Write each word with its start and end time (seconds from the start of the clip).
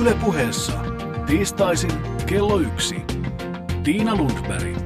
Yle 0.00 0.14
puheessa 0.14 0.72
tiistaisin 1.26 1.90
kello 2.26 2.58
yksi. 2.58 3.02
Tiina 3.82 4.16
Lundberg. 4.16 4.76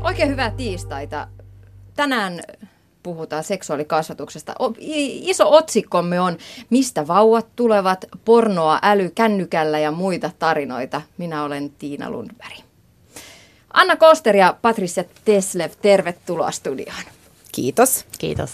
Oikein 0.00 0.28
hyvää 0.30 0.50
tiistaita. 0.50 1.28
Tänään 1.96 2.40
puhutaan 3.08 3.44
seksuaalikasvatuksesta. 3.44 4.54
Iso 4.78 5.56
otsikkomme 5.56 6.20
on 6.20 6.38
Mistä 6.70 7.06
vauvat 7.06 7.46
tulevat, 7.56 8.04
pornoa, 8.24 8.78
äly, 8.82 9.10
kännykällä 9.14 9.78
ja 9.78 9.90
muita 9.90 10.30
tarinoita. 10.38 11.02
Minä 11.18 11.44
olen 11.44 11.70
Tiina 11.78 12.10
Lundberg. 12.10 12.58
Anna 13.72 13.96
Koster 13.96 14.36
ja 14.36 14.56
Patricia 14.62 15.04
Teslev, 15.24 15.70
tervetuloa 15.82 16.50
studioon. 16.50 17.02
Kiitos. 17.52 18.04
Kiitos. 18.18 18.50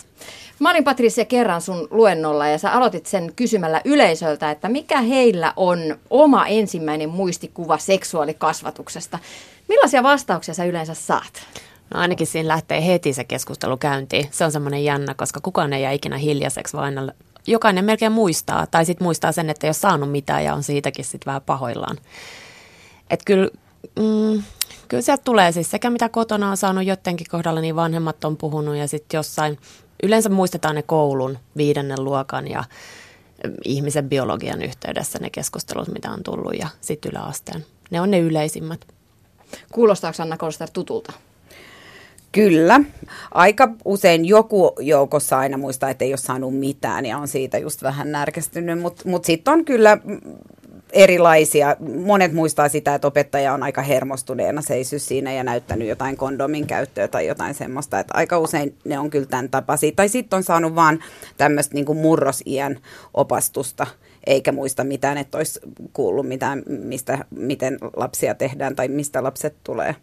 Mä 0.59 0.71
olin 0.71 0.85
Patricia 0.85 1.25
kerran 1.25 1.61
sun 1.61 1.89
luennolla 1.91 2.49
ja 2.49 2.59
sä 2.59 2.73
aloitit 2.73 3.07
sen 3.07 3.33
kysymällä 3.37 3.81
yleisöltä, 3.85 4.51
että 4.51 4.69
mikä 4.69 5.01
heillä 5.01 5.53
on 5.57 5.79
oma 6.11 6.47
ensimmäinen 6.47 7.09
muistikuva 7.09 7.79
seksuaalikasvatuksesta. 7.79 9.19
Millaisia 9.69 10.03
vastauksia 10.03 10.55
sä 10.55 10.65
yleensä 10.65 10.95
saat? 10.95 11.47
No 11.95 12.01
ainakin 12.01 12.27
siinä 12.27 12.49
lähtee 12.49 12.87
heti 12.87 13.13
se 13.13 13.25
keskustelu 13.25 13.77
käyntiin. 13.77 14.29
Se 14.31 14.45
on 14.45 14.53
semmoinen 14.53 14.85
jännä, 14.85 15.15
koska 15.15 15.41
kukaan 15.41 15.73
ei 15.73 15.83
jää 15.83 15.93
ikinä 15.93 16.19
hiljaiseksi, 16.19 16.77
vaan 16.77 16.85
aina 16.85 17.13
jokainen 17.47 17.85
melkein 17.85 18.13
muistaa. 18.13 18.67
Tai 18.67 18.85
sitten 18.85 19.05
muistaa 19.05 19.33
sen, 19.33 19.51
että 19.51 19.67
ei 19.67 19.69
ole 19.69 19.75
saanut 19.75 20.11
mitään 20.11 20.45
ja 20.45 20.55
on 20.55 20.63
siitäkin 20.63 21.05
sitten 21.05 21.27
vähän 21.27 21.43
pahoillaan. 21.43 21.97
Että 23.11 23.25
kyllä, 23.25 23.49
mm, 23.99 24.43
kyllä 24.89 25.03
sieltä 25.03 25.23
tulee 25.25 25.53
siis 25.53 25.71
sekä 25.71 25.91
mitä 25.91 26.09
kotona 26.09 26.51
on 26.51 26.57
saanut 26.57 26.85
jotenkin 26.85 27.27
kohdalla, 27.31 27.61
niin 27.61 27.77
vanhemmat 27.77 28.25
on 28.25 28.37
puhunut 28.37 28.77
ja 28.77 28.89
sitten 28.89 29.19
jossain, 29.19 29.59
yleensä 30.03 30.29
muistetaan 30.29 30.75
ne 30.75 30.83
koulun 30.83 31.39
viidennen 31.57 32.05
luokan 32.05 32.49
ja 32.49 32.65
ihmisen 33.65 34.09
biologian 34.09 34.63
yhteydessä 34.63 35.19
ne 35.19 35.31
keskustelut, 35.31 35.89
mitä 35.89 36.11
on 36.11 36.23
tullut 36.23 36.55
ja 36.59 36.69
sitten 36.81 37.11
yläasteen. 37.11 37.67
Ne 37.91 38.01
on 38.01 38.11
ne 38.11 38.19
yleisimmät. 38.19 38.87
Kuulostaako 39.73 40.23
Anna 40.23 40.37
Kolster 40.37 40.71
tutulta? 40.73 41.13
Kyllä. 42.35 42.81
Aika 43.31 43.69
usein 43.85 44.25
joku 44.25 44.73
joukossa 44.81 45.39
aina 45.39 45.57
muistaa, 45.57 45.91
että 45.91 46.05
ei 46.05 46.13
ole 46.13 46.17
saanut 46.17 46.59
mitään 46.59 47.07
ja 47.07 47.19
on 47.19 47.29
siitä 47.29 47.59
just 47.59 47.83
vähän 47.83 48.13
närkästynyt, 48.13 48.81
mutta 48.81 49.09
mut 49.09 49.25
sitten 49.25 49.55
on 49.55 49.65
kyllä 49.65 49.99
erilaisia. 50.93 51.77
Monet 52.05 52.33
muistaa 52.33 52.69
sitä, 52.69 52.95
että 52.95 53.09
opettaja 53.09 53.53
on 53.53 53.63
aika 53.63 53.83
hermostuneena 53.83 54.63
seissyt 54.63 55.03
siinä 55.03 55.33
ja 55.33 55.45
näyttänyt 55.45 55.89
jotain 55.89 56.17
kondomin 56.17 56.67
käyttöä 56.67 57.09
tai 57.09 57.27
jotain 57.27 57.55
semmoista. 57.55 57.99
Että 57.99 58.15
aika 58.17 58.39
usein 58.39 58.75
ne 58.85 58.99
on 58.99 59.11
kyllä 59.11 59.27
tämän 59.27 59.51
tapaisia. 59.51 59.93
Tai 59.97 60.09
sitten 60.09 60.37
on 60.37 60.43
saanut 60.43 60.75
vaan 60.75 60.99
tämmöistä 61.37 61.75
niin 61.75 61.97
murrosiän 61.97 62.79
opastusta 63.15 63.87
eikä 64.27 64.53
muista 64.53 64.85
mitään, 64.85 65.19
että 65.19 65.39
olisi 65.39 65.61
kuullut 65.93 66.29
mitään, 66.29 66.63
mistä, 66.67 67.25
miten 67.31 67.79
lapsia 67.97 68.35
tehdään 68.35 68.77
tai 68.77 68.89
mistä 68.89 69.23
lapset 69.23 69.55
tulee 69.65 69.95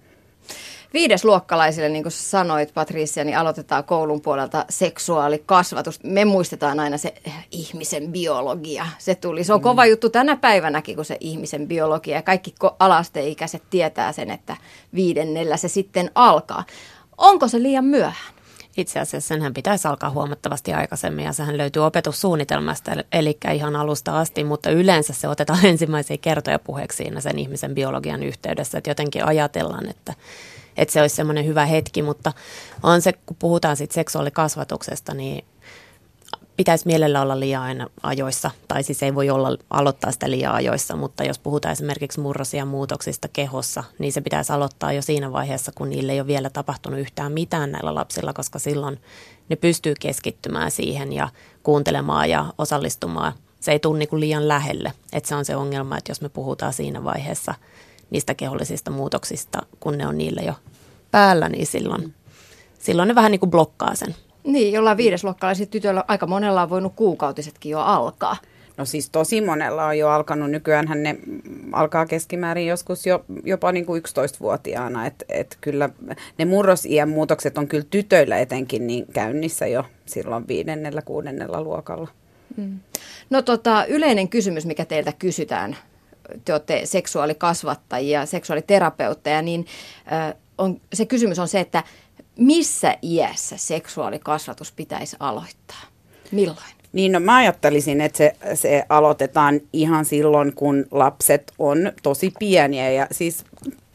viidesluokkalaisille, 0.93 1.89
niin 1.89 2.03
kuin 2.03 2.11
sanoit 2.11 2.73
Patricia, 2.73 3.23
niin 3.23 3.37
aloitetaan 3.37 3.83
koulun 3.83 4.21
puolelta 4.21 4.65
seksuaalikasvatus. 4.69 6.03
Me 6.03 6.25
muistetaan 6.25 6.79
aina 6.79 6.97
se 6.97 7.13
ihmisen 7.51 8.11
biologia. 8.11 8.85
Se 8.97 9.15
tuli. 9.15 9.43
Se 9.43 9.53
on 9.53 9.59
mm. 9.59 9.63
kova 9.63 9.85
juttu 9.85 10.09
tänä 10.09 10.35
päivänäkin, 10.35 10.95
kun 10.95 11.05
se 11.05 11.17
ihmisen 11.19 11.67
biologia. 11.67 12.15
Ja 12.15 12.21
kaikki 12.21 12.55
alasteikäiset 12.79 13.63
tietää 13.69 14.11
sen, 14.11 14.31
että 14.31 14.57
viidennellä 14.93 15.57
se 15.57 15.67
sitten 15.67 16.11
alkaa. 16.15 16.63
Onko 17.17 17.47
se 17.47 17.61
liian 17.61 17.85
myöhään? 17.85 18.33
Itse 18.77 18.99
asiassa 18.99 19.27
senhän 19.27 19.53
pitäisi 19.53 19.87
alkaa 19.87 20.09
huomattavasti 20.09 20.73
aikaisemmin 20.73 21.25
ja 21.25 21.33
sehän 21.33 21.57
löytyy 21.57 21.85
opetussuunnitelmasta, 21.85 22.91
eli 23.11 23.37
ihan 23.53 23.75
alusta 23.75 24.19
asti, 24.19 24.43
mutta 24.43 24.69
yleensä 24.69 25.13
se 25.13 25.27
otetaan 25.27 25.65
ensimmäisiä 25.71 26.17
kertoja 26.17 26.59
puheeksi 26.59 26.97
siinä 26.97 27.21
sen 27.21 27.39
ihmisen 27.39 27.75
biologian 27.75 28.23
yhteydessä, 28.23 28.77
että 28.77 28.89
jotenkin 28.89 29.25
ajatellaan, 29.25 29.89
että 29.89 30.13
että 30.77 30.93
se 30.93 31.01
olisi 31.01 31.15
semmoinen 31.15 31.45
hyvä 31.45 31.65
hetki, 31.65 32.01
mutta 32.01 32.33
on 32.83 33.01
se, 33.01 33.13
kun 33.13 33.37
puhutaan 33.39 33.77
siitä 33.77 33.93
seksuaalikasvatuksesta, 33.93 35.13
niin 35.13 35.45
pitäisi 36.57 36.87
mielellä 36.87 37.21
olla 37.21 37.39
liian 37.39 37.63
aina 37.63 37.87
ajoissa, 38.03 38.51
tai 38.67 38.83
siis 38.83 39.03
ei 39.03 39.15
voi 39.15 39.29
olla 39.29 39.57
aloittaa 39.69 40.11
sitä 40.11 40.31
liian 40.31 40.53
ajoissa, 40.53 40.95
mutta 40.95 41.23
jos 41.23 41.39
puhutaan 41.39 41.71
esimerkiksi 41.71 42.19
murrosia 42.19 42.65
muutoksista 42.65 43.27
kehossa, 43.27 43.83
niin 43.99 44.11
se 44.11 44.21
pitäisi 44.21 44.53
aloittaa 44.53 44.93
jo 44.93 45.01
siinä 45.01 45.31
vaiheessa, 45.31 45.71
kun 45.75 45.89
niille 45.89 46.11
ei 46.11 46.19
ole 46.19 46.27
vielä 46.27 46.49
tapahtunut 46.49 46.99
yhtään 46.99 47.31
mitään 47.31 47.71
näillä 47.71 47.95
lapsilla, 47.95 48.33
koska 48.33 48.59
silloin 48.59 48.99
ne 49.49 49.55
pystyy 49.55 49.93
keskittymään 49.99 50.71
siihen 50.71 51.13
ja 51.13 51.29
kuuntelemaan 51.63 52.29
ja 52.29 52.53
osallistumaan. 52.57 53.33
Se 53.59 53.71
ei 53.71 53.79
tule 53.79 53.99
niin 53.99 54.19
liian 54.19 54.47
lähelle, 54.47 54.93
että 55.13 55.29
se 55.29 55.35
on 55.35 55.45
se 55.45 55.55
ongelma, 55.55 55.97
että 55.97 56.11
jos 56.11 56.21
me 56.21 56.29
puhutaan 56.29 56.73
siinä 56.73 57.03
vaiheessa– 57.03 57.55
niistä 58.11 58.33
kehollisista 58.33 58.91
muutoksista, 58.91 59.59
kun 59.79 59.97
ne 59.97 60.07
on 60.07 60.17
niille 60.17 60.41
jo 60.41 60.53
päällä, 61.11 61.49
niin 61.49 61.67
silloin, 61.67 62.13
silloin 62.79 63.07
ne 63.07 63.15
vähän 63.15 63.31
niin 63.31 63.39
kuin 63.39 63.51
blokkaa 63.51 63.95
sen. 63.95 64.15
Niin, 64.43 64.73
jollain 64.73 64.97
viidesluokkalaisilla 64.97 65.69
tytöillä 65.71 66.03
aika 66.07 66.27
monella 66.27 66.61
on 66.61 66.69
voinut 66.69 66.93
kuukautisetkin 66.95 67.69
jo 67.69 67.79
alkaa. 67.79 68.37
No 68.77 68.85
siis 68.85 69.09
tosi 69.09 69.41
monella 69.41 69.85
on 69.85 69.97
jo 69.97 70.09
alkanut. 70.09 70.51
Nykyään 70.51 70.85
ne 70.95 71.17
alkaa 71.71 72.05
keskimäärin 72.05 72.67
joskus 72.67 73.05
jo, 73.05 73.25
jopa 73.43 73.71
niin 73.71 73.85
kuin 73.85 74.03
11-vuotiaana. 74.03 75.05
Että 75.05 75.25
et 75.29 75.57
kyllä 75.61 75.89
ne 76.37 76.45
murrosiän 76.45 77.09
muutokset 77.09 77.57
on 77.57 77.67
kyllä 77.67 77.85
tytöillä 77.89 78.39
etenkin 78.39 78.87
niin 78.87 79.05
käynnissä 79.13 79.67
jo 79.67 79.85
silloin 80.05 80.47
viidennellä, 80.47 81.01
kuudennella 81.01 81.61
luokalla. 81.61 82.07
Mm. 82.57 82.79
No 83.29 83.41
tota, 83.41 83.85
yleinen 83.85 84.29
kysymys, 84.29 84.65
mikä 84.65 84.85
teiltä 84.85 85.13
kysytään 85.19 85.77
te 86.45 86.53
olette 86.53 86.81
seksuaalikasvattajia, 86.85 88.25
seksuaaliterapeutteja, 88.25 89.41
niin 89.41 89.65
on, 90.57 90.81
se 90.93 91.05
kysymys 91.05 91.39
on 91.39 91.47
se, 91.47 91.59
että 91.59 91.83
missä 92.37 92.97
iässä 93.03 93.57
seksuaalikasvatus 93.57 94.71
pitäisi 94.71 95.17
aloittaa? 95.19 95.81
Milloin? 96.31 96.57
Niin, 96.93 97.11
no 97.11 97.19
mä 97.19 97.35
ajattelisin, 97.35 98.01
että 98.01 98.17
se, 98.17 98.35
se 98.53 98.83
aloitetaan 98.89 99.61
ihan 99.73 100.05
silloin, 100.05 100.53
kun 100.53 100.85
lapset 100.91 101.51
on 101.59 101.91
tosi 102.03 102.33
pieniä 102.39 102.91
ja 102.91 103.07
siis 103.11 103.45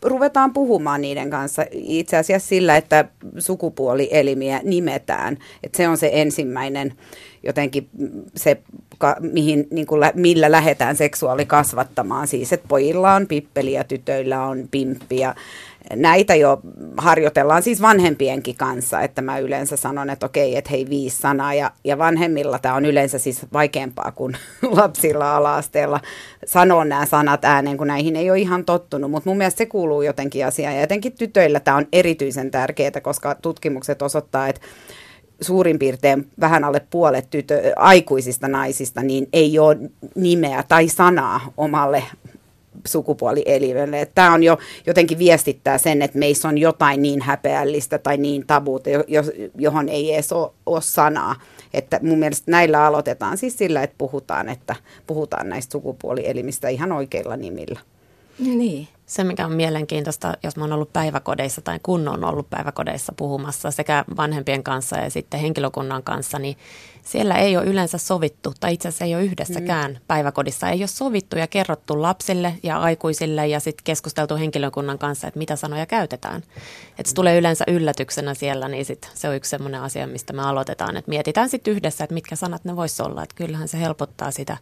ruvetaan 0.02 0.52
puhumaan 0.52 1.00
niiden 1.00 1.30
kanssa 1.30 1.64
itse 1.72 2.16
asiassa 2.16 2.48
sillä, 2.48 2.76
että 2.76 3.04
sukupuolielimiä 3.38 4.60
nimetään. 4.64 5.38
Että 5.62 5.76
se 5.76 5.88
on 5.88 5.96
se 5.96 6.10
ensimmäinen 6.12 6.92
jotenkin 7.46 7.88
se, 8.36 8.60
mihin, 9.20 9.66
niin 9.70 9.86
kuin, 9.86 10.00
millä 10.14 10.50
lähdetään 10.50 10.96
seksuaalikasvattamaan. 10.96 12.28
Siis, 12.28 12.52
että 12.52 12.68
pojilla 12.68 13.14
on 13.14 13.26
pippeli 13.26 13.72
ja 13.72 13.84
tytöillä 13.84 14.42
on 14.42 14.68
pimppi 14.70 15.16
ja 15.16 15.34
näitä 15.94 16.34
jo 16.34 16.60
harjoitellaan 16.96 17.62
siis 17.62 17.82
vanhempienkin 17.82 18.56
kanssa, 18.56 19.00
että 19.00 19.22
mä 19.22 19.38
yleensä 19.38 19.76
sanon, 19.76 20.10
että 20.10 20.26
okei, 20.26 20.56
että 20.56 20.70
hei 20.70 20.86
viisi 20.90 21.16
sanaa. 21.16 21.54
Ja, 21.54 21.70
ja 21.84 21.98
vanhemmilla 21.98 22.58
tämä 22.58 22.74
on 22.74 22.84
yleensä 22.84 23.18
siis 23.18 23.46
vaikeampaa 23.52 24.12
kuin 24.14 24.36
lapsilla 24.62 25.36
ala-asteella 25.36 26.00
sanoa 26.46 26.84
nämä 26.84 27.06
sanat 27.06 27.44
ääneen, 27.44 27.76
kun 27.76 27.86
näihin 27.86 28.16
ei 28.16 28.30
ole 28.30 28.38
ihan 28.38 28.64
tottunut, 28.64 29.10
mutta 29.10 29.30
mun 29.30 29.38
mielestä 29.38 29.58
se 29.58 29.66
kuuluu 29.66 30.02
jotenkin 30.02 30.46
asiaan. 30.46 30.74
Ja 30.74 30.80
jotenkin 30.80 31.12
tytöillä 31.12 31.60
tämä 31.60 31.76
on 31.76 31.86
erityisen 31.92 32.50
tärkeää, 32.50 33.00
koska 33.02 33.34
tutkimukset 33.34 34.02
osoittaa, 34.02 34.48
että 34.48 34.60
suurin 35.40 35.78
piirtein 35.78 36.28
vähän 36.40 36.64
alle 36.64 36.80
puolet 36.90 37.30
tytö, 37.30 37.72
aikuisista 37.76 38.48
naisista 38.48 39.02
niin 39.02 39.28
ei 39.32 39.58
ole 39.58 39.76
nimeä 40.14 40.64
tai 40.68 40.88
sanaa 40.88 41.40
omalle 41.56 42.02
sukupuolielimelle. 42.86 44.08
Tämä 44.14 44.34
on 44.34 44.42
jo 44.42 44.58
jotenkin 44.86 45.18
viestittää 45.18 45.78
sen, 45.78 46.02
että 46.02 46.18
meissä 46.18 46.48
on 46.48 46.58
jotain 46.58 47.02
niin 47.02 47.22
häpeällistä 47.22 47.98
tai 47.98 48.16
niin 48.16 48.46
tabuuta, 48.46 48.90
johon 49.58 49.88
ei 49.88 50.14
edes 50.14 50.32
ole, 50.32 50.50
ole 50.66 50.82
sanaa. 50.82 51.36
Että 51.74 52.00
mun 52.02 52.18
mielestä 52.18 52.50
näillä 52.50 52.86
aloitetaan 52.86 53.38
siis 53.38 53.58
sillä, 53.58 53.82
että 53.82 53.94
puhutaan, 53.98 54.48
että 54.48 54.76
puhutaan 55.06 55.48
näistä 55.48 55.72
sukupuolielimistä 55.72 56.68
ihan 56.68 56.92
oikeilla 56.92 57.36
nimillä. 57.36 57.80
Niin 58.38 58.88
se, 59.06 59.24
mikä 59.24 59.46
on 59.46 59.52
mielenkiintoista, 59.52 60.34
jos 60.42 60.56
mä 60.56 60.64
oon 60.64 60.72
ollut 60.72 60.92
päiväkodeissa 60.92 61.60
tai 61.60 61.80
kun 61.82 62.08
on 62.08 62.24
ollut 62.24 62.50
päiväkodeissa 62.50 63.12
puhumassa 63.16 63.70
sekä 63.70 64.04
vanhempien 64.16 64.62
kanssa 64.62 64.96
ja 64.96 65.10
sitten 65.10 65.40
henkilökunnan 65.40 66.02
kanssa, 66.02 66.38
niin 66.38 66.56
siellä 67.02 67.34
ei 67.34 67.56
ole 67.56 67.66
yleensä 67.66 67.98
sovittu, 67.98 68.52
tai 68.60 68.74
itse 68.74 68.88
asiassa 68.88 69.04
ei 69.04 69.14
ole 69.14 69.24
yhdessäkään 69.24 69.90
mm. 69.90 69.98
päiväkodissa, 70.08 70.68
ei 70.68 70.80
ole 70.80 70.86
sovittu 70.86 71.38
ja 71.38 71.46
kerrottu 71.46 72.02
lapsille 72.02 72.54
ja 72.62 72.80
aikuisille 72.80 73.46
ja 73.46 73.60
sitten 73.60 73.84
keskusteltu 73.84 74.36
henkilökunnan 74.36 74.98
kanssa, 74.98 75.28
että 75.28 75.38
mitä 75.38 75.56
sanoja 75.56 75.86
käytetään. 75.86 76.42
Että 76.98 77.08
se 77.08 77.14
tulee 77.14 77.38
yleensä 77.38 77.64
yllätyksenä 77.68 78.34
siellä, 78.34 78.68
niin 78.68 78.84
sit 78.84 79.10
se 79.14 79.28
on 79.28 79.36
yksi 79.36 79.50
sellainen 79.50 79.80
asia, 79.80 80.06
mistä 80.06 80.32
me 80.32 80.42
aloitetaan, 80.42 80.96
että 80.96 81.08
mietitään 81.08 81.48
sitten 81.48 81.74
yhdessä, 81.74 82.04
että 82.04 82.14
mitkä 82.14 82.36
sanat 82.36 82.64
ne 82.64 82.76
vois 82.76 83.00
olla, 83.00 83.22
että 83.22 83.34
kyllähän 83.34 83.68
se 83.68 83.80
helpottaa 83.80 84.30
sitä 84.30 84.56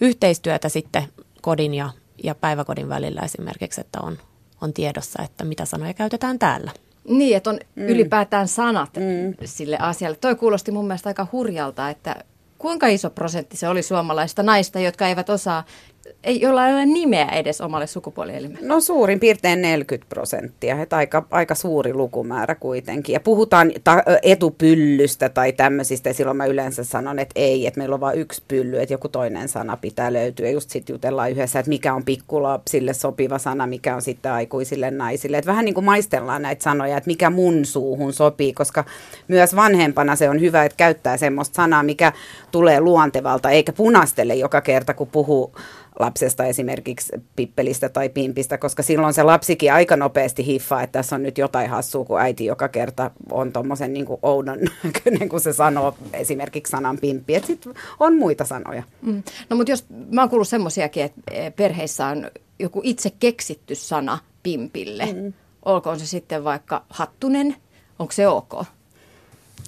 yhteistyötä 0.00 0.68
sitten 0.68 1.08
kodin 1.40 1.74
ja 1.74 1.90
ja 2.24 2.34
päiväkodin 2.34 2.88
välillä 2.88 3.20
esimerkiksi, 3.20 3.80
että 3.80 3.98
on, 4.02 4.18
on 4.60 4.72
tiedossa, 4.72 5.22
että 5.22 5.44
mitä 5.44 5.64
sanoja 5.64 5.94
käytetään 5.94 6.38
täällä. 6.38 6.70
Niin, 7.08 7.36
että 7.36 7.50
on 7.50 7.60
mm. 7.74 7.86
ylipäätään 7.86 8.48
sanat 8.48 8.90
mm. 8.96 9.34
sille 9.44 9.76
asialle. 9.80 10.16
Toi 10.16 10.34
kuulosti 10.36 10.70
mun 10.70 10.86
mielestä 10.86 11.10
aika 11.10 11.26
hurjalta, 11.32 11.90
että 11.90 12.16
kuinka 12.58 12.86
iso 12.86 13.10
prosentti 13.10 13.56
se 13.56 13.68
oli 13.68 13.82
suomalaista 13.82 14.42
naista, 14.42 14.80
jotka 14.80 15.08
eivät 15.08 15.30
osaa 15.30 15.64
ei, 16.24 16.40
jolla 16.40 16.66
ei 16.66 16.74
ole 16.74 16.86
nimeä 16.86 17.28
edes 17.28 17.60
omalle 17.60 17.86
sukupuolielimelle? 17.86 18.68
No 18.68 18.80
suurin 18.80 19.20
piirtein 19.20 19.62
40 19.62 20.08
prosenttia, 20.08 20.82
että 20.82 20.96
aika, 20.96 21.26
aika 21.30 21.54
suuri 21.54 21.94
lukumäärä 21.94 22.54
kuitenkin. 22.54 23.12
Ja 23.12 23.20
puhutaan 23.20 23.72
ta- 23.84 24.02
etupyllystä 24.22 25.28
tai 25.28 25.52
tämmöisistä, 25.52 26.10
ja 26.10 26.14
silloin 26.14 26.36
mä 26.36 26.46
yleensä 26.46 26.84
sanon, 26.84 27.18
että 27.18 27.32
ei, 27.36 27.66
että 27.66 27.78
meillä 27.78 27.94
on 27.94 28.00
vain 28.00 28.18
yksi 28.18 28.42
pylly, 28.48 28.78
että 28.78 28.94
joku 28.94 29.08
toinen 29.08 29.48
sana 29.48 29.76
pitää 29.76 30.12
löytyä. 30.12 30.46
Ja 30.46 30.52
just 30.52 30.70
sitten 30.70 30.94
jutellaan 30.94 31.30
yhdessä, 31.30 31.58
että 31.58 31.68
mikä 31.68 31.94
on 31.94 32.04
pikkulapsille 32.04 32.94
sopiva 32.94 33.38
sana, 33.38 33.66
mikä 33.66 33.94
on 33.94 34.02
sitten 34.02 34.32
aikuisille 34.32 34.90
naisille. 34.90 35.38
Että 35.38 35.50
vähän 35.50 35.64
niin 35.64 35.74
kuin 35.74 35.84
maistellaan 35.84 36.42
näitä 36.42 36.62
sanoja, 36.62 36.96
että 36.96 37.08
mikä 37.08 37.30
mun 37.30 37.64
suuhun 37.64 38.12
sopii, 38.12 38.52
koska 38.52 38.84
myös 39.28 39.56
vanhempana 39.56 40.16
se 40.16 40.30
on 40.30 40.40
hyvä, 40.40 40.64
että 40.64 40.76
käyttää 40.76 41.16
semmoista 41.16 41.56
sanaa, 41.56 41.82
mikä 41.82 42.12
tulee 42.50 42.80
luontevalta, 42.80 43.50
eikä 43.50 43.72
punastele 43.72 44.34
joka 44.34 44.60
kerta, 44.60 44.94
kun 44.94 45.08
puhuu 45.08 45.52
lapsesta 45.98 46.44
esimerkiksi 46.44 47.12
pippelistä 47.36 47.88
tai 47.88 48.08
pimpistä, 48.08 48.58
koska 48.58 48.82
silloin 48.82 49.14
se 49.14 49.22
lapsikin 49.22 49.72
aika 49.72 49.96
nopeasti 49.96 50.46
hiffaa, 50.46 50.82
että 50.82 50.98
tässä 50.98 51.16
on 51.16 51.22
nyt 51.22 51.38
jotain 51.38 51.70
hassua, 51.70 52.04
kun 52.04 52.20
äiti 52.20 52.44
joka 52.44 52.68
kerta 52.68 53.10
on 53.32 53.52
tuommoisen 53.52 53.92
niin 53.92 54.06
oudon 54.22 54.58
näköinen, 54.84 55.28
kun 55.28 55.40
se 55.40 55.52
sanoo 55.52 55.94
esimerkiksi 56.12 56.70
sanan 56.70 56.98
pimppi. 56.98 57.34
Että 57.34 57.46
sitten 57.46 57.74
on 58.00 58.16
muita 58.16 58.44
sanoja. 58.44 58.82
Mm. 59.02 59.22
No 59.50 59.56
mutta 59.56 59.72
jos, 59.72 59.84
mä 60.10 60.20
oon 60.20 60.30
kuullut 60.30 60.48
semmoisiakin, 60.48 61.02
että 61.02 61.20
perheissä 61.56 62.06
on 62.06 62.30
joku 62.58 62.80
itse 62.84 63.12
keksitty 63.20 63.74
sana 63.74 64.18
pimpille. 64.42 65.06
Mm. 65.12 65.32
Olkoon 65.64 66.00
se 66.00 66.06
sitten 66.06 66.44
vaikka 66.44 66.84
hattunen, 66.90 67.56
onko 67.98 68.12
se 68.12 68.28
ok? 68.28 68.52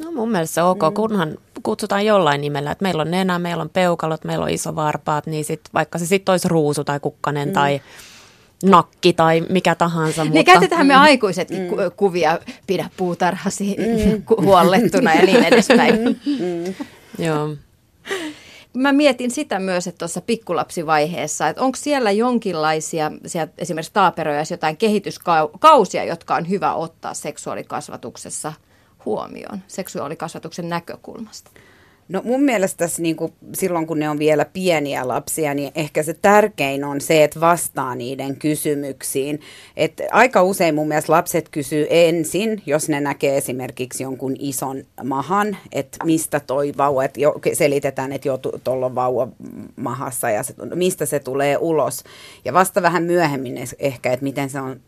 No 0.04 0.12
mun 0.12 0.30
mielestä 0.30 0.54
se 0.54 0.62
ok, 0.62 0.82
mm. 0.82 0.94
kunhan 0.94 1.38
kutsutaan 1.62 2.06
jollain 2.06 2.40
nimellä. 2.40 2.70
Että 2.70 2.82
meillä 2.82 3.00
on 3.00 3.10
nenä, 3.10 3.38
meillä 3.38 3.62
on 3.62 3.70
peukalot, 3.70 4.24
meillä 4.24 4.44
on 4.44 4.50
iso 4.50 4.76
varpaat, 4.76 5.26
niin 5.26 5.44
sit, 5.44 5.60
vaikka 5.74 5.98
se 5.98 6.06
sitten 6.06 6.32
olisi 6.32 6.48
ruusu 6.48 6.84
tai 6.84 7.00
kukkanen 7.00 7.48
mm. 7.48 7.54
tai 7.54 7.80
nakki 8.64 9.12
tai 9.12 9.40
mikä 9.48 9.74
tahansa. 9.74 10.24
Niin 10.24 10.32
mutta, 10.32 10.52
käytetään 10.52 10.86
me 10.86 10.94
mm. 10.94 11.00
aikuisetkin 11.00 11.62
mm. 11.62 11.76
kuvia, 11.96 12.38
pidä 12.66 12.90
puutarhasi 12.96 13.76
mm. 13.78 14.22
huollettuna 14.46 15.14
ja 15.14 15.22
niin 15.22 15.44
edespäin. 15.44 16.00
Mm. 16.04 16.74
Joo. 17.18 17.48
Mä 18.74 18.92
mietin 18.92 19.30
sitä 19.30 19.58
myös, 19.58 19.86
että 19.86 19.98
tuossa 19.98 20.20
pikkulapsivaiheessa, 20.20 21.48
että 21.48 21.62
onko 21.62 21.76
siellä 21.76 22.10
jonkinlaisia, 22.10 23.12
siellä 23.26 23.52
esimerkiksi 23.58 23.92
taaperoja, 23.92 24.44
jotain 24.50 24.76
kehityskausia, 24.76 26.04
jotka 26.04 26.34
on 26.34 26.48
hyvä 26.48 26.74
ottaa 26.74 27.14
seksuaalikasvatuksessa– 27.14 28.52
huomioon 29.04 29.60
seksuaalikasvatuksen 29.66 30.68
näkökulmasta? 30.68 31.50
No 32.10 32.22
mun 32.24 32.42
mielestä 32.42 32.78
tässä 32.78 33.02
niin 33.02 33.16
kuin, 33.16 33.32
silloin, 33.54 33.86
kun 33.86 33.98
ne 33.98 34.10
on 34.10 34.18
vielä 34.18 34.44
pieniä 34.44 35.08
lapsia, 35.08 35.54
niin 35.54 35.72
ehkä 35.74 36.02
se 36.02 36.14
tärkein 36.14 36.84
on 36.84 37.00
se, 37.00 37.24
että 37.24 37.40
vastaa 37.40 37.94
niiden 37.94 38.36
kysymyksiin. 38.36 39.40
Et 39.76 40.02
aika 40.10 40.42
usein 40.42 40.74
mun 40.74 40.88
mielestä 40.88 41.12
lapset 41.12 41.48
kysyy 41.48 41.86
ensin, 41.90 42.62
jos 42.66 42.88
ne 42.88 43.00
näkee 43.00 43.36
esimerkiksi 43.36 44.02
jonkun 44.02 44.36
ison 44.38 44.84
mahan, 45.04 45.56
että 45.72 46.04
mistä 46.04 46.40
toi 46.40 46.72
vauva, 46.76 47.04
että 47.04 47.20
jo, 47.20 47.34
selitetään, 47.52 48.12
että 48.12 48.28
jo 48.28 48.38
tuolla 48.64 48.86
on 48.86 48.94
vauva 48.94 49.28
mahassa 49.76 50.30
ja 50.30 50.42
se, 50.42 50.54
mistä 50.74 51.06
se 51.06 51.18
tulee 51.18 51.56
ulos. 51.60 52.04
Ja 52.44 52.52
vasta 52.52 52.82
vähän 52.82 53.02
myöhemmin 53.02 53.58
ehkä, 53.78 54.12
että 54.12 54.24
miten 54.24 54.50
se 54.50 54.60
on 54.60 54.80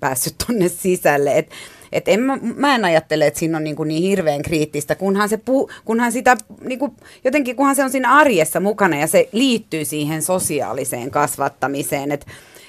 päässyt 0.00 0.34
tonne 0.46 0.68
sisälle. 0.68 1.38
Että 1.38 1.54
et 1.94 2.08
en, 2.08 2.20
mä, 2.20 2.38
mä 2.56 2.74
en 2.74 2.84
ajattele, 2.84 3.26
että 3.26 3.40
siinä 3.40 3.58
on 3.58 3.64
niin, 3.64 3.76
kuin 3.76 3.88
niin 3.88 4.02
hirveän 4.02 4.42
kriittistä, 4.42 4.94
kunhan, 4.94 5.28
se 5.28 5.36
pu, 5.36 5.70
kunhan 5.84 6.12
sitä 6.12 6.36
niin 6.60 6.78
kuin, 6.78 6.92
jotenkin 7.24 7.56
kunhan 7.56 7.76
se 7.76 7.84
on 7.84 7.90
siinä 7.90 8.14
arjessa 8.14 8.60
mukana 8.60 8.96
ja 8.96 9.06
se 9.06 9.28
liittyy 9.32 9.84
siihen 9.84 10.22
sosiaaliseen 10.22 11.10
kasvattamiseen, 11.10 12.12
että 12.12 12.26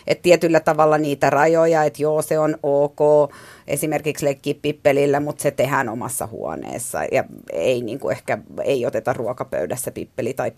et 0.08 0.22
tietyllä 0.22 0.60
tavalla 0.60 0.98
niitä 0.98 1.30
rajoja, 1.30 1.84
että 1.84 2.02
joo 2.02 2.22
se 2.22 2.40
on 2.40 2.58
ok, 2.64 3.32
esimerkiksi 3.68 4.26
leikkiä 4.26 4.54
pippelillä, 4.62 5.20
mutta 5.20 5.42
se 5.42 5.52
tehdään 5.52 5.90
omassa 5.90 6.28
huoneessa. 6.28 7.00
Ja 7.12 7.24
ei 7.54 7.82
niin 7.82 8.00
kuin 8.00 8.12
ehkä 8.12 8.38
ei 8.64 8.86
oteta 8.86 9.14
ruokapöydässä 9.14 9.92
pippeli 9.92 10.34
tai 10.34 10.52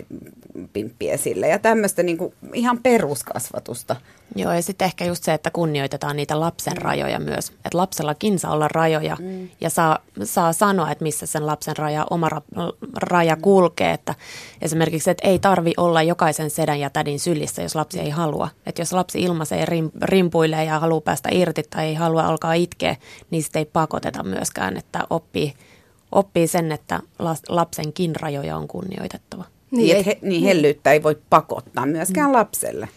pimppi 0.73 1.09
esille 1.09 1.47
ja 1.47 1.59
tämmöistä 1.59 2.03
niin 2.03 2.17
kuin 2.17 2.33
ihan 2.53 2.79
peruskasvatusta. 2.83 3.95
Joo 4.35 4.53
ja 4.53 4.61
sitten 4.61 4.85
ehkä 4.85 5.05
just 5.05 5.23
se, 5.23 5.33
että 5.33 5.51
kunnioitetaan 5.51 6.15
niitä 6.15 6.39
lapsen 6.39 6.73
mm. 6.73 6.81
rajoja 6.81 7.19
myös, 7.19 7.49
että 7.49 7.77
lapsellakin 7.77 8.39
saa 8.39 8.53
olla 8.53 8.67
rajoja 8.67 9.17
mm. 9.19 9.49
ja 9.61 9.69
saa, 9.69 9.99
saa 10.23 10.53
sanoa, 10.53 10.91
että 10.91 11.03
missä 11.03 11.25
sen 11.25 11.47
lapsen 11.47 11.77
raja, 11.77 12.05
oma 12.09 12.29
ra- 12.29 12.73
raja 12.95 13.35
mm. 13.35 13.41
kulkee, 13.41 13.91
että 13.91 14.15
esimerkiksi, 14.61 15.09
että 15.09 15.27
ei 15.27 15.39
tarvi 15.39 15.73
olla 15.77 16.03
jokaisen 16.03 16.49
sedän 16.49 16.79
ja 16.79 16.89
tädin 16.89 17.19
sylissä, 17.19 17.61
jos 17.61 17.75
lapsi 17.75 17.99
ei 17.99 18.09
halua, 18.09 18.49
että 18.65 18.81
jos 18.81 18.93
lapsi 18.93 19.21
ilmaisee 19.21 19.65
rim, 19.65 19.91
rimpuilee 20.01 20.65
ja 20.65 20.79
haluaa 20.79 21.01
päästä 21.01 21.29
irti 21.31 21.63
tai 21.69 21.85
ei 21.85 21.95
halua 21.95 22.23
alkaa 22.23 22.53
itkeä, 22.53 22.95
niin 23.31 23.43
sitä 23.43 23.59
ei 23.59 23.65
pakoteta 23.65 24.23
myöskään, 24.23 24.77
että 24.77 25.03
oppii, 25.09 25.53
oppii 26.11 26.47
sen, 26.47 26.71
että 26.71 26.99
lapsenkin 27.49 28.15
rajoja 28.15 28.57
on 28.57 28.67
kunnioitettava. 28.67 29.43
Niin, 29.71 29.93
niin, 29.93 30.05
he, 30.05 30.17
niin 30.21 30.43
hellyyttä 30.43 30.91
ei 30.91 31.03
voi 31.03 31.17
pakottaa 31.29 31.85
myöskään 31.85 32.29
mm. 32.29 32.33
lapselle. 32.33 32.89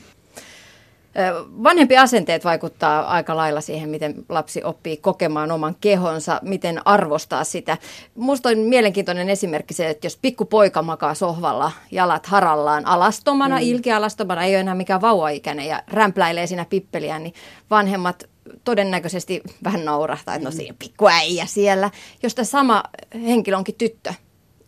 Vanhempi 1.62 1.96
asenteet 1.96 2.44
vaikuttaa 2.44 3.06
aika 3.06 3.36
lailla 3.36 3.60
siihen, 3.60 3.88
miten 3.88 4.14
lapsi 4.28 4.64
oppii 4.64 4.96
kokemaan 4.96 5.50
oman 5.50 5.76
kehonsa, 5.80 6.40
miten 6.42 6.86
arvostaa 6.86 7.44
sitä. 7.44 7.78
Minusta 8.14 8.48
on 8.48 8.58
mielenkiintoinen 8.58 9.28
esimerkki 9.30 9.74
se, 9.74 9.88
että 9.88 10.06
jos 10.06 10.18
pikkupoika 10.22 10.82
makaa 10.82 11.14
sohvalla, 11.14 11.72
jalat 11.90 12.26
harallaan 12.26 12.86
alastomana, 12.86 13.56
mm. 13.56 13.62
ilkealastomana, 13.62 14.44
ei 14.44 14.54
ole 14.54 14.60
enää 14.60 14.74
mikään 14.74 15.00
vauvaikäinen 15.00 15.66
ja 15.66 15.82
rämpläilee 15.88 16.46
siinä 16.46 16.64
pippeliä, 16.64 17.18
niin 17.18 17.34
vanhemmat 17.70 18.24
todennäköisesti 18.64 19.42
vähän 19.64 19.84
naurahtaa, 19.84 20.34
että 20.34 20.48
no 20.48 20.52
siinä 20.52 20.74
pikkuäijä 20.78 21.46
siellä. 21.46 21.90
Jos 22.22 22.34
tämä 22.34 22.44
sama 22.44 22.82
henkilö 23.14 23.56
onkin 23.56 23.74
tyttö, 23.74 24.14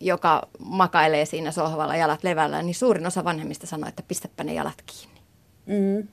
joka 0.00 0.48
makailee 0.58 1.24
siinä 1.24 1.50
sohvalla 1.50 1.96
jalat 1.96 2.24
levällä, 2.24 2.62
niin 2.62 2.74
suurin 2.74 3.06
osa 3.06 3.24
vanhemmista 3.24 3.66
sanoo, 3.66 3.88
että 3.88 4.02
pistäpä 4.08 4.44
ne 4.44 4.54
jalat 4.54 4.82
kiinni. 4.86 5.20
Mm. 5.66 6.08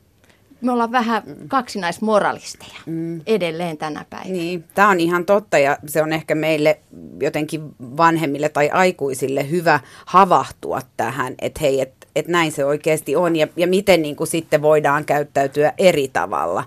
Me 0.62 0.72
ollaan 0.72 0.92
vähän 0.92 1.24
kaksinaismoralisteja 1.48 2.80
mm. 2.86 3.22
edelleen 3.28 3.78
tänä 3.78 4.06
päivänä. 4.10 4.32
Niin, 4.32 4.64
tämä 4.76 4.90
on 4.90 5.00
ihan 5.00 5.26
totta 5.26 5.58
ja 5.58 5.78
se 5.88 6.04
on 6.04 6.14
ehkä 6.14 6.36
meille 6.36 6.80
jotenkin 7.22 7.62
vanhemmille 7.80 8.50
tai 8.50 8.70
aikuisille 8.70 9.50
hyvä 9.50 9.80
havahtua 10.06 10.82
tähän, 10.98 11.36
että 11.42 11.60
hei, 11.62 11.82
että 11.82 12.08
et 12.16 12.28
näin 12.28 12.52
se 12.52 12.66
oikeasti 12.66 13.16
on 13.16 13.36
ja, 13.36 13.48
ja 13.56 13.68
miten 13.68 14.02
niin 14.02 14.16
kuin 14.16 14.28
sitten 14.28 14.62
voidaan 14.62 15.06
käyttäytyä 15.06 15.74
eri 15.78 16.08
tavalla. 16.08 16.64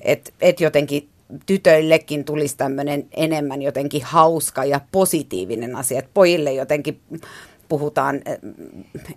Että 0.00 0.30
et 0.40 0.60
jotenkin 0.60 1.08
tytöillekin 1.46 2.24
tulisi 2.24 2.56
tämmöinen 2.56 3.06
enemmän 3.16 3.62
jotenkin 3.62 4.02
hauska 4.04 4.64
ja 4.64 4.80
positiivinen 4.92 5.76
asia, 5.76 5.98
että 5.98 6.10
pojille 6.14 6.52
jotenkin 6.52 7.00
puhutaan, 7.70 8.20
eh, 8.24 8.38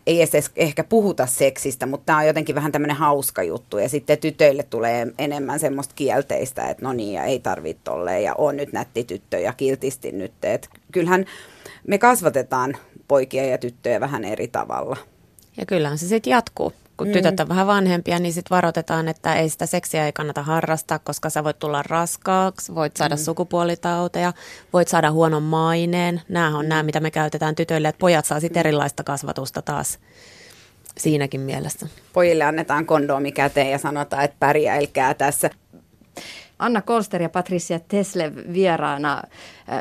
ei 0.07 0.21
edes 0.21 0.51
ehkä 0.55 0.83
puhuta 0.83 1.25
seksistä, 1.25 1.85
mutta 1.85 2.05
tämä 2.05 2.17
on 2.17 2.27
jotenkin 2.27 2.55
vähän 2.55 2.71
tämmöinen 2.71 2.97
hauska 2.97 3.43
juttu. 3.43 3.77
Ja 3.77 3.89
sitten 3.89 4.17
tytöille 4.17 4.63
tulee 4.63 5.07
enemmän 5.17 5.59
semmoista 5.59 5.93
kielteistä, 5.95 6.67
että 6.67 6.85
no 6.85 6.93
niin, 6.93 7.13
ja 7.13 7.23
ei 7.23 7.39
tarvitse 7.39 7.81
tolleen, 7.83 8.23
ja 8.23 8.35
on 8.37 8.57
nyt 8.57 8.73
nätti 8.73 9.03
tyttö, 9.03 9.39
ja 9.39 9.53
kiltisti 9.53 10.11
nyt. 10.11 10.33
Et 10.43 10.69
kyllähän 10.91 11.25
me 11.87 11.97
kasvatetaan 11.97 12.77
poikia 13.07 13.45
ja 13.45 13.57
tyttöjä 13.57 13.99
vähän 13.99 14.25
eri 14.25 14.47
tavalla. 14.47 14.97
Ja 15.57 15.65
kyllähän 15.65 15.97
se 15.97 16.07
sitten 16.07 16.31
jatkuu 16.31 16.73
kun 16.97 17.07
mm. 17.07 17.13
tytöt 17.13 17.39
on 17.39 17.49
vähän 17.49 17.67
vanhempia, 17.67 18.19
niin 18.19 18.33
sitten 18.33 18.55
varoitetaan, 18.55 19.07
että 19.07 19.35
ei 19.35 19.49
sitä 19.49 19.65
seksiä 19.65 20.05
ei 20.05 20.13
kannata 20.13 20.43
harrastaa, 20.43 20.99
koska 20.99 21.29
sä 21.29 21.43
voit 21.43 21.59
tulla 21.59 21.83
raskaaksi, 21.83 22.75
voit 22.75 22.97
saada 22.97 23.15
mm. 23.15 23.19
sukupuolitauteja, 23.19 24.33
voit 24.73 24.87
saada 24.87 25.11
huonon 25.11 25.43
maineen. 25.43 26.21
Nämä 26.29 26.57
on 26.57 26.69
nämä, 26.69 26.83
mitä 26.83 26.99
me 26.99 27.11
käytetään 27.11 27.55
tytöille, 27.55 27.87
että 27.87 27.99
pojat 27.99 28.25
saa 28.25 28.39
sitten 28.39 28.59
erilaista 28.59 29.03
kasvatusta 29.03 29.61
taas 29.61 29.99
siinäkin 30.97 31.41
mielessä. 31.41 31.87
Pojille 32.13 32.43
annetaan 32.43 32.85
kondoomi 32.85 33.31
käteen 33.31 33.71
ja 33.71 33.77
sanotaan, 33.77 34.23
että 34.23 34.37
pärjäilkää 34.39 35.13
tässä. 35.13 35.49
Anna 36.59 36.81
Kolster 36.81 37.21
ja 37.21 37.29
Patricia 37.29 37.79
Tesle 37.79 38.31
vieraana 38.53 39.23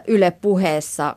Yle 0.06 0.30
puheessa 0.30 1.16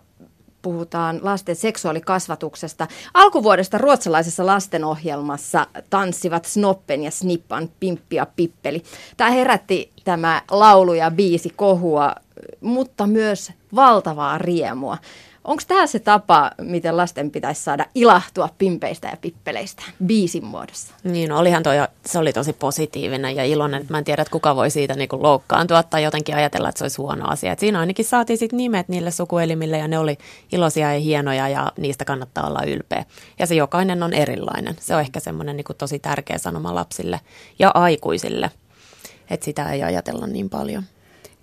puhutaan 0.66 1.20
lasten 1.24 1.56
seksuaalikasvatuksesta. 1.56 2.88
Alkuvuodesta 3.14 3.78
ruotsalaisessa 3.78 4.46
lastenohjelmassa 4.46 5.68
tanssivat 5.90 6.46
Snoppen 6.46 7.04
ja 7.04 7.12
Snippan 7.12 7.70
Pimppi 7.80 8.16
ja 8.16 8.28
Pippeli. 8.36 8.84
Tämä 9.18 9.32
herätti 9.32 9.92
tämä 10.04 10.42
laulu 10.52 10.94
ja 10.94 11.12
biisi 11.12 11.50
kohua, 11.56 12.16
mutta 12.62 13.08
myös 13.08 13.52
valtavaa 13.76 14.38
riemua. 14.38 14.98
Onko 15.46 15.64
tämä 15.68 15.88
se 15.88 16.00
tapa, 16.00 16.52
miten 16.62 16.98
lasten 16.98 17.32
pitäisi 17.32 17.64
saada 17.64 17.86
ilahtua 17.96 18.50
pimpeistä 18.58 19.08
ja 19.08 19.18
pippeleistä 19.22 19.84
biisin 20.06 20.46
muodossa? 20.46 20.94
Niin, 21.04 21.30
no 21.30 21.40
olihan 21.40 21.64
toi, 21.64 21.76
se 22.06 22.20
oli 22.20 22.34
tosi 22.34 22.54
positiivinen 22.54 23.36
ja 23.36 23.46
iloinen. 23.46 23.86
Mä 23.90 23.98
en 23.98 24.04
tiedä, 24.04 24.22
että 24.22 24.32
kuka 24.32 24.56
voi 24.56 24.70
siitä 24.70 24.96
niinku 24.96 25.24
loukkaantua 25.24 25.84
tai 25.84 26.04
jotenkin 26.04 26.36
ajatella, 26.36 26.70
että 26.70 26.80
se 26.80 26.84
olisi 26.84 26.98
huono 26.98 27.28
asia. 27.28 27.52
Et 27.52 27.60
siinä 27.60 27.80
ainakin 27.80 28.06
saatiin 28.06 28.38
sit 28.38 28.52
nimet 28.52 28.88
niille 28.88 29.12
sukuelimille 29.12 29.78
ja 29.78 29.88
ne 29.88 30.00
oli 30.00 30.18
iloisia 30.52 30.94
ja 30.94 31.00
hienoja 31.00 31.50
ja 31.50 31.72
niistä 31.78 32.06
kannattaa 32.06 32.48
olla 32.48 32.64
ylpeä. 32.68 33.06
Ja 33.40 33.48
se 33.48 33.56
jokainen 33.56 34.04
on 34.04 34.14
erilainen. 34.14 34.76
Se 34.80 34.96
on 34.96 35.02
ehkä 35.02 35.20
semmoinen 35.20 35.58
niinku 35.58 35.74
tosi 35.74 36.00
tärkeä 36.00 36.38
sanoma 36.38 36.76
lapsille 36.76 37.20
ja 37.60 37.72
aikuisille, 37.74 38.52
että 39.30 39.46
sitä 39.46 39.72
ei 39.72 39.84
ajatella 39.84 40.28
niin 40.28 40.50
paljon. 40.50 40.84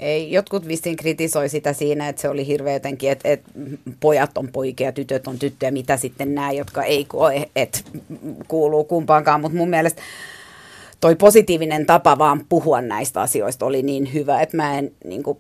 Ei, 0.03 0.33
jotkut 0.33 0.69
vissiin 0.69 0.97
kritisoi 0.97 1.49
sitä 1.49 1.73
siinä, 1.73 2.09
että 2.09 2.23
se 2.23 2.29
oli 2.29 2.47
hirveä 2.47 2.73
jotenkin, 2.73 3.11
että, 3.11 3.29
että 3.29 3.51
pojat 4.01 4.39
on 4.39 4.49
poikia, 4.49 4.93
tytöt 4.93 5.27
on 5.27 5.39
tyttöjä, 5.39 5.71
mitä 5.71 5.97
sitten 5.97 6.35
nämä, 6.35 6.53
jotka 6.53 6.83
ei 6.83 7.05
koe, 7.05 7.49
että 7.57 7.79
kuuluu 8.49 8.85
kumpaankaan, 8.85 9.41
mutta 9.41 9.59
mun 9.59 9.71
mielestä 9.71 10.03
toi 11.01 11.17
positiivinen 11.17 11.87
tapa 11.87 12.19
vaan 12.19 12.45
puhua 12.49 12.81
näistä 12.81 13.21
asioista 13.21 13.67
oli 13.67 13.83
niin 13.83 14.13
hyvä, 14.15 14.43
että 14.43 14.57
mä 14.57 14.79
en 14.79 14.93
niin 15.05 15.23
kuin, 15.23 15.39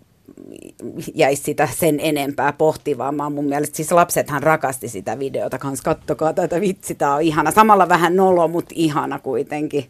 jäisi 1.14 1.42
sitä 1.42 1.68
sen 1.78 2.00
enempää 2.00 2.52
pohtivaa. 2.52 3.12
Mä 3.12 3.30
mun 3.30 3.48
mielestä 3.48 3.76
siis 3.76 3.92
lapsethan 3.92 4.42
rakasti 4.42 4.88
sitä 4.88 5.18
videota 5.18 5.58
kans. 5.58 5.80
Kattokaa 5.80 6.32
tätä 6.32 6.60
vitsi, 6.60 6.94
tää 6.94 7.14
on 7.14 7.22
ihana. 7.22 7.50
Samalla 7.50 7.88
vähän 7.88 8.16
nolo, 8.16 8.48
mutta 8.48 8.74
ihana 8.76 9.18
kuitenkin. 9.18 9.84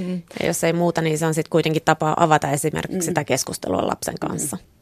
Mm. 0.00 0.22
Ja 0.40 0.46
jos 0.46 0.64
ei 0.64 0.72
muuta, 0.72 1.02
niin 1.02 1.18
se 1.18 1.26
on 1.26 1.34
sitten 1.34 1.50
kuitenkin 1.50 1.82
tapa 1.84 2.14
avata 2.16 2.50
esimerkiksi 2.50 2.98
mm. 2.98 3.04
sitä 3.04 3.24
keskustelua 3.24 3.86
lapsen 3.86 4.14
kanssa. 4.20 4.56
Mm. 4.56 4.76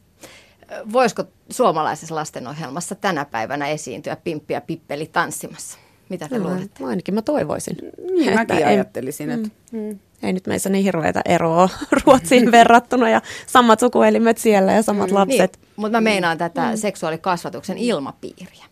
Voisiko 0.92 1.24
suomalaisessa 1.50 2.14
lastenohjelmassa 2.14 2.94
tänä 2.94 3.24
päivänä 3.24 3.68
esiintyä 3.68 4.16
pimppi 4.16 4.54
ja 4.54 4.60
pippeli 4.60 5.06
tanssimassa? 5.06 5.78
Mitä 6.08 6.28
te 6.28 6.38
no, 6.38 6.48
luulette? 6.48 6.84
Ainakin 6.84 7.14
mä 7.14 7.22
toivoisin. 7.22 7.76
Niin, 8.10 8.28
että 8.28 8.54
mäkin 8.54 8.66
ajattelisin, 8.66 9.30
että... 9.30 9.48
Mm. 9.72 9.78
Mm. 9.78 9.98
Ei 10.22 10.32
nyt 10.32 10.46
meissä 10.46 10.68
niin 10.68 10.84
hirveätä 10.84 11.20
eroa 11.24 11.68
Ruotsiin 12.04 12.52
verrattuna 12.52 13.10
ja 13.10 13.22
samat 13.46 13.80
sukuelimet 13.80 14.38
siellä 14.38 14.72
ja 14.72 14.82
samat 14.82 15.10
mm, 15.10 15.14
lapset. 15.14 15.58
Niin, 15.60 15.72
mutta 15.76 15.96
mä 15.96 16.00
meinaan 16.00 16.38
tätä 16.38 16.70
mm. 16.70 16.76
seksuaalikasvatuksen 16.76 17.78
ilmapiiriä 17.78 18.64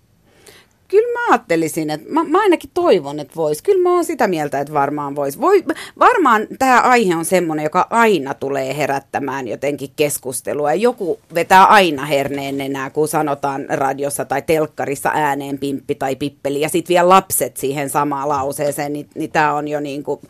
kyllä 0.92 1.12
mä 1.12 1.32
ajattelisin, 1.32 1.90
että 1.90 2.12
mä, 2.12 2.24
mä 2.24 2.40
ainakin 2.40 2.70
toivon, 2.74 3.20
että 3.20 3.36
vois. 3.36 3.62
Kyllä 3.62 3.82
mä 3.82 3.94
oon 3.94 4.04
sitä 4.04 4.26
mieltä, 4.26 4.60
että 4.60 4.72
varmaan 4.72 5.16
vois. 5.16 5.40
Voi, 5.40 5.64
varmaan 5.98 6.46
tämä 6.58 6.80
aihe 6.80 7.16
on 7.16 7.24
semmoinen, 7.24 7.64
joka 7.64 7.86
aina 7.90 8.34
tulee 8.34 8.76
herättämään 8.76 9.48
jotenkin 9.48 9.90
keskustelua. 9.96 10.74
Joku 10.74 11.20
vetää 11.34 11.64
aina 11.64 12.04
herneen 12.04 12.58
nenää, 12.58 12.90
kun 12.90 13.08
sanotaan 13.08 13.66
radiossa 13.68 14.24
tai 14.24 14.42
telkkarissa 14.42 15.10
ääneen 15.14 15.58
pimppi 15.58 15.94
tai 15.94 16.16
pippeli. 16.16 16.60
Ja 16.60 16.68
sitten 16.68 16.94
vielä 16.94 17.08
lapset 17.08 17.56
siihen 17.56 17.90
samaan 17.90 18.28
lauseeseen, 18.28 18.92
niin, 18.92 19.08
niin 19.14 19.30
tämä 19.30 19.54
on 19.54 19.68
jo 19.68 19.80
niin 19.80 20.02
kuin 20.02 20.20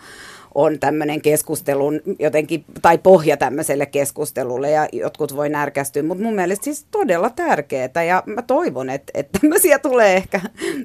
on 0.55 0.79
tämmöinen 0.79 1.23
keskustelun 1.23 2.01
jotenkin, 2.19 2.65
tai 2.83 2.99
pohja 2.99 3.37
tämmöiselle 3.37 3.87
keskustelulle 3.87 4.71
ja 4.71 4.89
jotkut 4.93 5.37
voi 5.37 5.49
närkästyä, 5.49 6.03
mutta 6.03 6.25
mun 6.25 6.35
mielestä 6.35 6.65
siis 6.65 6.87
todella 6.91 7.31
tärkeää 7.31 8.05
ja 8.09 8.23
mä 8.27 8.43
toivon, 8.43 8.91
että, 8.91 9.11
että 9.15 9.39
tämmöisiä 9.39 9.79
tulee 9.79 10.17
ehkä 10.17 10.41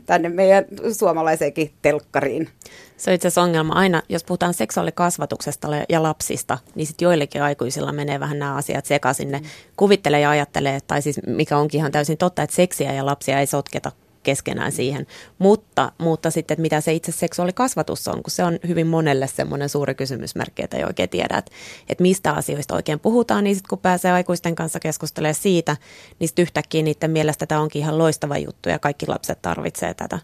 tänne 0.06 0.30
meidän 0.30 0.66
suomalaiseenkin 0.92 1.72
telkkariin. 1.82 2.50
Se 2.98 3.10
on 3.10 3.16
itse 3.16 3.28
asiassa 3.28 3.42
ongelma 3.42 3.74
aina, 3.74 4.02
jos 4.10 4.24
puhutaan 4.24 4.54
seksuaalikasvatuksesta 4.54 5.68
ja 5.90 6.04
lapsista, 6.04 6.58
niin 6.76 6.88
sitten 6.88 7.06
joillekin 7.06 7.42
aikuisilla 7.42 7.92
menee 7.92 8.20
vähän 8.20 8.40
nämä 8.40 8.56
asiat 8.56 8.86
sekaisin. 8.86 9.32
Ne 9.32 9.42
kuvittelee 9.78 10.20
ja 10.20 10.30
ajattelee, 10.30 10.80
tai 10.88 11.02
siis 11.02 11.20
mikä 11.28 11.58
onkin 11.58 11.80
ihan 11.80 11.92
täysin 11.92 12.18
totta, 12.18 12.44
että 12.44 12.56
seksiä 12.56 12.94
ja 12.94 13.06
lapsia 13.06 13.40
ei 13.40 13.48
sotketa 13.48 13.92
keskenään 14.28 14.72
siihen. 14.72 15.08
Mutta, 15.40 15.92
mutta 15.98 16.32
sitten, 16.32 16.54
että 16.54 16.62
mitä 16.62 16.82
se 16.82 16.94
itse 16.94 17.12
seksuaalikasvatus 17.12 18.08
on, 18.08 18.24
kun 18.24 18.32
se 18.32 18.44
on 18.44 18.60
hyvin 18.68 18.88
monelle 18.88 19.28
semmoinen 19.28 19.70
suuri 19.70 19.96
kysymysmerkki, 19.96 20.64
että 20.64 20.78
ei 20.78 20.84
oikein 20.84 21.10
tiedä, 21.10 21.38
että, 21.38 21.52
että 21.90 22.02
mistä 22.02 22.32
asioista 22.32 22.76
oikein 22.76 23.00
puhutaan, 23.00 23.44
niin 23.44 23.56
sitten 23.56 23.70
kun 23.70 23.80
pääsee 23.80 24.12
aikuisten 24.12 24.56
kanssa 24.56 24.80
keskustelemaan 24.80 25.36
siitä, 25.36 25.78
niin 26.20 26.28
sitten 26.28 26.44
yhtäkkiä 26.44 26.84
niiden 26.84 27.12
mielestä 27.12 27.46
tämä 27.46 27.62
onkin 27.62 27.82
ihan 27.82 27.98
loistava 27.98 28.38
juttu 28.38 28.70
ja 28.70 28.80
kaikki 28.80 29.08
lapset 29.08 29.42
tarvitsee 29.42 29.94
tätä. 29.94 30.20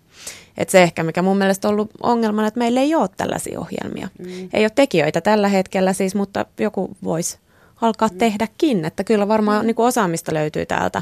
Et 0.57 0.69
se 0.69 0.83
ehkä, 0.83 1.03
mikä 1.03 1.21
mun 1.21 1.37
mielestä 1.37 1.67
on 1.67 1.73
ollut 1.73 1.91
ongelmana, 2.03 2.47
että 2.47 2.57
meillä 2.57 2.81
ei 2.81 2.95
ole 2.95 3.09
tällaisia 3.17 3.59
ohjelmia. 3.59 4.07
Mm. 4.19 4.49
Ei 4.53 4.63
ole 4.63 4.71
tekijöitä 4.75 5.21
tällä 5.21 5.47
hetkellä 5.47 5.93
siis, 5.93 6.15
mutta 6.15 6.45
joku 6.59 6.97
voisi 7.03 7.37
alkaa 7.81 8.07
mm. 8.07 8.17
tehdäkin, 8.17 8.85
että 8.85 9.03
kyllä 9.03 9.27
varmaan 9.27 9.61
mm. 9.61 9.67
niin 9.67 9.75
kuin 9.75 9.85
osaamista 9.85 10.33
löytyy 10.33 10.65
täältä 10.65 11.01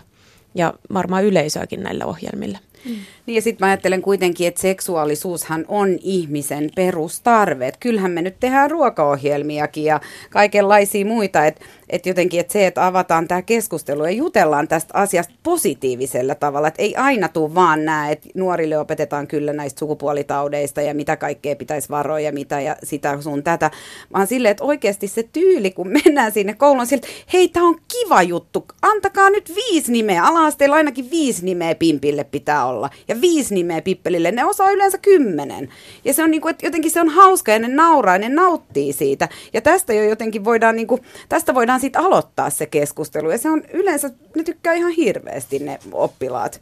ja 0.55 0.73
varmaan 0.93 1.23
yleisöäkin 1.23 1.83
näille 1.83 2.05
ohjelmille. 2.05 2.59
Mm. 2.85 2.95
Niin 3.25 3.35
ja 3.35 3.41
sitten 3.41 3.65
mä 3.65 3.69
ajattelen 3.69 4.01
kuitenkin, 4.01 4.47
että 4.47 4.61
seksuaalisuushan 4.61 5.65
on 5.67 5.97
ihmisen 6.01 6.69
perustarve. 6.75 7.67
Et 7.67 7.77
kyllähän 7.79 8.11
me 8.11 8.21
nyt 8.21 8.39
tehdään 8.39 8.71
ruokaohjelmiakin 8.71 9.83
ja 9.83 9.99
kaikenlaisia 10.29 11.05
muita. 11.05 11.45
Että 11.45 11.65
et 11.91 12.05
jotenkin 12.05 12.39
että 12.39 12.53
se, 12.53 12.67
että 12.67 12.87
avataan 12.87 13.27
tämä 13.27 13.41
keskustelu 13.41 14.03
ja 14.03 14.11
jutellaan 14.11 14.67
tästä 14.67 14.93
asiasta 14.93 15.33
positiivisella 15.43 16.35
tavalla. 16.35 16.67
Että 16.67 16.81
ei 16.81 16.95
aina 16.95 17.27
tule 17.27 17.55
vaan 17.55 17.85
näe, 17.85 18.11
että 18.11 18.29
nuorille 18.35 18.77
opetetaan 18.77 19.27
kyllä 19.27 19.53
näistä 19.53 19.79
sukupuolitaudeista 19.79 20.81
ja 20.81 20.93
mitä 20.93 21.17
kaikkea 21.17 21.55
pitäisi 21.55 21.89
varoja 21.89 22.25
ja 22.25 22.31
mitä 22.31 22.61
ja 22.61 22.75
sitä 22.83 23.21
sun 23.21 23.43
tätä. 23.43 23.71
Vaan 24.13 24.27
silleen, 24.27 24.51
että 24.51 24.63
oikeasti 24.63 25.07
se 25.07 25.23
tyyli, 25.23 25.71
kun 25.71 25.87
mennään 26.05 26.31
sinne 26.31 26.53
kouluun, 26.53 26.87
siltä, 26.87 27.07
hei, 27.33 27.47
tämä 27.47 27.67
on 27.67 27.79
kiva 27.87 28.23
juttu. 28.23 28.65
Antakaa 28.81 29.29
nyt 29.29 29.55
viisi 29.55 29.91
nimeä. 29.91 30.25
Ala-asteella 30.25 30.75
ainakin 30.75 31.11
viisi 31.11 31.45
nimeä 31.45 31.75
pimpille 31.75 32.23
pitää 32.23 32.65
olla. 32.65 32.70
Ja 33.07 33.21
viisi 33.21 33.53
nimeä 33.53 33.81
pippelille. 33.81 34.31
Ne 34.31 34.45
osaa 34.45 34.71
yleensä 34.71 34.97
kymmenen. 34.97 35.69
Ja 36.05 36.13
se 36.13 36.23
on 36.23 36.31
niin 36.31 36.41
kuin, 36.41 36.51
että 36.51 36.65
jotenkin 36.65 36.91
se 36.91 37.01
on 37.01 37.09
hauska 37.09 37.51
ja 37.51 37.59
ne 37.59 37.67
nauraa 37.67 38.15
ja 38.15 38.19
ne 38.19 38.29
nauttii 38.29 38.93
siitä. 38.93 39.29
Ja 39.53 39.61
tästä 39.61 39.93
jo 39.93 40.03
jotenkin 40.03 40.43
voidaan, 40.43 40.75
niin 40.75 40.87
kuin, 40.87 41.01
tästä 41.29 41.55
voidaan 41.55 41.79
sitten 41.79 42.01
aloittaa 42.01 42.49
se 42.49 42.65
keskustelu. 42.65 43.31
Ja 43.31 43.37
se 43.37 43.49
on 43.49 43.63
yleensä, 43.73 44.09
ne 44.35 44.43
tykkää 44.43 44.73
ihan 44.73 44.91
hirveästi 44.91 45.59
ne 45.59 45.79
oppilaat. 45.91 46.61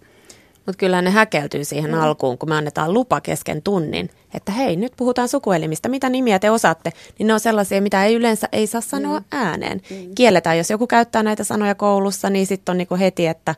Mutta 0.69 0.79
kyllä 0.79 1.01
ne 1.01 1.09
häkeltyy 1.09 1.65
siihen 1.65 1.91
mm. 1.91 2.01
alkuun, 2.01 2.37
kun 2.37 2.49
me 2.49 2.55
annetaan 2.55 2.93
lupa 2.93 3.21
kesken 3.21 3.61
tunnin, 3.61 4.09
että 4.33 4.51
hei, 4.51 4.75
nyt 4.75 4.93
puhutaan 4.97 5.27
sukuelimistä, 5.27 5.89
mitä 5.89 6.09
nimiä 6.09 6.39
te 6.39 6.51
osaatte, 6.51 6.91
niin 7.19 7.27
ne 7.27 7.33
on 7.33 7.39
sellaisia, 7.39 7.81
mitä 7.81 8.05
ei 8.05 8.15
yleensä 8.15 8.47
ei 8.51 8.67
saa 8.67 8.81
sanoa 8.81 9.19
mm. 9.19 9.25
ääneen. 9.31 9.81
Mm. 9.89 10.15
Kielletään, 10.15 10.57
jos 10.57 10.69
joku 10.69 10.87
käyttää 10.87 11.23
näitä 11.23 11.43
sanoja 11.43 11.75
koulussa, 11.75 12.29
niin 12.29 12.47
sitten 12.47 12.73
on 12.73 12.77
niinku 12.77 12.97
heti, 12.97 13.27
että 13.27 13.55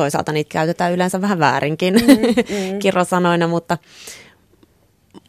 toisaalta 0.00 0.32
niitä 0.32 0.48
käytetään 0.48 0.92
yleensä 0.92 1.20
vähän 1.20 1.38
väärinkin 1.38 1.94
mm. 1.94 2.00
Mm. 2.72 2.78
kirosanoina, 2.78 3.48
mutta, 3.48 3.78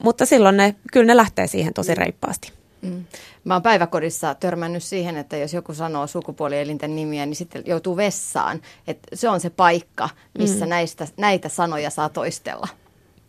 mutta 0.04 0.26
silloin 0.26 0.58
ne, 0.58 0.76
kyllä 0.92 1.06
ne 1.06 1.18
lähtee 1.18 1.48
siihen 1.48 1.74
tosi 1.74 1.96
reippaasti. 1.96 2.52
Mm. 2.82 3.06
Mä 3.44 3.54
oon 3.54 3.64
päiväkodissa 3.64 4.36
törmännyt 4.36 4.84
siihen, 4.84 5.18
että 5.18 5.38
jos 5.38 5.54
joku 5.54 5.74
sanoo 5.74 6.08
sukupuolielinten 6.08 6.96
nimiä, 6.96 7.26
niin 7.26 7.36
sitten 7.36 7.64
joutuu 7.66 7.98
vessaan. 7.98 8.62
Että 8.88 9.08
se 9.14 9.30
on 9.30 9.40
se 9.40 9.50
paikka, 9.50 10.10
missä 10.38 10.66
mm. 10.66 10.70
näistä, 10.70 11.08
näitä 11.18 11.50
sanoja 11.50 11.90
saa 11.90 12.10
toistella. 12.10 12.68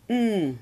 Mm. 0.09 0.57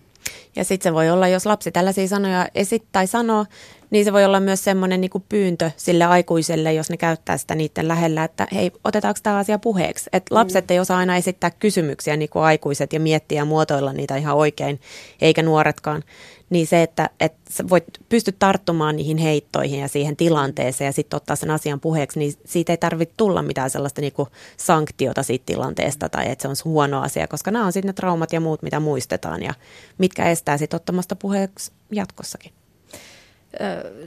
Ja 0.55 0.63
sitten 0.63 0.89
se 0.89 0.93
voi 0.93 1.09
olla, 1.09 1.27
jos 1.27 1.45
lapsi 1.45 1.71
tällaisia 1.71 2.07
sanoja 2.07 2.47
esittää 2.55 2.89
tai 2.91 3.07
sanoo, 3.07 3.45
niin 3.91 4.05
se 4.05 4.13
voi 4.13 4.25
olla 4.25 4.39
myös 4.39 4.63
semmoinen 4.63 5.01
niin 5.01 5.12
pyyntö 5.29 5.71
sille 5.77 6.03
aikuiselle, 6.03 6.74
jos 6.74 6.89
ne 6.89 6.98
käyttää 6.98 7.38
sitä 7.38 7.55
niiden 7.55 7.88
lähellä, 7.88 8.24
että 8.24 8.48
hei, 8.53 8.71
otetaanko 8.83 9.19
tämä 9.24 9.38
asia 9.38 9.60
puheeksi? 9.60 10.10
Että 10.13 10.36
lapset 10.36 10.67
mm. 10.67 10.74
ei 10.74 10.79
osaa 10.79 10.98
aina 10.98 11.17
esittää 11.17 11.51
kysymyksiä 11.51 12.17
niin 12.17 12.29
kuin 12.29 12.43
aikuiset 12.43 12.93
ja 12.93 13.00
miettiä 13.00 13.41
ja 13.41 13.45
muotoilla 13.45 13.93
niitä 13.93 14.15
ihan 14.15 14.36
oikein, 14.36 14.79
eikä 15.21 15.43
nuoretkaan. 15.43 16.03
Niin 16.50 16.67
se, 16.67 16.83
että, 16.83 17.10
että 17.19 17.41
voit 17.69 17.83
pysty 18.10 18.36
tarttumaan 18.39 18.95
niihin 18.95 19.17
heittoihin 19.17 19.79
ja 19.79 19.88
siihen 19.88 20.17
tilanteeseen 20.17 20.86
ja 20.86 20.91
sitten 20.91 21.17
ottaa 21.17 21.36
sen 21.36 21.51
asian 21.51 21.79
puheeksi, 21.79 22.19
niin 22.19 22.33
siitä 22.45 22.74
ei 22.74 22.77
tarvitse 22.77 23.13
tulla 23.17 23.41
mitään 23.41 23.69
sellaista 23.69 24.01
niin 24.01 24.13
kuin 24.13 24.29
sanktiota 24.57 25.24
siitä 25.24 25.45
tilanteesta 25.45 26.10
tai 26.10 26.31
että 26.31 26.41
se 26.41 26.48
on 26.48 26.55
huono 26.65 27.01
asia, 27.01 27.27
koska 27.27 27.51
nämä 27.51 27.65
on 27.65 27.74
sitten 27.74 27.89
ne 27.89 27.93
traumat 27.93 28.33
ja 28.33 28.39
muut, 28.39 28.62
mitä 28.62 28.79
muistetaan 28.79 29.43
ja 29.43 29.53
mitkä 29.98 30.29
estää 30.29 30.57
sitten 30.57 30.75
ottamasta 30.75 31.15
puheeksi 31.15 31.71
jatkossakin. 31.91 32.61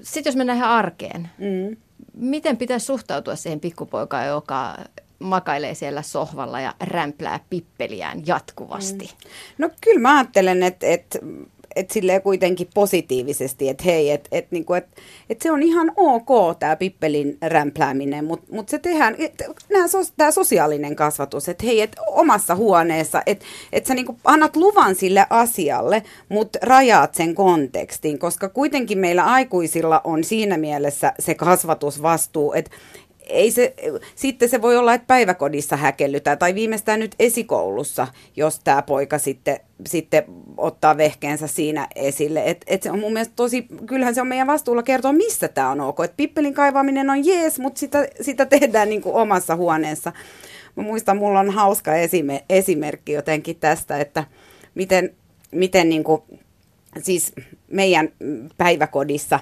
Sitten 0.03 0.31
jos 0.31 0.37
mennään 0.37 0.59
ihan 0.59 0.71
arkeen, 0.71 1.31
mm. 1.39 1.77
miten 2.15 2.57
pitäisi 2.57 2.87
suhtautua 2.87 3.37
siihen 3.37 3.61
pikkupoikaan, 3.61 4.27
joka 4.27 4.77
makailee 5.19 5.75
siellä 5.75 6.03
sohvalla 6.03 6.61
ja 6.61 6.75
rämplää 6.81 7.41
pippeliään 7.51 8.27
jatkuvasti? 8.27 9.05
Mm. 9.05 9.31
No 9.59 9.71
kyllä 9.81 10.01
mä 10.01 10.19
ajattelen, 10.19 10.63
että, 10.63 10.87
että 10.87 11.19
et 11.77 11.91
silleen 11.91 12.23
kuitenkin 12.23 12.69
positiivisesti, 12.75 13.69
että 13.69 13.85
hei, 13.85 14.11
että 14.11 14.29
et, 14.33 14.47
niinku, 14.51 14.75
et, 14.75 14.87
et 15.31 15.43
se 15.43 15.53
on 15.53 15.63
ihan 15.63 15.93
ok 15.97 16.59
tämä 16.59 16.77
pippelin 16.77 17.39
rämplääminen, 17.43 18.25
mutta 18.25 18.47
mut 18.55 18.69
se 18.69 18.79
tehdään, 18.79 19.17
tämä 20.17 20.31
sosiaalinen 20.31 20.97
kasvatus, 20.97 21.49
että 21.49 21.67
hei, 21.67 21.81
et 21.81 21.97
omassa 22.07 22.55
huoneessa, 22.55 23.23
että 23.27 23.45
et 23.73 23.87
sä 23.87 23.95
niinku 23.95 24.17
annat 24.25 24.57
luvan 24.57 24.95
sille 24.95 25.27
asialle, 25.31 26.03
mutta 26.29 26.59
rajaat 26.63 27.15
sen 27.15 27.35
kontekstin, 27.35 28.19
koska 28.19 28.49
kuitenkin 28.49 28.99
meillä 28.99 29.25
aikuisilla 29.25 30.01
on 30.05 30.25
siinä 30.25 30.57
mielessä 30.57 31.13
se 31.19 31.35
kasvatusvastuu, 31.35 32.53
että 32.53 32.71
ei 33.27 33.51
se, 33.51 33.75
sitten 34.15 34.49
se 34.49 34.63
voi 34.63 34.77
olla, 34.77 34.95
että 34.95 35.07
päiväkodissa 35.07 35.77
häkellytään 35.77 36.39
tai 36.39 36.55
viimeistään 36.55 37.01
nyt 37.01 37.15
esikoulussa, 37.19 38.09
jos 38.37 38.61
tämä 38.65 38.83
poika 38.83 39.19
sitten, 39.19 39.61
sitten 39.87 40.25
ottaa 40.57 40.97
vehkeensä 40.97 41.47
siinä 41.47 41.89
esille. 41.97 42.43
Et, 42.47 42.65
et 42.67 42.83
se 42.83 42.91
on 42.91 42.99
mun 42.99 43.13
mielestä 43.13 43.33
tosi, 43.37 43.67
kyllähän 43.87 44.15
se 44.15 44.21
on 44.21 44.27
meidän 44.27 44.47
vastuulla 44.47 44.83
kertoa, 44.83 45.13
missä 45.13 45.49
tämä 45.49 45.71
on 45.71 45.81
ok. 45.81 46.01
Et 46.01 46.17
pippelin 46.17 46.55
kaivaminen 46.55 47.11
on 47.11 47.27
jees, 47.27 47.59
mutta 47.59 47.79
sitä, 47.79 48.09
sitä 48.21 48.47
tehdään 48.47 48.89
niin 48.89 49.03
kuin 49.03 49.15
omassa 49.15 49.57
huoneessa. 49.57 50.13
Mä 50.77 50.83
muistan, 50.83 51.17
mulla 51.17 51.41
on 51.41 51.51
hauska 51.51 51.95
esime, 51.95 52.45
esimerkki 52.49 53.13
jotenkin 53.13 53.57
tästä, 53.57 53.99
että 54.01 54.25
miten, 54.75 55.15
miten 55.51 55.89
niin 55.89 56.05
kuin, 56.05 56.23
siis 57.03 57.33
meidän 57.71 58.09
päiväkodissa 58.57 59.41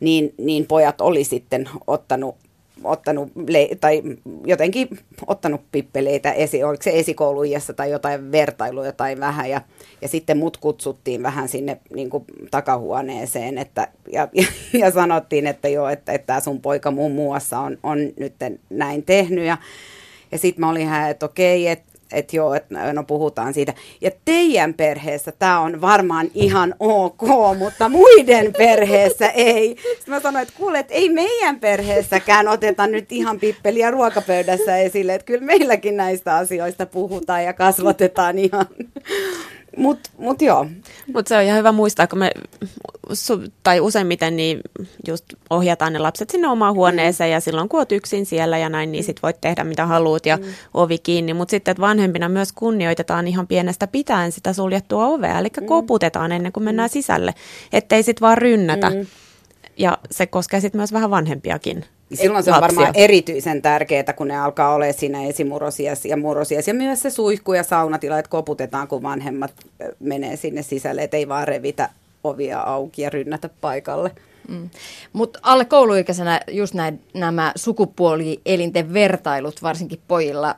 niin, 0.00 0.34
niin 0.38 0.66
pojat 0.66 1.00
oli 1.00 1.24
sitten 1.24 1.68
ottanut 1.86 2.36
ottanut 2.84 3.32
le- 3.48 3.68
tai 3.80 4.02
jotenkin 4.46 4.88
ottanut 5.26 5.60
pippeleitä, 5.72 6.32
esi- 6.32 6.64
oliko 6.64 6.82
se 6.82 6.90
esikouluijassa 6.98 7.72
tai 7.72 7.90
jotain 7.90 8.32
vertailua 8.32 8.86
jotain 8.86 9.20
vähän 9.20 9.50
ja, 9.50 9.60
ja 10.02 10.08
sitten 10.08 10.38
mut 10.38 10.56
kutsuttiin 10.56 11.22
vähän 11.22 11.48
sinne 11.48 11.78
niin 11.94 12.10
kuin 12.10 12.24
takahuoneeseen 12.50 13.58
että, 13.58 13.88
ja, 14.12 14.28
ja, 14.32 14.46
ja 14.80 14.90
sanottiin, 14.90 15.46
että 15.46 15.68
joo, 15.68 15.88
että, 15.88 16.12
että 16.12 16.40
sun 16.40 16.60
poika 16.60 16.90
muun 16.90 17.12
muassa 17.12 17.58
on, 17.58 17.78
on 17.82 17.98
nyt 18.16 18.34
näin 18.70 19.02
tehnyt 19.02 19.44
ja, 19.44 19.58
ja 20.32 20.38
sitten 20.38 20.60
mä 20.60 20.70
olin 20.70 20.88
hän, 20.88 21.10
että 21.10 21.26
okei, 21.26 21.68
että 21.68 21.91
että 22.12 22.36
joo, 22.36 22.54
että 22.54 22.92
no 22.92 23.04
puhutaan 23.04 23.54
siitä. 23.54 23.74
Ja 24.00 24.10
teidän 24.24 24.74
perheessä 24.74 25.32
tämä 25.38 25.60
on 25.60 25.80
varmaan 25.80 26.30
ihan 26.34 26.74
ok, 26.80 27.22
mutta 27.58 27.88
muiden 27.88 28.52
perheessä 28.58 29.28
ei. 29.28 29.68
Sitten 29.68 30.14
mä 30.14 30.20
sanoin, 30.20 30.42
että 30.42 30.54
kuule, 30.58 30.78
että 30.78 30.94
ei 30.94 31.08
meidän 31.08 31.60
perheessäkään 31.60 32.48
oteta 32.48 32.86
nyt 32.86 33.12
ihan 33.12 33.40
pippeliä 33.40 33.90
ruokapöydässä 33.90 34.76
esille, 34.76 35.14
että 35.14 35.24
kyllä 35.24 35.44
meilläkin 35.44 35.96
näistä 35.96 36.36
asioista 36.36 36.86
puhutaan 36.86 37.44
ja 37.44 37.52
kasvatetaan 37.52 38.38
ihan 38.38 38.66
mutta 39.76 40.10
mut 40.18 40.42
joo. 40.42 40.66
Mutta 41.12 41.28
se 41.28 41.36
on 41.36 41.42
ihan 41.42 41.58
hyvä 41.58 41.72
muistaa, 41.72 42.06
kun 42.06 42.18
me, 42.18 42.30
su, 43.12 43.42
tai 43.62 43.80
useimmiten 43.80 44.36
niin 44.36 44.60
just 45.08 45.24
ohjataan 45.50 45.92
ne 45.92 45.98
lapset 45.98 46.30
sinne 46.30 46.48
omaan 46.48 46.74
huoneeseen 46.74 47.30
mm. 47.30 47.32
ja 47.32 47.40
silloin 47.40 47.68
kun 47.68 47.80
oot 47.80 47.92
yksin 47.92 48.26
siellä 48.26 48.58
ja 48.58 48.68
näin, 48.68 48.92
niin 48.92 49.04
sit 49.04 49.22
voit 49.22 49.40
tehdä 49.40 49.64
mitä 49.64 49.86
haluat 49.86 50.26
ja 50.26 50.36
mm. 50.36 50.44
ovi 50.74 50.98
kiinni. 50.98 51.34
Mutta 51.34 51.50
sitten, 51.50 51.72
että 51.72 51.80
vanhempina 51.80 52.28
myös 52.28 52.52
kunnioitetaan 52.52 53.28
ihan 53.28 53.46
pienestä 53.46 53.86
pitäen 53.86 54.32
sitä 54.32 54.52
suljettua 54.52 55.06
ovea, 55.06 55.38
eli 55.38 55.48
mm. 55.60 55.66
koputetaan 55.66 56.32
ennen 56.32 56.52
kuin 56.52 56.64
mennään 56.64 56.88
mm. 56.90 56.92
sisälle, 56.92 57.34
ettei 57.72 58.02
sit 58.02 58.20
vaan 58.20 58.38
rynnätä. 58.38 58.90
Mm. 58.90 59.06
Ja 59.76 59.98
se 60.10 60.26
koskee 60.26 60.60
sitten 60.60 60.78
myös 60.78 60.92
vähän 60.92 61.10
vanhempiakin 61.10 61.84
Silloin 62.14 62.44
se 62.44 62.50
on 62.50 62.60
lapsia. 62.60 62.76
varmaan 62.76 62.94
erityisen 62.96 63.62
tärkeää, 63.62 64.12
kun 64.16 64.28
ne 64.28 64.38
alkaa 64.40 64.74
olla 64.74 64.92
siinä 64.92 65.24
esimurosias 65.24 66.04
ja 66.04 66.16
murosias. 66.16 66.68
Ja 66.68 66.74
myös 66.74 67.02
se 67.02 67.10
suihku 67.10 67.52
ja 67.52 67.62
saunatila, 67.62 68.18
että 68.18 68.28
koputetaan, 68.28 68.88
kun 68.88 69.02
vanhemmat 69.02 69.52
menee 70.00 70.36
sinne 70.36 70.62
sisälle, 70.62 71.02
että 71.02 71.16
ei 71.16 71.28
vaan 71.28 71.48
revitä 71.48 71.88
ovia 72.24 72.60
auki 72.60 73.02
ja 73.02 73.10
rynnätä 73.10 73.50
paikalle. 73.60 74.10
Mm. 74.48 74.70
Mutta 75.12 75.38
alle 75.42 75.64
kouluikäisenä 75.64 76.40
just 76.50 76.74
näin, 76.74 77.00
nämä 77.14 77.52
sukupuolielinten 77.56 78.92
vertailut, 78.92 79.62
varsinkin 79.62 80.00
pojilla, 80.08 80.54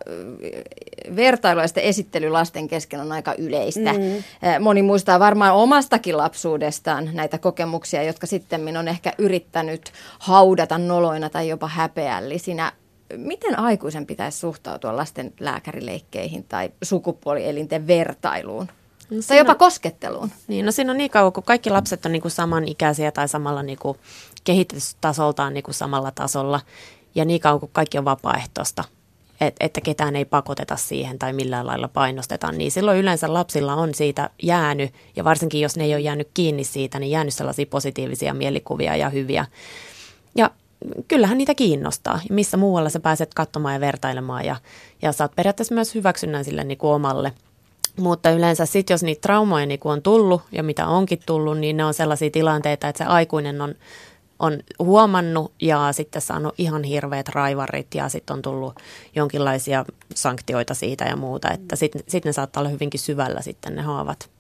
vertailu 1.17 1.61
ja 1.61 1.67
esittely 1.83 2.29
lasten 2.29 2.69
kesken 2.69 3.01
on 3.01 3.13
aika 3.13 3.35
yleistä. 3.39 3.93
Mm. 3.93 4.25
Moni 4.61 4.83
muistaa 4.83 5.21
varmaan 5.21 5.55
omastakin 5.55 6.17
lapsuudestaan 6.17 7.11
näitä 7.13 7.39
kokemuksia, 7.39 8.03
jotka 8.03 8.27
sitten 8.27 8.77
on 8.77 8.89
ehkä 8.89 9.13
yrittänyt 9.19 9.93
haudata 10.19 10.79
noloina 10.79 11.31
tai 11.31 11.49
jopa 11.49 11.69
häpeällisinä. 11.69 12.73
Miten 13.17 13.59
aikuisen 13.59 14.07
pitäisi 14.07 14.39
suhtautua 14.39 14.97
lasten 14.97 15.33
lääkärileikkeihin 15.41 16.45
tai 16.45 16.71
sukupuolielinten 16.83 17.87
vertailuun? 17.87 18.69
No 19.11 19.23
tai 19.29 19.39
jopa 19.39 19.55
kosketteluun. 19.55 20.31
Niin, 20.49 20.67
no 20.67 20.73
siinä 20.73 20.91
on 20.91 20.99
niin 20.99 21.11
kauan, 21.11 21.33
kun 21.33 21.43
kaikki 21.43 21.71
lapset 21.71 22.07
on 22.07 22.13
niin 22.13 22.23
kuin 22.23 22.33
samanikäisiä 22.33 23.13
tai 23.13 23.29
samalla 23.29 23.63
niin 23.63 23.79
kuin 23.79 23.99
kehitystasoltaan 24.45 25.55
niin 25.55 25.65
kuin 25.65 25.75
samalla 25.75 26.11
tasolla. 26.11 26.61
Ja 27.15 27.25
niin 27.25 27.41
kauan, 27.41 27.61
kun 27.61 27.69
kaikki 27.73 27.99
on 27.99 28.05
vapaaehtoista, 28.05 28.85
et, 29.41 29.57
että 29.61 29.81
ketään 29.81 30.17
ei 30.17 30.25
pakoteta 30.25 30.77
siihen 30.77 31.19
tai 31.19 31.33
millään 31.33 31.67
lailla 31.67 31.89
painostetaan, 31.89 32.59
niin 32.59 32.71
silloin 32.71 32.99
yleensä 32.99 33.35
lapsilla 33.35 33.75
on 33.75 33.95
siitä 33.95 34.31
jäänyt, 34.43 34.95
ja 35.17 35.25
varsinkin 35.25 35.61
jos 35.61 35.77
ne 35.77 35.85
ei 35.85 35.95
ole 35.95 36.01
jäänyt 36.01 36.29
kiinni 36.35 36.65
siitä, 36.65 36.99
niin 36.99 37.11
jäänyt 37.11 37.35
sellaisia 37.35 37.67
positiivisia 37.67 38.35
mielikuvia 38.35 38.97
ja 38.97 39.09
hyviä. 39.09 39.47
Ja 40.37 40.51
kyllähän 41.09 41.39
niitä 41.39 41.55
kiinnostaa, 41.55 42.21
ja 42.29 42.35
missä 42.35 42.57
muualla 42.57 42.91
sä 42.91 43.01
pääset 43.01 43.35
katsomaan 43.35 43.75
ja 43.75 43.81
vertailemaan, 43.81 44.45
ja, 44.45 44.57
ja 45.03 45.13
saat 45.13 45.37
periaatteessa 45.37 45.75
myös 45.75 45.95
hyväksynnän 45.95 46.45
sille 46.45 46.65
niin 46.65 46.79
kuin 46.79 46.95
omalle– 46.95 47.33
mutta 47.97 48.31
yleensä 48.31 48.67
sitten, 48.67 48.95
jos 48.95 49.03
niitä 49.03 49.21
traumoja 49.21 49.67
niin 49.67 49.81
on 49.85 50.03
tullut 50.03 50.43
ja 50.53 50.63
mitä 50.63 50.87
onkin 50.87 51.19
tullut, 51.27 51.59
niin 51.59 51.77
ne 51.77 51.85
on 51.85 51.95
sellaisia 51.95 52.31
tilanteita, 52.31 52.89
että 52.89 53.05
se 53.05 53.11
aikuinen 53.11 53.61
on, 53.61 53.75
on 54.39 54.59
huomannut 54.79 55.53
ja 55.63 55.93
sitten 55.93 56.23
saanut 56.23 56.55
ihan 56.59 56.85
hirveät 56.85 57.29
raivarit 57.29 57.95
ja 57.95 58.09
sitten 58.09 58.35
on 58.35 58.43
tullut 58.43 58.75
jonkinlaisia 59.15 59.85
sanktioita 60.15 60.75
siitä 60.75 61.05
ja 61.05 61.17
muuta. 61.17 61.51
Että 61.51 61.77
sitten 61.77 62.03
sit 62.09 62.25
ne 62.25 62.33
saattaa 62.33 62.61
olla 62.61 62.71
hyvinkin 62.71 63.01
syvällä 63.01 63.43
sitten 63.43 63.77
ne 63.77 63.83
haavat. 63.83 64.31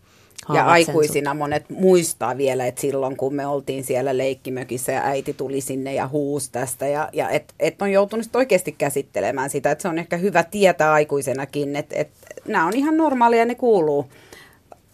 Ja 0.54 0.66
aikuisina 0.66 1.34
monet 1.34 1.70
muistaa 1.70 2.36
vielä, 2.36 2.66
että 2.66 2.80
silloin 2.80 3.16
kun 3.16 3.34
me 3.34 3.46
oltiin 3.46 3.84
siellä 3.84 4.18
leikkimökissä 4.18 4.92
ja 4.92 5.04
äiti 5.04 5.32
tuli 5.32 5.60
sinne 5.60 5.94
ja 5.94 6.08
huusi 6.08 6.52
tästä. 6.52 6.86
Ja, 6.86 7.08
ja 7.12 7.28
että 7.28 7.54
et 7.60 7.82
on 7.82 7.92
joutunut 7.92 8.36
oikeasti 8.36 8.72
käsittelemään 8.72 9.50
sitä. 9.50 9.70
Että 9.70 9.82
se 9.82 9.88
on 9.88 9.98
ehkä 9.98 10.16
hyvä 10.16 10.42
tietää 10.42 10.92
aikuisenakin, 10.92 11.76
että 11.76 11.96
et, 11.98 12.10
nämä 12.48 12.66
on 12.66 12.76
ihan 12.76 12.96
normaalia, 12.96 13.44
ne 13.44 13.54
kuuluu 13.54 14.10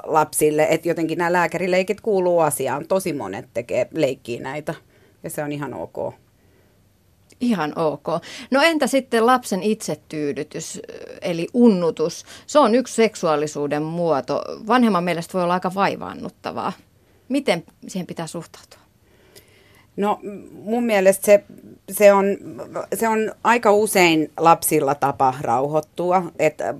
lapsille. 0.04 0.66
Että 0.70 0.88
jotenkin 0.88 1.18
nämä 1.18 1.32
lääkärileikit 1.32 2.00
kuuluu 2.00 2.40
asiaan. 2.40 2.86
Tosi 2.88 3.12
monet 3.12 3.48
tekee 3.54 3.88
leikkiä 3.94 4.40
näitä 4.40 4.74
ja 5.22 5.30
se 5.30 5.44
on 5.44 5.52
ihan 5.52 5.74
ok. 5.74 6.14
Ihan 7.40 7.78
ok. 7.78 8.06
No 8.50 8.62
entä 8.62 8.86
sitten 8.86 9.26
lapsen 9.26 9.62
itsetyydytys, 9.62 10.80
eli 11.22 11.46
unnutus? 11.54 12.24
Se 12.46 12.58
on 12.58 12.74
yksi 12.74 12.94
seksuaalisuuden 12.94 13.82
muoto. 13.82 14.42
Vanhemman 14.66 15.04
mielestä 15.04 15.32
voi 15.32 15.42
olla 15.42 15.54
aika 15.54 15.74
vaivaannuttavaa. 15.74 16.72
Miten 17.28 17.64
siihen 17.88 18.06
pitää 18.06 18.26
suhtautua? 18.26 18.79
No 20.00 20.20
mun 20.52 20.84
mielestä 20.84 21.26
se, 21.26 21.44
se, 21.90 22.12
on, 22.12 22.24
se 22.94 23.08
on 23.08 23.32
aika 23.44 23.72
usein 23.72 24.30
lapsilla 24.36 24.94
tapa 24.94 25.34
rauhoittua. 25.40 26.22
Että 26.38 26.74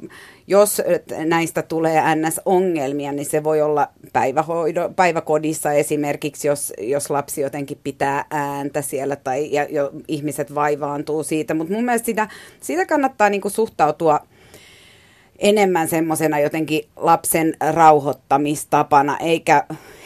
jos 0.47 0.83
näistä 1.25 1.63
tulee 1.63 2.03
NS-ongelmia, 2.15 3.13
niin 3.13 3.27
se 3.27 3.45
voi 3.45 3.63
olla 3.63 3.89
päivähoido, 4.13 4.91
päiväkodissa 4.97 5.73
esimerkiksi, 5.73 6.49
jos, 6.49 6.73
jos 6.79 7.11
lapsi 7.11 7.41
jotenkin 7.41 7.79
pitää 7.85 8.25
ääntä 8.31 8.83
siellä 8.83 9.17
tai 9.17 9.53
ja, 9.53 9.67
jo, 9.71 9.91
ihmiset 10.09 10.55
vaivaantuu 10.55 11.23
siitä. 11.23 11.55
Mutta 11.55 11.75
mun 11.75 11.85
mielestä 11.85 12.07
sitä, 12.07 12.29
sitä 12.61 12.87
kannattaa 12.87 13.31
niinku 13.31 13.51
suhtautua 13.51 14.21
enemmän 15.41 15.89
semmoisena 15.89 16.39
jotenkin 16.39 16.85
lapsen 16.97 17.55
rauhoittamistapana, 17.75 19.17
eikä, 19.19 19.65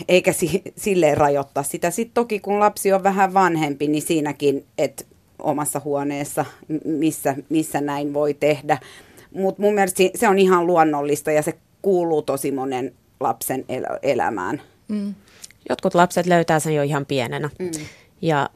eikä 0.08 0.32
si, 0.32 0.62
silleen 0.76 1.16
rajoittaa 1.16 1.62
sitä. 1.62 1.90
Sitten 1.90 2.14
toki 2.14 2.40
kun 2.40 2.60
lapsi 2.60 2.92
on 2.92 3.02
vähän 3.02 3.34
vanhempi, 3.34 3.88
niin 3.88 4.02
siinäkin, 4.02 4.64
että 4.78 5.04
omassa 5.38 5.80
huoneessa, 5.84 6.44
missä, 6.84 7.36
missä 7.48 7.80
näin 7.80 8.14
voi 8.14 8.34
tehdä. 8.34 8.78
Mutta 9.34 9.62
mun 9.62 9.74
mielestä 9.74 10.02
se 10.14 10.28
on 10.28 10.38
ihan 10.38 10.66
luonnollista 10.66 11.32
ja 11.32 11.42
se 11.42 11.54
kuuluu 11.82 12.22
tosi 12.22 12.52
monen 12.52 12.94
lapsen 13.20 13.64
el- 13.68 13.98
elämään. 14.02 14.62
Mm. 14.88 15.14
Jotkut 15.68 15.94
lapset 15.94 16.26
löytää 16.26 16.60
sen 16.60 16.74
jo 16.74 16.82
ihan 16.82 17.06
pienenä. 17.06 17.50
Mm. 17.58 17.70
Ja 18.22 18.50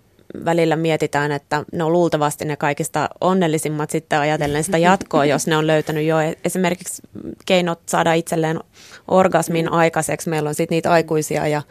välillä 0.44 0.76
mietitään, 0.76 1.32
että 1.32 1.64
ne 1.72 1.84
on 1.84 1.92
luultavasti 1.92 2.44
ne 2.44 2.56
kaikista 2.56 3.08
onnellisimmat 3.20 3.90
sitten 3.90 4.18
ajatellen 4.18 4.64
sitä 4.64 4.78
jatkoa, 4.78 5.24
jos 5.24 5.46
ne 5.46 5.56
on 5.56 5.66
löytänyt 5.66 6.06
jo 6.06 6.20
e- 6.20 6.38
esimerkiksi 6.44 7.02
keinot 7.46 7.80
saada 7.86 8.12
itselleen 8.12 8.60
orgasmin 9.08 9.72
aikaiseksi. 9.72 10.30
Meillä 10.30 10.48
on 10.48 10.54
sitten 10.54 10.76
niitä 10.76 10.92
aikuisia 10.92 11.48
ja 11.48 11.62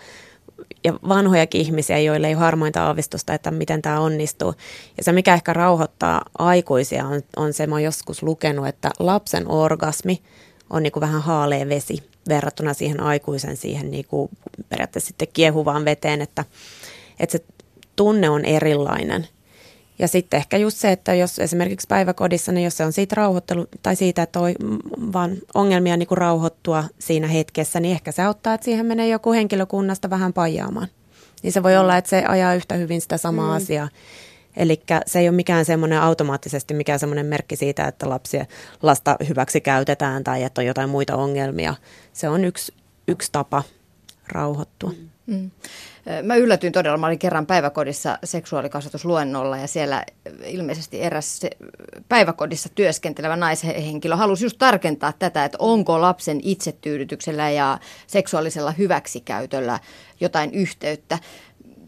ja 0.84 0.93
vanhojakin 0.93 1.62
ihmisiä, 1.62 2.00
joille 2.00 2.28
ei 2.28 2.34
ole 2.34 2.39
harmointa 2.39 2.84
aavistusta, 2.84 3.34
että 3.34 3.52
miten 3.52 3.82
tämä 3.82 4.00
onnistuu. 4.00 4.54
Ja 4.98 5.04
se, 5.04 5.12
mikä 5.12 5.34
ehkä 5.34 5.54
rauhoittaa 5.54 6.22
aikuisia, 6.38 7.06
on, 7.06 7.22
on 7.36 7.54
se, 7.54 7.67
mä 7.67 7.76
oon 7.76 7.84
joskus 7.84 8.24
lukenut, 8.24 8.67
että 8.67 8.91
lapsen 9.00 9.52
orgasmi 9.52 10.22
on 10.70 10.84
niin 10.84 10.91
kuin 10.91 11.02
vähän 11.02 11.22
haalea 11.22 11.70
vesi 11.70 12.04
verrattuna 12.30 12.74
siihen 12.74 13.00
aikuisen 13.00 13.58
siihen 13.58 13.91
niin 13.91 14.06
kuin 14.08 14.30
periaatteessa 14.70 15.08
sitten 15.08 15.28
kiehuvaan 15.34 15.86
veteen, 15.86 16.22
että, 16.22 16.46
että 17.20 17.38
se 17.38 17.43
tunne 17.97 18.29
on 18.29 18.45
erilainen. 18.45 19.27
Ja 19.99 20.07
sitten 20.07 20.38
ehkä 20.38 20.57
just 20.57 20.77
se, 20.77 20.91
että 20.91 21.13
jos 21.13 21.39
esimerkiksi 21.39 21.88
päiväkodissa, 21.88 22.51
niin 22.51 22.63
jos 22.63 22.77
se 22.77 22.86
on 22.86 22.93
siitä 22.93 23.15
rauhoittelu 23.15 23.67
tai 23.83 23.95
siitä, 23.95 24.21
että 24.21 24.39
on 24.39 24.53
vaan 25.13 25.38
ongelmia 25.53 25.97
niin 25.97 26.07
kuin 26.07 26.17
rauhoittua 26.17 26.83
siinä 26.99 27.27
hetkessä, 27.27 27.79
niin 27.79 27.91
ehkä 27.91 28.12
se 28.12 28.21
auttaa, 28.21 28.53
että 28.53 28.65
siihen 28.65 28.86
menee 28.86 29.07
joku 29.07 29.31
henkilökunnasta 29.31 30.10
vähän 30.10 30.33
pajaamaan. 30.33 30.88
Niin 31.43 31.53
se 31.53 31.63
voi 31.63 31.73
mm. 31.73 31.79
olla, 31.79 31.97
että 31.97 32.10
se 32.10 32.23
ajaa 32.27 32.53
yhtä 32.53 32.75
hyvin 32.75 33.01
sitä 33.01 33.17
samaa 33.17 33.49
mm. 33.49 33.55
asiaa. 33.55 33.89
Eli 34.57 34.81
se 35.05 35.19
ei 35.19 35.29
ole 35.29 35.36
mikään 35.36 35.65
semmoinen 35.65 36.01
automaattisesti 36.01 36.73
mikään 36.73 36.99
semmoinen 36.99 37.25
merkki 37.25 37.55
siitä, 37.55 37.88
että 37.88 38.10
lapsia, 38.10 38.45
lasta 38.81 39.15
hyväksi 39.29 39.62
käytetään 39.62 40.23
tai 40.23 40.43
että 40.43 40.62
on 40.62 40.65
jotain 40.65 40.89
muita 40.89 41.15
ongelmia. 41.15 41.75
Se 42.13 42.29
on 42.29 42.45
yksi, 42.45 42.73
yksi 43.07 43.31
tapa 43.31 43.63
rauhoittua. 44.27 44.91
Mm. 45.27 45.51
Mä 46.24 46.36
yllätyin 46.36 46.74
todella, 46.74 46.98
mä 46.98 47.08
olin 47.08 47.20
kerran 47.20 47.46
päiväkodissa 47.46 48.20
seksuaalikasvatusluennolla 48.24 49.58
ja 49.58 49.67
siellä 49.67 50.06
ilmeisesti 50.46 51.02
eräs 51.02 51.39
päiväkodissa 52.10 52.70
työskentelevä 52.76 53.36
naishenkilö 53.36 54.15
halusi 54.15 54.46
just 54.46 54.58
tarkentaa 54.60 55.13
tätä, 55.20 55.46
että 55.46 55.58
onko 55.62 56.02
lapsen 56.02 56.39
itsetyydytyksellä 56.43 57.50
ja 57.50 57.80
seksuaalisella 58.08 58.72
hyväksikäytöllä 58.72 59.80
jotain 60.20 60.54
yhteyttä. 60.54 61.20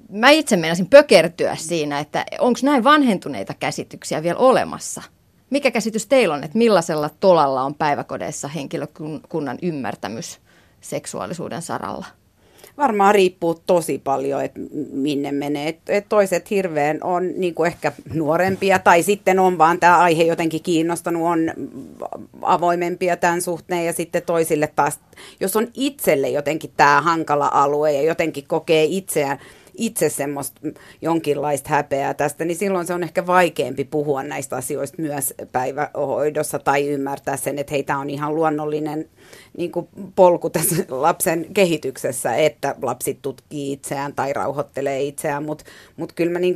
Mä 0.10 0.29
itse 0.29 0.58
meinasin 0.58 0.89
pökertyä 0.89 1.55
siinä, 1.55 1.99
että 1.99 2.25
onko 2.39 2.60
näin 2.63 2.84
vanhentuneita 2.84 3.53
käsityksiä 3.53 4.23
vielä 4.23 4.39
olemassa. 4.39 5.01
Mikä 5.49 5.71
käsitys 5.71 6.08
teillä 6.08 6.36
on, 6.36 6.43
että 6.43 6.58
millaisella 6.58 7.10
tolalla 7.19 7.62
on 7.62 7.75
päiväkodeissa 7.75 8.47
henkilökunnan 8.47 9.58
ymmärtämys 9.62 10.39
seksuaalisuuden 10.82 11.62
saralla? 11.62 12.05
Varmaan 12.79 13.15
riippuu 13.15 13.61
tosi 13.67 14.01
paljon, 14.03 14.43
että 14.43 14.59
minne 14.91 15.31
menee. 15.31 15.69
Et, 15.69 15.79
et 15.87 16.05
toiset 16.09 16.49
hirveän 16.49 16.99
on 17.03 17.31
niin 17.37 17.55
kuin 17.55 17.67
ehkä 17.67 17.91
nuorempia 18.13 18.79
tai 18.79 19.03
sitten 19.03 19.39
on 19.39 19.57
vaan 19.57 19.79
tämä 19.79 19.97
aihe 19.97 20.23
jotenkin 20.23 20.63
kiinnostanut, 20.63 21.23
on 21.23 21.39
avoimempia 22.41 23.17
tämän 23.17 23.41
suhteen 23.41 23.85
ja 23.85 23.93
sitten 23.93 24.23
toisille 24.25 24.67
taas, 24.75 24.99
jos 25.39 25.55
on 25.55 25.67
itselle 25.73 26.29
jotenkin 26.29 26.71
tämä 26.77 27.01
hankala 27.01 27.49
alue 27.53 27.91
ja 27.91 28.01
jotenkin 28.01 28.43
kokee 28.47 28.83
itseään 28.83 29.39
itse 29.73 30.10
semmoista 30.10 30.62
jonkinlaista 31.01 31.69
häpeää 31.69 32.13
tästä, 32.13 32.45
niin 32.45 32.58
silloin 32.58 32.88
se 32.88 32.93
on 32.93 33.03
ehkä 33.03 33.27
vaikeampi 33.27 33.84
puhua 33.84 34.23
näistä 34.23 34.55
asioista 34.55 35.01
myös 35.01 35.34
päivähoidossa 35.51 36.60
tai 36.60 36.88
ymmärtää 36.88 37.38
sen, 37.38 37.60
että 37.60 37.73
heitä 37.73 37.97
on 37.97 38.10
ihan 38.10 38.36
luonnollinen 38.36 39.10
niin 39.58 39.71
kuin 39.71 39.88
polku 40.15 40.49
tässä 40.49 40.75
lapsen 40.89 41.45
kehityksessä, 41.53 42.36
että 42.36 42.75
lapsi 42.82 43.19
tutkii 43.21 43.71
itseään 43.71 44.13
tai 44.13 44.34
rauhoittelee 44.34 45.03
itseään, 45.03 45.43
mutta 45.43 45.63
mut 45.97 46.13
kyllä, 46.13 46.39
niin 46.39 46.55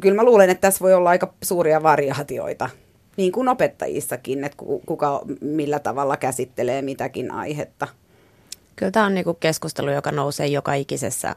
kyllä 0.00 0.16
mä 0.16 0.24
luulen, 0.24 0.50
että 0.50 0.60
tässä 0.60 0.80
voi 0.80 0.94
olla 0.94 1.10
aika 1.10 1.34
suuria 1.42 1.82
variaatioita 1.82 2.70
niin 3.18 3.32
kuin 3.32 3.48
opettajissakin, 3.48 4.44
että 4.44 4.64
kuka 4.86 5.22
millä 5.40 5.78
tavalla 5.78 6.16
käsittelee 6.16 6.82
mitäkin 6.82 7.30
aihetta. 7.30 7.88
Kyllä 8.76 8.92
tämä 8.92 9.06
on 9.06 9.14
niin 9.14 9.24
keskustelu, 9.40 9.90
joka 9.90 10.12
nousee 10.12 10.46
joka 10.46 10.74
ikisessä 10.74 11.36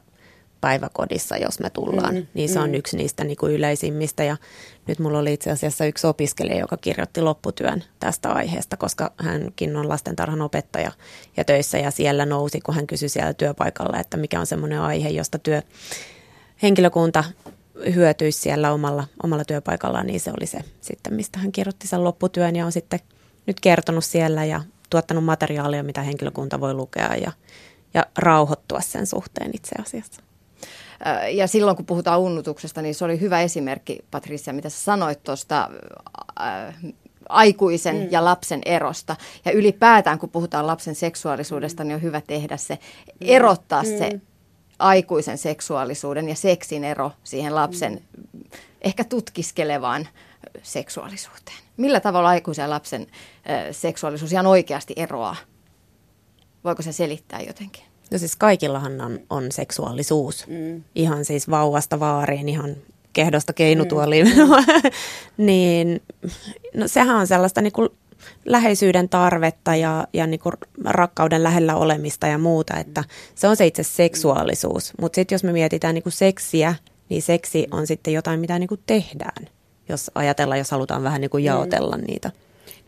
päiväkodissa, 0.62 1.38
jos 1.38 1.60
me 1.60 1.70
tullaan. 1.70 2.16
Mm, 2.16 2.28
niin 2.34 2.50
se 2.50 2.60
on 2.60 2.70
mm. 2.70 2.76
yksi 2.76 2.98
niistä 2.98 3.24
niin 3.24 3.38
kuin 3.38 3.54
yleisimmistä. 3.54 4.24
Ja 4.24 4.38
nyt 4.88 5.00
mulla 5.00 5.20
oli 5.20 5.34
itse 5.34 5.52
asiassa 5.52 5.86
yksi 5.86 6.08
opiskelija, 6.08 6.60
joka 6.60 6.78
kirjoitti 6.78 7.22
lopputyön 7.22 7.84
tästä 8.00 8.30
aiheesta, 8.30 8.78
koska 8.78 9.12
hänkin 9.18 9.76
on 9.76 9.90
lastentarhan 9.90 10.42
opettaja 10.42 10.92
ja 11.38 11.44
töissä. 11.44 11.78
Ja 11.78 11.92
siellä 11.92 12.26
nousi, 12.26 12.62
kun 12.62 12.76
hän 12.76 12.88
kysyi 12.88 13.10
siellä 13.10 13.34
työpaikalla, 13.34 14.00
että 14.00 14.18
mikä 14.18 14.40
on 14.40 14.46
semmoinen 14.46 14.82
aihe, 14.82 15.10
josta 15.10 15.40
työ, 15.40 15.62
henkilökunta 16.62 17.24
hyötyisi 17.96 18.40
siellä 18.40 18.74
omalla, 18.74 19.08
omalla 19.24 19.46
työpaikallaan, 19.46 20.08
niin 20.08 20.20
se 20.20 20.32
oli 20.32 20.46
se 20.46 20.60
sitten, 20.82 21.14
mistä 21.14 21.40
hän 21.40 21.52
kirjoitti 21.52 21.88
sen 21.88 22.04
lopputyön 22.04 22.56
ja 22.56 22.66
on 22.66 22.72
sitten 22.72 23.00
nyt 23.48 23.60
kertonut 23.60 24.06
siellä 24.06 24.46
ja 24.46 24.62
tuottanut 24.90 25.24
materiaalia, 25.24 25.84
mitä 25.84 26.02
henkilökunta 26.02 26.60
voi 26.60 26.74
lukea 26.74 27.16
ja, 27.16 27.32
ja 27.94 28.06
rauhoittua 28.18 28.82
sen 28.82 29.08
suhteen 29.08 29.52
itse 29.54 29.76
asiassa. 29.82 30.22
Ja 31.32 31.48
silloin 31.48 31.76
kun 31.78 31.86
puhutaan 31.86 32.20
unnutuksesta, 32.20 32.82
niin 32.82 32.96
se 32.96 33.06
oli 33.06 33.20
hyvä 33.20 33.42
esimerkki, 33.42 34.00
Patricia, 34.12 34.54
mitä 34.54 34.70
sä 34.70 34.80
sanoit 34.80 35.24
tuosta 35.24 35.70
aikuisen 37.30 37.96
mm. 37.96 38.08
ja 38.12 38.26
lapsen 38.26 38.62
erosta. 38.66 39.16
Ja 39.46 39.52
ylipäätään, 39.52 40.20
kun 40.20 40.30
puhutaan 40.30 40.68
lapsen 40.68 40.96
seksuaalisuudesta, 40.96 41.84
niin 41.84 41.96
on 41.96 42.02
hyvä 42.02 42.22
tehdä 42.22 42.58
se, 42.58 42.80
erottaa 43.22 43.84
mm. 43.84 43.98
se 43.98 44.12
aikuisen 44.80 45.38
seksuaalisuuden 45.38 46.30
ja 46.30 46.36
seksin 46.36 46.84
ero 46.84 47.12
siihen 47.24 47.56
lapsen 47.56 47.94
mm. 47.94 48.42
ehkä 48.82 49.04
tutkiskelevaan 49.04 50.08
seksuaalisuuteen. 50.64 51.58
Millä 51.78 52.00
tavalla 52.00 52.30
aikuisen 52.30 52.64
ja 52.64 52.70
lapsen 52.70 53.08
seksuaalisuus 53.72 54.32
ihan 54.32 54.48
oikeasti 54.48 54.94
eroaa? 54.98 55.36
Voiko 56.64 56.82
se 56.82 56.92
selittää 56.92 57.42
jotenkin? 57.42 57.91
No 58.12 58.18
siis 58.18 58.36
kaikillahan 58.36 59.02
on, 59.02 59.20
on 59.30 59.52
seksuaalisuus. 59.52 60.48
Mm. 60.48 60.84
Ihan 60.96 61.26
siis 61.26 61.50
vauvasta 61.50 62.00
vaariin, 62.00 62.50
ihan 62.50 62.76
kehdosta 63.14 63.54
keinutuoliin. 63.54 64.28
Mm. 64.28 64.84
niin 65.46 66.02
no 66.76 66.88
sehän 66.88 67.16
on 67.16 67.28
sellaista 67.28 67.62
niin 67.62 67.74
kuin 67.74 67.90
läheisyyden 68.46 69.10
tarvetta 69.10 69.76
ja, 69.76 70.08
ja 70.14 70.28
niin 70.28 70.40
kuin 70.40 70.54
rakkauden 70.86 71.44
lähellä 71.44 71.76
olemista 71.76 72.28
ja 72.28 72.38
muuta, 72.38 72.78
että 72.78 73.04
se 73.36 73.48
on 73.48 73.56
se 73.56 73.66
itse 73.68 73.84
seksuaalisuus. 73.84 74.94
Mutta 75.02 75.16
sitten 75.16 75.36
jos 75.36 75.44
me 75.44 75.52
mietitään 75.52 75.96
niin 75.96 76.04
kuin 76.04 76.14
seksiä, 76.14 76.76
niin 77.10 77.22
seksi 77.22 77.68
on 77.72 77.88
sitten 77.88 78.14
jotain, 78.14 78.40
mitä 78.40 78.60
niin 78.60 78.68
kuin 78.68 78.82
tehdään, 78.86 79.50
jos 79.90 80.12
ajatellaan, 80.16 80.58
jos 80.58 80.72
halutaan 80.72 81.04
vähän 81.04 81.22
niin 81.22 81.32
kuin 81.32 81.44
jaotella 81.44 81.98
mm. 81.98 82.04
niitä. 82.08 82.32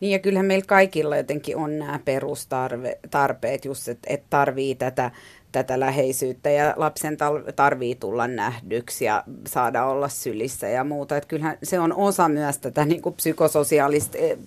Niin 0.03 0.11
ja 0.11 0.19
kyllähän 0.19 0.45
meillä 0.45 0.65
kaikilla 0.67 1.17
jotenkin 1.17 1.57
on 1.57 1.79
nämä 1.79 1.99
perustarpeet, 2.05 3.65
just 3.65 3.87
että 3.87 4.13
et 4.13 4.23
tarvii 4.29 4.75
tätä, 4.75 5.11
tätä 5.51 5.79
läheisyyttä 5.79 6.49
ja 6.49 6.73
lapsen 6.77 7.17
tarvii 7.55 7.95
tulla 7.95 8.27
nähdyksi 8.27 9.05
ja 9.05 9.23
saada 9.47 9.85
olla 9.85 10.09
sylissä 10.09 10.67
ja 10.67 10.83
muuta. 10.83 11.17
Että 11.17 11.27
kyllähän 11.27 11.57
se 11.63 11.79
on 11.79 11.93
osa 11.93 12.29
myös 12.29 12.57
tätä 12.57 12.85
niin 12.85 13.01
kuin 13.01 13.15
psykososiaalista 13.15 14.17
eh, 14.17 14.37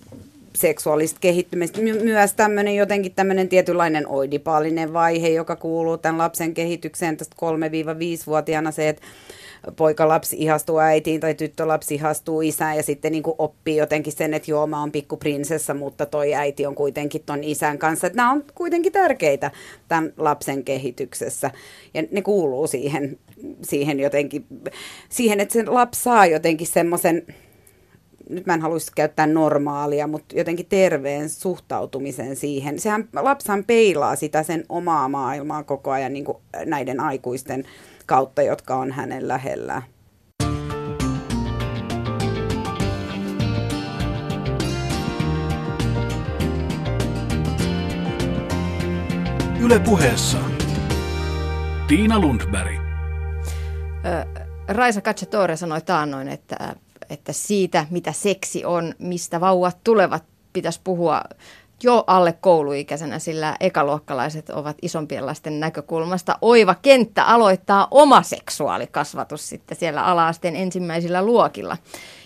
seksuaalista 0.54 1.18
kehittymistä. 1.20 1.80
My- 1.80 2.02
myös 2.02 2.32
tämmöinen 2.32 2.76
jotenkin 2.76 3.12
tämmöinen 3.14 3.48
tietynlainen 3.48 4.08
oidipaalinen 4.08 4.92
vaihe, 4.92 5.28
joka 5.28 5.56
kuuluu 5.56 5.98
tämän 5.98 6.18
lapsen 6.18 6.54
kehitykseen 6.54 7.16
tästä 7.16 7.36
3-5-vuotiaana 7.42 8.70
se, 8.70 8.88
että 8.88 9.02
poikalapsi 9.76 10.36
ihastuu 10.38 10.78
äitiin 10.78 11.20
tai 11.20 11.34
tyttölapsi 11.34 11.94
ihastuu 11.94 12.40
isään 12.40 12.76
ja 12.76 12.82
sitten 12.82 13.12
niin 13.12 13.22
kuin 13.22 13.34
oppii 13.38 13.76
jotenkin 13.76 14.12
sen, 14.12 14.34
että 14.34 14.50
joo 14.50 14.66
mä 14.66 14.80
oon 14.80 14.92
pikkuprinsessa, 14.92 15.74
mutta 15.74 16.06
toi 16.06 16.34
äiti 16.34 16.66
on 16.66 16.74
kuitenkin 16.74 17.22
ton 17.26 17.44
isän 17.44 17.78
kanssa. 17.78 18.06
Että 18.06 18.16
nämä 18.16 18.32
on 18.32 18.44
kuitenkin 18.54 18.92
tärkeitä 18.92 19.50
tämän 19.88 20.12
lapsen 20.16 20.64
kehityksessä 20.64 21.50
ja 21.94 22.02
ne 22.10 22.22
kuuluu 22.22 22.66
siihen, 22.66 23.18
siihen 23.62 24.00
jotenkin, 24.00 24.46
siihen, 25.08 25.40
että 25.40 25.52
sen 25.52 25.74
lapsi 25.74 26.02
saa 26.02 26.26
jotenkin 26.26 26.66
semmoisen 26.66 27.26
nyt 28.28 28.46
mä 28.46 28.54
en 28.54 28.62
haluaisi 28.62 28.92
käyttää 28.94 29.26
normaalia, 29.26 30.06
mutta 30.06 30.36
jotenkin 30.38 30.66
terveen 30.66 31.30
suhtautumisen 31.30 32.36
siihen. 32.36 32.78
Sehän 32.78 33.08
lapshan 33.12 33.64
peilaa 33.64 34.16
sitä 34.16 34.42
sen 34.42 34.64
omaa 34.68 35.08
maailmaa 35.08 35.62
koko 35.62 35.90
ajan 35.90 36.12
niin 36.12 36.24
kuin 36.24 36.38
näiden 36.64 37.00
aikuisten 37.00 37.64
kautta, 38.06 38.42
jotka 38.42 38.76
on 38.76 38.92
hänen 38.92 39.28
lähellä. 39.28 39.82
Yle 49.60 49.78
puheessa. 49.78 50.38
Tiina 51.88 52.18
Lundberg. 52.18 52.80
Raisa 54.68 55.00
Katsetore 55.00 55.56
sanoi 55.56 55.80
taannoin, 55.80 56.28
että, 56.28 56.76
että 57.10 57.32
siitä, 57.32 57.86
mitä 57.90 58.12
seksi 58.12 58.64
on, 58.64 58.94
mistä 58.98 59.40
vauvat 59.40 59.78
tulevat, 59.84 60.24
pitäisi 60.52 60.80
puhua 60.84 61.22
jo 61.82 62.04
alle 62.06 62.32
kouluikäisenä, 62.32 63.18
sillä 63.18 63.56
ekaluokkalaiset 63.60 64.50
ovat 64.50 64.76
isompien 64.82 65.26
lasten 65.26 65.60
näkökulmasta 65.60 66.38
oiva 66.42 66.74
kenttä 66.74 67.24
aloittaa 67.24 67.88
oma 67.90 68.22
seksuaalikasvatus 68.22 69.48
sitten 69.48 69.76
siellä 69.76 70.04
alaasteen 70.04 70.56
ensimmäisillä 70.56 71.22
luokilla. 71.22 71.76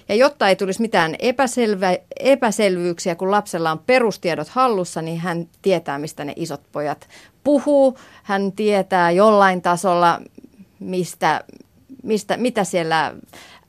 Ja 0.09 0.15
jotta 0.15 0.49
ei 0.49 0.57
tulisi 0.57 0.81
mitään 0.81 1.15
epäselvä, 1.19 1.97
epäselvyyksiä, 2.21 3.15
kun 3.15 3.31
lapsella 3.31 3.71
on 3.71 3.79
perustiedot 3.79 4.49
hallussa, 4.49 5.03
niin 5.03 5.19
hän 5.19 5.49
tietää, 5.63 5.99
mistä 5.99 6.25
ne 6.25 6.33
isot 6.37 6.61
pojat 6.73 7.09
puhuu. 7.45 7.99
Hän 8.23 8.53
tietää 8.53 9.11
jollain 9.11 9.63
tasolla, 9.63 10.21
mistä, 10.79 11.45
mistä, 12.03 12.37
mitä 12.37 12.65
siellä 12.65 13.15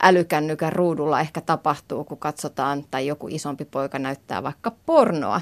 älykännykän 0.02 0.72
ruudulla 0.72 1.20
ehkä 1.20 1.40
tapahtuu, 1.40 2.04
kun 2.04 2.18
katsotaan 2.18 2.84
tai 2.90 3.06
joku 3.06 3.28
isompi 3.30 3.64
poika 3.64 3.98
näyttää 3.98 4.42
vaikka 4.42 4.72
pornoa. 4.86 5.40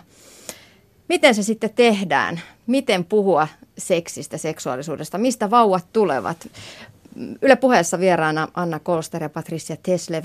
Miten 1.10 1.34
se 1.34 1.42
sitten 1.42 1.70
tehdään? 1.74 2.40
Miten 2.66 3.04
puhua 3.04 3.48
seksistä, 3.78 4.38
seksuaalisuudesta? 4.38 5.18
Mistä 5.18 5.50
vauvat 5.50 5.86
tulevat? 5.92 6.48
Yle 7.42 7.56
puheessa 7.56 8.00
vieraana 8.00 8.48
Anna 8.54 8.78
Kolster 8.78 9.22
ja 9.22 9.28
Patricia 9.28 9.76
Teslev, 9.82 10.24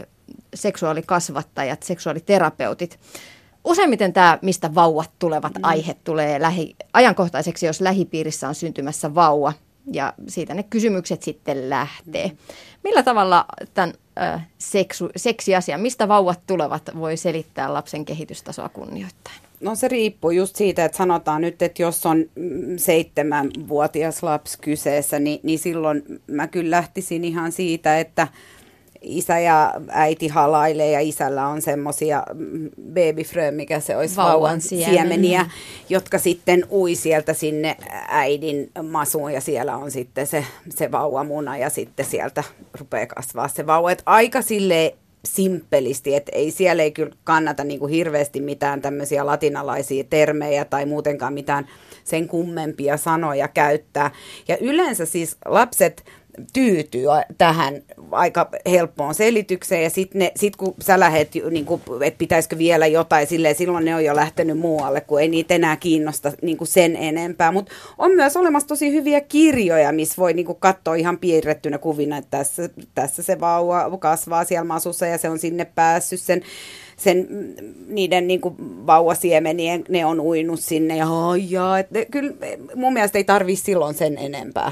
seksuaalikasvattajat, 0.53 1.83
seksuaaliterapeutit. 1.83 2.99
Useimmiten 3.63 4.13
tämä, 4.13 4.39
mistä 4.41 4.75
vauvat 4.75 5.11
tulevat, 5.19 5.53
mm. 5.53 5.63
aihe 5.63 5.95
tulee 6.03 6.41
lähi, 6.41 6.75
ajankohtaiseksi, 6.93 7.65
jos 7.65 7.81
lähipiirissä 7.81 8.47
on 8.47 8.55
syntymässä 8.55 9.15
vauva. 9.15 9.53
Ja 9.91 10.13
siitä 10.27 10.53
ne 10.53 10.63
kysymykset 10.63 11.23
sitten 11.23 11.69
lähtee. 11.69 12.27
Mm. 12.27 12.37
Millä 12.83 13.03
tavalla 13.03 13.45
tämän 13.73 13.93
ö, 14.35 14.39
seksu, 14.57 15.09
seksiasia, 15.15 15.77
mistä 15.77 16.07
vauvat 16.07 16.39
tulevat, 16.47 16.89
voi 16.99 17.17
selittää 17.17 17.73
lapsen 17.73 18.05
kehitystasoa 18.05 18.69
kunnioittain? 18.69 19.44
No 19.59 19.75
se 19.75 19.87
riippuu 19.87 20.31
just 20.31 20.55
siitä, 20.55 20.85
että 20.85 20.97
sanotaan 20.97 21.41
nyt, 21.41 21.61
että 21.61 21.81
jos 21.81 22.05
on 22.05 22.25
mm, 22.35 22.77
seitsemänvuotias 22.77 24.23
lapsi 24.23 24.57
kyseessä, 24.61 25.19
niin, 25.19 25.39
niin 25.43 25.59
silloin 25.59 26.03
mä 26.27 26.47
kyllä 26.47 26.77
lähtisin 26.77 27.25
ihan 27.25 27.51
siitä, 27.51 27.99
että 27.99 28.27
isä 29.01 29.39
ja 29.39 29.73
äiti 29.89 30.27
halailee 30.27 30.91
ja 30.91 30.99
isällä 30.99 31.47
on 31.47 31.61
semmoisia 31.61 32.23
mm, 32.33 32.69
babyfrö, 32.93 33.51
mikä 33.51 33.79
se 33.79 33.97
olisi 33.97 34.15
vauvan, 34.15 34.33
vauvan 34.33 34.61
siemeniä, 34.61 35.43
mm. 35.43 35.49
jotka 35.89 36.19
sitten 36.19 36.65
ui 36.71 36.95
sieltä 36.95 37.33
sinne 37.33 37.77
äidin 38.07 38.71
masuun 38.89 39.33
ja 39.33 39.41
siellä 39.41 39.77
on 39.77 39.91
sitten 39.91 40.27
se, 40.27 40.45
se 40.69 40.91
vauvamuna 40.91 41.57
ja 41.57 41.69
sitten 41.69 42.05
sieltä 42.05 42.43
rupeaa 42.79 43.07
kasvaa 43.07 43.47
se 43.47 43.67
vauva. 43.67 43.91
Et 43.91 44.03
aika 44.05 44.41
silleen 44.41 44.91
simppelisti, 45.25 46.15
että 46.15 46.31
ei 46.35 46.51
siellä 46.51 46.83
ei 46.83 46.91
kyllä 46.91 47.15
kannata 47.23 47.63
niin 47.63 47.79
kuin 47.79 47.91
hirveästi 47.91 48.41
mitään 48.41 48.81
tämmöisiä 48.81 49.25
latinalaisia 49.25 50.03
termejä 50.03 50.65
tai 50.65 50.85
muutenkaan 50.85 51.33
mitään 51.33 51.67
sen 52.03 52.27
kummempia 52.27 52.97
sanoja 52.97 53.47
käyttää. 53.47 54.11
Ja 54.47 54.57
yleensä 54.57 55.05
siis 55.05 55.37
lapset 55.45 56.03
tyytyy 56.53 57.05
tähän 57.37 57.81
aika 58.11 58.49
helppoon 58.65 59.15
selitykseen 59.15 59.83
ja 59.83 59.89
sitten 59.89 60.31
sit 60.35 60.55
kun 60.55 60.73
sä 60.81 60.99
lähet, 60.99 61.31
niin 61.51 61.65
että 62.03 62.17
pitäisikö 62.17 62.57
vielä 62.57 62.87
jotain, 62.87 63.27
silleen, 63.27 63.55
silloin 63.55 63.85
ne 63.85 63.95
on 63.95 64.05
jo 64.05 64.15
lähtenyt 64.15 64.57
muualle, 64.57 65.01
kun 65.01 65.21
ei 65.21 65.27
niitä 65.27 65.53
enää 65.53 65.75
kiinnosta 65.75 66.31
niin 66.41 66.57
sen 66.63 66.95
enempää. 66.95 67.51
Mutta 67.51 67.71
on 67.97 68.11
myös 68.11 68.37
olemassa 68.37 68.67
tosi 68.67 68.91
hyviä 68.91 69.21
kirjoja, 69.21 69.91
missä 69.91 70.15
voi 70.17 70.33
niin 70.33 70.55
katsoa 70.59 70.95
ihan 70.95 71.17
piirrettynä 71.17 71.77
kuvina, 71.77 72.17
että 72.17 72.37
tässä, 72.37 72.69
tässä 72.95 73.23
se 73.23 73.39
vauva 73.39 73.97
kasvaa 73.97 74.45
siellä 74.45 74.63
masussa 74.63 75.05
ja 75.05 75.17
se 75.17 75.29
on 75.29 75.39
sinne 75.39 75.65
päässyt 75.65 76.19
sen 76.19 76.41
sen, 76.97 77.27
niiden 77.87 78.27
niin 78.27 78.41
kuin 78.41 78.55
vauvasiemenien, 78.59 79.83
ne 79.89 80.05
on 80.05 80.19
uinut 80.19 80.59
sinne 80.59 80.97
ja. 80.97 81.79
Että 81.79 82.05
kyllä 82.11 82.33
mun 82.75 82.93
mielestä 82.93 83.17
ei 83.17 83.23
tarvii 83.23 83.55
silloin 83.55 83.95
sen 83.95 84.17
enempää. 84.17 84.71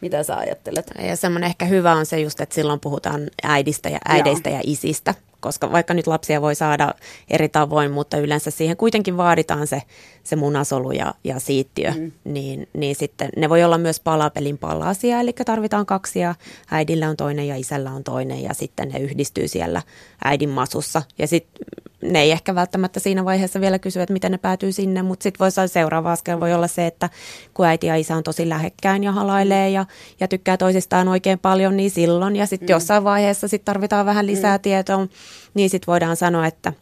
Mitä 0.00 0.22
sä 0.22 0.36
ajattelet? 0.36 0.90
Ja 1.08 1.16
semmoinen 1.16 1.46
ehkä 1.46 1.64
hyvä 1.64 1.92
on 1.92 2.06
se 2.06 2.20
just, 2.20 2.40
että 2.40 2.54
silloin 2.54 2.80
puhutaan 2.80 3.30
äidistä 3.42 3.88
ja 3.88 3.98
äideistä 4.08 4.50
Joo. 4.50 4.58
ja 4.58 4.62
isistä, 4.66 5.14
koska 5.44 5.72
vaikka 5.72 5.94
nyt 5.94 6.06
lapsia 6.06 6.40
voi 6.40 6.54
saada 6.54 6.94
eri 7.30 7.48
tavoin, 7.48 7.90
mutta 7.90 8.16
yleensä 8.16 8.50
siihen 8.50 8.76
kuitenkin 8.76 9.16
vaaditaan 9.16 9.66
se, 9.66 9.82
se 10.22 10.36
munasolu 10.36 10.92
ja, 10.92 11.14
ja 11.24 11.40
siittiö, 11.40 11.90
mm. 11.90 12.12
niin, 12.24 12.68
niin 12.72 12.96
sitten 12.96 13.28
ne 13.36 13.48
voi 13.48 13.64
olla 13.64 13.78
myös 13.78 14.00
palapelin 14.00 14.58
palasia, 14.58 15.20
eli 15.20 15.32
tarvitaan 15.32 15.86
kaksi 15.86 16.18
ja 16.18 16.34
äidillä 16.70 17.08
on 17.08 17.16
toinen 17.16 17.48
ja 17.48 17.56
isällä 17.56 17.90
on 17.90 18.04
toinen 18.04 18.42
ja 18.42 18.54
sitten 18.54 18.88
ne 18.88 18.98
yhdistyy 18.98 19.48
siellä 19.48 19.82
äidin 20.24 20.50
masussa. 20.50 21.02
Ja 21.18 21.26
sitten 21.26 21.64
ne 22.02 22.20
ei 22.20 22.30
ehkä 22.30 22.54
välttämättä 22.54 23.00
siinä 23.00 23.24
vaiheessa 23.24 23.60
vielä 23.60 23.78
kysy, 23.78 24.00
että 24.00 24.12
miten 24.12 24.32
ne 24.32 24.38
päätyy 24.38 24.72
sinne, 24.72 25.02
mutta 25.02 25.22
sitten 25.22 25.38
voi 25.38 25.68
seuraava 25.68 26.12
askel 26.12 26.40
voi 26.40 26.54
olla 26.54 26.66
se, 26.66 26.86
että 26.86 27.10
kun 27.54 27.66
äiti 27.66 27.86
ja 27.86 27.96
isä 27.96 28.16
on 28.16 28.22
tosi 28.22 28.48
lähekkäin 28.48 29.04
ja 29.04 29.12
halailee 29.12 29.70
ja, 29.70 29.84
ja 30.20 30.28
tykkää 30.28 30.56
toisistaan 30.56 31.08
oikein 31.08 31.38
paljon, 31.38 31.76
niin 31.76 31.90
silloin 31.90 32.36
ja 32.36 32.46
sitten 32.46 32.66
mm. 32.66 32.70
jossain 32.70 33.04
vaiheessa 33.04 33.48
sit 33.48 33.64
tarvitaan 33.64 34.06
vähän 34.06 34.26
lisää 34.26 34.56
mm. 34.56 34.62
tietoa, 34.62 35.06
niin 35.54 35.70
sitten 35.70 35.86
voidaan 35.86 36.16
sanoa, 36.16 36.46
että 36.46 36.72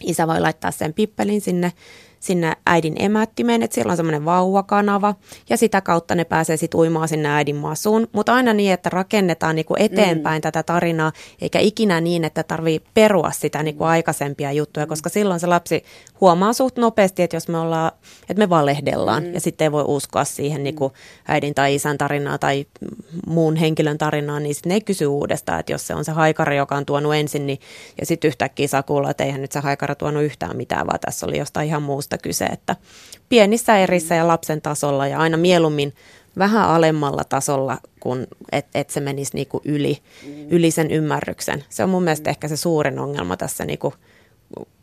isä 0.00 0.26
voi 0.26 0.40
laittaa 0.40 0.70
sen 0.70 0.94
pippelin 0.94 1.40
sinne 1.40 1.72
sinne 2.24 2.52
äidin 2.66 2.94
emättimeen, 2.98 3.62
että 3.62 3.74
siellä 3.74 3.90
on 3.90 3.96
semmoinen 3.96 4.24
vauvakanava 4.24 5.14
ja 5.50 5.56
sitä 5.56 5.80
kautta 5.80 6.14
ne 6.14 6.24
pääsee 6.24 6.56
sitten 6.56 6.80
uimaan 6.80 7.08
sinne 7.08 7.28
äidin 7.28 7.56
masuun. 7.56 8.08
Mutta 8.12 8.34
aina 8.34 8.52
niin, 8.52 8.72
että 8.72 8.90
rakennetaan 8.90 9.56
niinku 9.56 9.74
eteenpäin 9.78 10.38
mm. 10.38 10.42
tätä 10.42 10.62
tarinaa, 10.62 11.12
eikä 11.40 11.58
ikinä 11.58 12.00
niin, 12.00 12.24
että 12.24 12.42
tarvii 12.42 12.80
perua 12.94 13.30
sitä 13.30 13.62
niinku 13.62 13.84
aikaisempia 13.84 14.52
juttuja, 14.52 14.86
koska 14.86 15.08
silloin 15.08 15.40
se 15.40 15.46
lapsi 15.46 15.84
huomaa 16.20 16.52
suht 16.52 16.76
nopeasti, 16.76 17.22
että 17.22 17.36
jos 17.36 17.48
me 17.48 17.58
ollaan, 17.58 17.92
että 18.20 18.38
me 18.38 18.50
valehdellaan 18.50 19.22
mm. 19.24 19.34
ja 19.34 19.40
sitten 19.40 19.64
ei 19.64 19.72
voi 19.72 19.84
uskoa 19.86 20.24
siihen 20.24 20.62
niinku 20.64 20.92
äidin 21.28 21.54
tai 21.54 21.74
isän 21.74 21.98
tarinaa 21.98 22.38
tai 22.38 22.66
muun 23.26 23.56
henkilön 23.56 23.98
tarinaa, 23.98 24.40
niin 24.40 24.54
sitten 24.54 24.70
ne 24.70 24.74
ei 24.74 24.80
kysy 24.80 25.06
uudestaan, 25.06 25.60
että 25.60 25.72
jos 25.72 25.86
se 25.86 25.94
on 25.94 26.04
se 26.04 26.12
haikari, 26.12 26.56
joka 26.56 26.76
on 26.76 26.86
tuonut 26.86 27.14
ensin, 27.14 27.46
niin, 27.46 27.58
ja 28.00 28.06
sitten 28.06 28.28
yhtäkkiä 28.28 28.68
saa 28.68 28.82
kuulla, 28.82 29.10
että 29.10 29.24
eihän 29.24 29.40
nyt 29.40 29.52
se 29.52 29.60
haikara 29.60 29.94
tuonut 29.94 30.22
yhtään 30.22 30.56
mitään, 30.56 30.86
vaan 30.86 31.00
tässä 31.00 31.26
oli 31.26 31.38
jostain 31.38 31.68
ihan 31.68 31.82
muusta 31.82 32.13
muusta 32.14 32.22
kyse, 32.22 32.44
että 32.44 32.76
pienissä 33.28 33.78
erissä 33.78 34.14
ja 34.14 34.26
lapsen 34.26 34.62
tasolla 34.62 35.06
ja 35.06 35.18
aina 35.18 35.36
mieluummin 35.36 35.92
vähän 36.38 36.68
alemmalla 36.68 37.24
tasolla, 37.24 37.78
kun 38.00 38.26
et, 38.52 38.66
et 38.74 38.90
se 38.90 39.00
menisi 39.00 39.34
niinku 39.34 39.60
yli, 39.64 39.98
yli 40.50 40.70
sen 40.70 40.90
ymmärryksen. 40.90 41.64
Se 41.68 41.84
on 41.84 41.90
mun 41.90 42.02
mielestä 42.02 42.30
ehkä 42.30 42.48
se 42.48 42.56
suurin 42.56 42.98
ongelma 42.98 43.36
tässä 43.36 43.64
niinku 43.64 43.94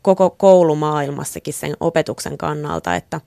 koko 0.02 0.30
koulumaailmassakin 0.30 1.54
sen 1.54 1.76
opetuksen 1.80 2.38
kannalta, 2.38 2.96
että 2.96 3.20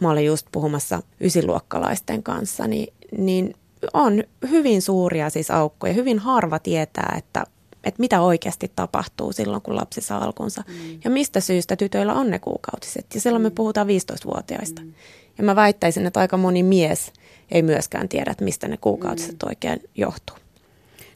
mä 0.00 0.10
olin 0.10 0.26
just 0.26 0.46
puhumassa 0.52 1.02
ysiluokkalaisten 1.20 2.22
kanssa, 2.22 2.66
niin, 2.66 2.92
niin 3.18 3.54
on 3.94 4.24
hyvin 4.50 4.82
suuria 4.82 5.30
siis 5.30 5.50
aukkoja. 5.50 5.92
Hyvin 5.92 6.18
harva 6.18 6.58
tietää, 6.58 7.14
että 7.18 7.44
että 7.84 8.00
mitä 8.00 8.20
oikeasti 8.20 8.72
tapahtuu 8.76 9.32
silloin, 9.32 9.62
kun 9.62 9.76
lapsi 9.76 10.00
saa 10.00 10.24
alkunsa. 10.24 10.64
Mm. 10.68 11.00
Ja 11.04 11.10
mistä 11.10 11.40
syystä 11.40 11.76
tytöillä 11.76 12.14
on 12.14 12.30
ne 12.30 12.38
kuukautiset. 12.38 13.06
Ja 13.14 13.20
silloin 13.20 13.42
me 13.42 13.48
mm. 13.48 13.54
puhutaan 13.54 13.86
15-vuotiaista. 13.86 14.82
Mm. 14.82 14.92
Ja 15.38 15.44
mä 15.44 15.56
väittäisin, 15.56 16.06
että 16.06 16.20
aika 16.20 16.36
moni 16.36 16.62
mies 16.62 17.12
ei 17.50 17.62
myöskään 17.62 18.08
tiedä, 18.08 18.30
että 18.30 18.44
mistä 18.44 18.68
ne 18.68 18.76
kuukautiset 18.76 19.32
mm. 19.42 19.48
oikein 19.48 19.80
johtuu. 19.94 20.36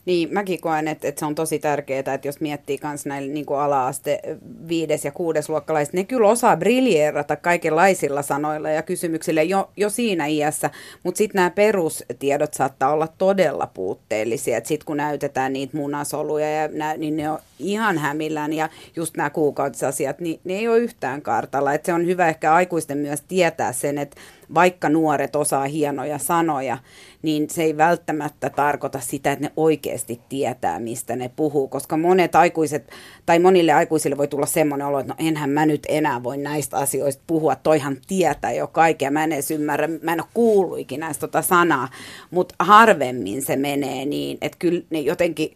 Niin, 0.06 0.28
mäkin 0.32 0.60
koen, 0.60 0.88
että, 0.88 1.08
että 1.08 1.18
se 1.18 1.26
on 1.26 1.34
tosi 1.34 1.58
tärkeää, 1.58 2.14
että 2.14 2.28
jos 2.28 2.40
miettii 2.40 2.78
myös 2.82 3.06
näillä 3.06 3.32
niin 3.32 3.46
ala-aste 3.48 4.20
viides- 4.68 5.04
ja 5.04 5.12
kuudesluokkalaiset, 5.12 5.94
ne 5.94 6.04
kyllä 6.04 6.28
osaa 6.28 6.56
briljeerata 6.56 7.36
kaikenlaisilla 7.36 8.22
sanoilla 8.22 8.70
ja 8.70 8.82
kysymyksillä 8.82 9.42
jo, 9.42 9.70
jo 9.76 9.90
siinä 9.90 10.26
iässä, 10.26 10.70
mutta 11.02 11.18
sitten 11.18 11.38
nämä 11.38 11.50
perustiedot 11.50 12.54
saattaa 12.54 12.92
olla 12.92 13.08
todella 13.18 13.66
puutteellisia, 13.74 14.58
että 14.58 14.68
sitten 14.68 14.86
kun 14.86 14.96
näytetään 14.96 15.52
niitä 15.52 15.76
munasoluja, 15.76 16.50
ja 16.50 16.68
nä, 16.68 16.96
niin 16.96 17.16
ne 17.16 17.30
on 17.30 17.38
ihan 17.58 17.98
hämillään. 17.98 18.52
Ja 18.52 18.68
just 18.96 19.16
nämä 19.16 19.30
kuukautisasiat, 19.30 20.20
niin 20.20 20.40
ne 20.44 20.54
ei 20.54 20.68
ole 20.68 20.78
yhtään 20.78 21.22
kartalla, 21.22 21.74
että 21.74 21.86
se 21.86 21.92
on 21.92 22.06
hyvä 22.06 22.28
ehkä 22.28 22.54
aikuisten 22.54 22.98
myös 22.98 23.20
tietää 23.28 23.72
sen, 23.72 23.98
että 23.98 24.16
vaikka 24.54 24.88
nuoret 24.88 25.36
osaa 25.36 25.64
hienoja 25.64 26.18
sanoja, 26.18 26.78
niin 27.24 27.50
se 27.50 27.62
ei 27.62 27.76
välttämättä 27.76 28.50
tarkoita 28.50 29.00
sitä, 29.00 29.32
että 29.32 29.44
ne 29.44 29.52
oikeasti 29.56 30.20
tietää, 30.28 30.80
mistä 30.80 31.16
ne 31.16 31.30
puhuu, 31.36 31.68
koska 31.68 31.96
monet 31.96 32.34
aikuiset, 32.34 32.90
tai 33.26 33.38
monille 33.38 33.72
aikuisille 33.72 34.16
voi 34.16 34.28
tulla 34.28 34.46
semmoinen 34.46 34.86
olo, 34.86 34.98
että 34.98 35.12
no 35.12 35.26
enhän 35.28 35.50
mä 35.50 35.66
nyt 35.66 35.86
enää 35.88 36.22
voi 36.22 36.38
näistä 36.38 36.76
asioista 36.76 37.22
puhua, 37.26 37.56
toihan 37.56 37.96
tietää 38.06 38.52
jo 38.52 38.66
kaikkea, 38.66 39.10
mä 39.10 39.24
en 39.24 39.32
edes 39.32 39.50
ymmärrä, 39.50 39.88
mä 40.02 40.12
en 40.12 40.20
ole 40.20 40.28
kuullut 40.34 40.78
ikinä 40.78 41.12
tota 41.20 41.42
sanaa, 41.42 41.88
mutta 42.30 42.54
harvemmin 42.58 43.42
se 43.42 43.56
menee 43.56 44.04
niin, 44.04 44.38
että 44.40 44.58
kyllä 44.58 44.82
ne 44.90 45.00
jotenkin 45.00 45.54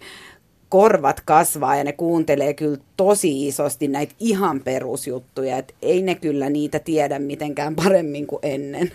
korvat 0.69 1.21
kasvaa 1.21 1.77
ja 1.77 1.85
ne 1.85 1.93
kuuntelee 1.93 2.55
kyllä 2.55 2.79
tosi 2.97 3.49
isosti 3.49 3.89
näitä 3.89 4.15
ihan 4.21 4.61
perusjuttuja, 4.61 5.59
että 5.59 5.75
ei 5.83 6.03
ne 6.03 6.15
kyllä 6.15 6.51
niitä 6.51 6.79
tiedä 6.79 7.19
mitenkään 7.19 7.77
paremmin 7.77 8.27
kuin 8.27 8.41
ennen. 8.43 8.93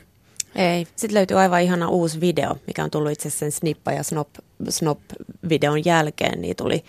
Ei. 0.55 0.87
Sitten 0.95 1.13
löytyy 1.13 1.39
aivan 1.39 1.61
ihana 1.61 1.89
uusi 1.89 2.21
video, 2.21 2.57
mikä 2.67 2.83
on 2.83 2.91
tullut 2.91 3.11
itse 3.11 3.29
sen 3.29 3.51
Snippa 3.51 3.91
ja 3.91 4.03
Snop, 4.03 4.29
Snop-videon 4.69 5.85
jälkeen. 5.85 6.41
Niin 6.41 6.55
tuli, 6.55 6.83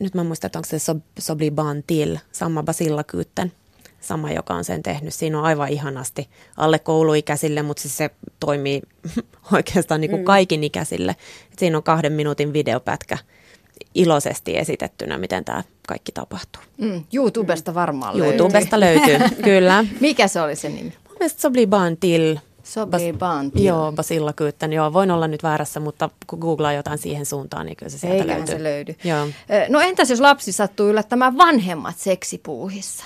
nyt 0.00 0.14
mä 0.14 0.24
muistan, 0.24 0.48
että 0.48 0.58
onko 0.58 0.68
se 0.70 0.78
Sobli 1.18 1.50
Bantil, 1.50 2.16
Samma 2.32 2.62
Basillakyytten, 2.62 3.52
sama, 4.00 4.30
joka 4.30 4.54
on 4.54 4.64
sen 4.64 4.82
tehnyt. 4.82 5.14
Siinä 5.14 5.38
on 5.38 5.44
aivan 5.44 5.68
ihanasti 5.68 6.28
alle 6.56 6.78
kouluikäisille, 6.78 7.62
mutta 7.62 7.80
siis 7.80 7.96
se 7.96 8.10
toimii 8.40 8.82
oikeastaan 9.52 10.00
niin 10.00 10.10
kuin 10.10 10.20
mm. 10.20 10.24
kaikin 10.24 10.64
ikäisille. 10.64 11.16
Et 11.52 11.58
siinä 11.58 11.76
on 11.76 11.82
kahden 11.82 12.12
minuutin 12.12 12.52
videopätkä 12.52 13.18
iloisesti 13.94 14.58
esitettynä, 14.58 15.18
miten 15.18 15.44
tämä 15.44 15.64
kaikki 15.88 16.12
tapahtuu. 16.12 16.62
Mm, 16.78 17.04
YouTubesta 17.12 17.74
varmaan 17.74 18.18
löytyy. 18.18 18.38
YouTubesta 18.38 18.80
löytyy, 18.80 19.18
kyllä. 19.44 19.84
Mikä 20.00 20.28
se 20.28 20.40
oli 20.40 20.56
se 20.56 20.68
nimi? 20.68 20.92
Mun 21.08 21.16
mielestä 21.20 21.40
Sobli 21.40 21.66
Bantil 21.66 22.36
Sobii 22.72 23.12
Bantil. 23.12 23.64
Joo, 23.64 23.92
Basilla 23.92 24.32
Kyytten. 24.32 24.72
Joo, 24.72 24.92
voin 24.92 25.10
olla 25.10 25.28
nyt 25.28 25.42
väärässä, 25.42 25.80
mutta 25.80 26.10
kun 26.26 26.38
googlaa 26.38 26.72
jotain 26.72 26.98
siihen 26.98 27.26
suuntaan, 27.26 27.66
niin 27.66 27.76
kyllä 27.76 27.90
se 27.90 27.98
sieltä 27.98 28.16
Eiköhän 28.16 28.38
löytyy. 28.38 28.56
se 28.56 28.62
löydy. 28.62 28.94
Joo. 29.04 29.26
No 29.68 29.80
entäs 29.80 30.10
jos 30.10 30.20
lapsi 30.20 30.52
sattuu 30.52 30.88
yllättämään 30.88 31.38
vanhemmat 31.38 31.98
seksipuuhissa? 31.98 33.04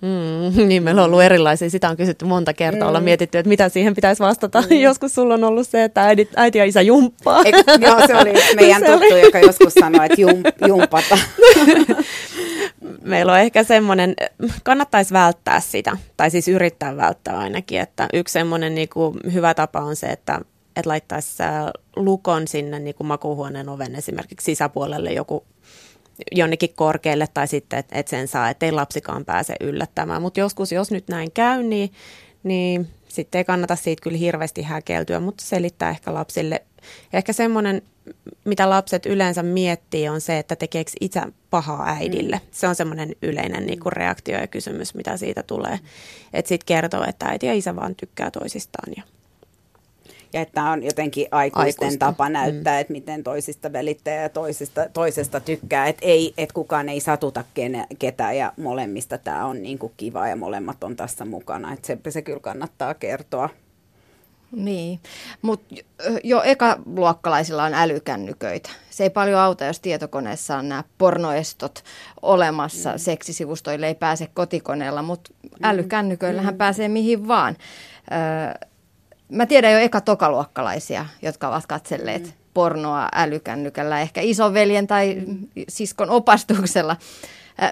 Mm, 0.00 0.68
niin, 0.68 0.82
meillä 0.82 1.02
on 1.02 1.06
ollut 1.06 1.22
erilaisia. 1.22 1.70
Sitä 1.70 1.88
on 1.88 1.96
kysytty 1.96 2.24
monta 2.24 2.54
kertaa. 2.54 2.82
Mm. 2.82 2.88
Ollaan 2.88 3.04
mietitty, 3.04 3.38
että 3.38 3.48
mitä 3.48 3.68
siihen 3.68 3.94
pitäisi 3.94 4.22
vastata. 4.22 4.60
Mm. 4.60 4.76
Joskus 4.88 5.14
sulla 5.14 5.34
on 5.34 5.44
ollut 5.44 5.68
se, 5.68 5.84
että 5.84 6.02
äiti, 6.04 6.28
äiti 6.36 6.58
ja 6.58 6.64
isä 6.64 6.82
jumppaa. 6.82 7.42
Eik, 7.44 7.54
joo, 7.80 8.06
se 8.06 8.16
oli 8.16 8.32
meidän 8.56 8.80
se 8.80 8.86
tuttu, 8.86 9.14
oli. 9.14 9.20
joka 9.20 9.38
joskus 9.38 9.74
sanoi, 9.74 10.06
että 10.06 10.20
jum, 10.20 10.42
jumpata. 10.66 11.18
meillä 13.02 13.32
on 13.32 13.38
ehkä 13.38 13.64
semmoinen, 13.64 14.14
kannattaisi 14.62 15.14
välttää 15.14 15.60
sitä, 15.60 15.96
tai 16.16 16.30
siis 16.30 16.48
yrittää 16.48 16.96
välttää 16.96 17.38
ainakin, 17.38 17.80
että 17.80 18.08
yksi 18.12 18.32
semmoinen 18.32 18.74
niin 18.74 18.88
kuin 18.88 19.16
hyvä 19.32 19.54
tapa 19.54 19.80
on 19.80 19.96
se, 19.96 20.06
että 20.06 20.40
että 20.76 20.88
laittaisi 20.90 21.42
äh, 21.42 21.50
lukon 21.96 22.48
sinne 22.48 22.78
niin 22.78 22.94
kuin 22.94 23.06
makuuhuoneen 23.06 23.68
oven 23.68 23.94
esimerkiksi 23.94 24.44
sisäpuolelle 24.44 25.12
joku 25.12 25.44
jonnekin 26.32 26.74
korkealle 26.76 27.26
tai 27.34 27.48
sitten, 27.48 27.78
että 27.78 27.98
et 27.98 28.08
sen 28.08 28.28
saa, 28.28 28.50
ettei 28.50 28.72
lapsikaan 28.72 29.24
pääse 29.24 29.54
yllättämään. 29.60 30.22
Mutta 30.22 30.40
joskus, 30.40 30.72
jos 30.72 30.90
nyt 30.90 31.08
näin 31.08 31.32
käy, 31.32 31.62
niin, 31.62 31.92
niin 32.42 32.88
sitten 33.08 33.38
ei 33.38 33.44
kannata 33.44 33.76
siitä 33.76 34.02
kyllä 34.02 34.18
hirveästi 34.18 34.62
häkeltyä, 34.62 35.20
mutta 35.20 35.44
selittää 35.44 35.90
ehkä 35.90 36.14
lapsille. 36.14 36.62
Ehkä 37.12 37.32
semmoinen, 37.32 37.82
mitä 38.44 38.70
lapset 38.70 39.06
yleensä 39.06 39.42
miettii, 39.42 40.08
on 40.08 40.20
se, 40.20 40.38
että 40.38 40.56
tekeekö 40.56 40.90
itse 41.00 41.22
pahaa 41.50 41.88
äidille. 41.88 42.36
Mm. 42.36 42.48
Se 42.50 42.68
on 42.68 42.74
semmoinen 42.74 43.12
yleinen 43.22 43.66
niin 43.66 43.80
kuin 43.80 43.92
reaktio 43.92 44.40
ja 44.40 44.46
kysymys, 44.46 44.94
mitä 44.94 45.16
siitä 45.16 45.42
tulee. 45.42 45.80
Että 46.32 46.48
sitten 46.48 46.66
kertoo, 46.66 47.04
että 47.08 47.26
äiti 47.26 47.46
ja 47.46 47.54
isä 47.54 47.76
vaan 47.76 47.94
tykkää 47.94 48.30
toisistaan 48.30 48.92
ja 48.96 49.02
ja 50.32 50.40
että 50.40 50.64
on 50.64 50.82
jotenkin 50.82 51.26
aikuisten 51.30 51.84
Aikuista. 51.84 52.06
tapa 52.06 52.28
näyttää, 52.28 52.74
mm. 52.74 52.80
että 52.80 52.92
miten 52.92 53.24
toisista 53.24 53.72
välittää 53.72 54.14
ja 54.14 54.28
toisista, 54.28 54.86
toisesta 54.92 55.40
tykkää. 55.40 55.86
Että 55.86 56.06
ei, 56.06 56.34
että 56.38 56.54
kukaan 56.54 56.88
ei 56.88 57.00
satuta 57.00 57.44
kene, 57.54 57.86
ketään 57.98 58.36
ja 58.36 58.52
molemmista 58.56 59.18
tämä 59.18 59.46
on 59.46 59.62
niin 59.62 59.78
kuin 59.78 59.92
kiva 59.96 60.28
ja 60.28 60.36
molemmat 60.36 60.84
on 60.84 60.96
tässä 60.96 61.24
mukana. 61.24 61.72
Että 61.72 61.86
se, 61.86 61.98
se 62.08 62.22
kyllä 62.22 62.40
kannattaa 62.40 62.94
kertoa. 62.94 63.48
Niin, 64.52 65.00
mutta 65.42 65.74
jo 66.24 66.42
ekaluokkalaisilla 66.42 67.64
on 67.64 67.74
älykännyköitä. 67.74 68.70
Se 68.90 69.04
ei 69.04 69.10
paljon 69.10 69.40
auta, 69.40 69.64
jos 69.64 69.80
tietokoneessa 69.80 70.56
on 70.56 70.68
nämä 70.68 70.84
pornoestot 70.98 71.84
olemassa. 72.22 72.92
Mm. 72.92 72.98
Seksisivustoille 72.98 73.86
ei 73.86 73.94
pääse 73.94 74.28
kotikoneella, 74.34 75.02
mutta 75.02 75.30
mm. 75.42 75.50
älykännyköillähän 75.62 76.54
mm. 76.54 76.58
pääsee 76.58 76.88
mihin 76.88 77.28
vaan. 77.28 77.56
Öö, 78.12 78.68
Mä 79.30 79.46
tiedän 79.46 79.72
jo 79.72 79.78
eka 79.78 80.00
tokaluokkalaisia, 80.00 81.06
jotka 81.22 81.48
ovat 81.48 81.66
katselleet 81.66 82.22
mm. 82.22 82.32
pornoa 82.54 83.08
älykännykällä, 83.14 84.00
ehkä 84.00 84.20
isoveljen 84.20 84.86
tai 84.86 85.22
siskon 85.68 86.10
opastuksella. 86.10 86.96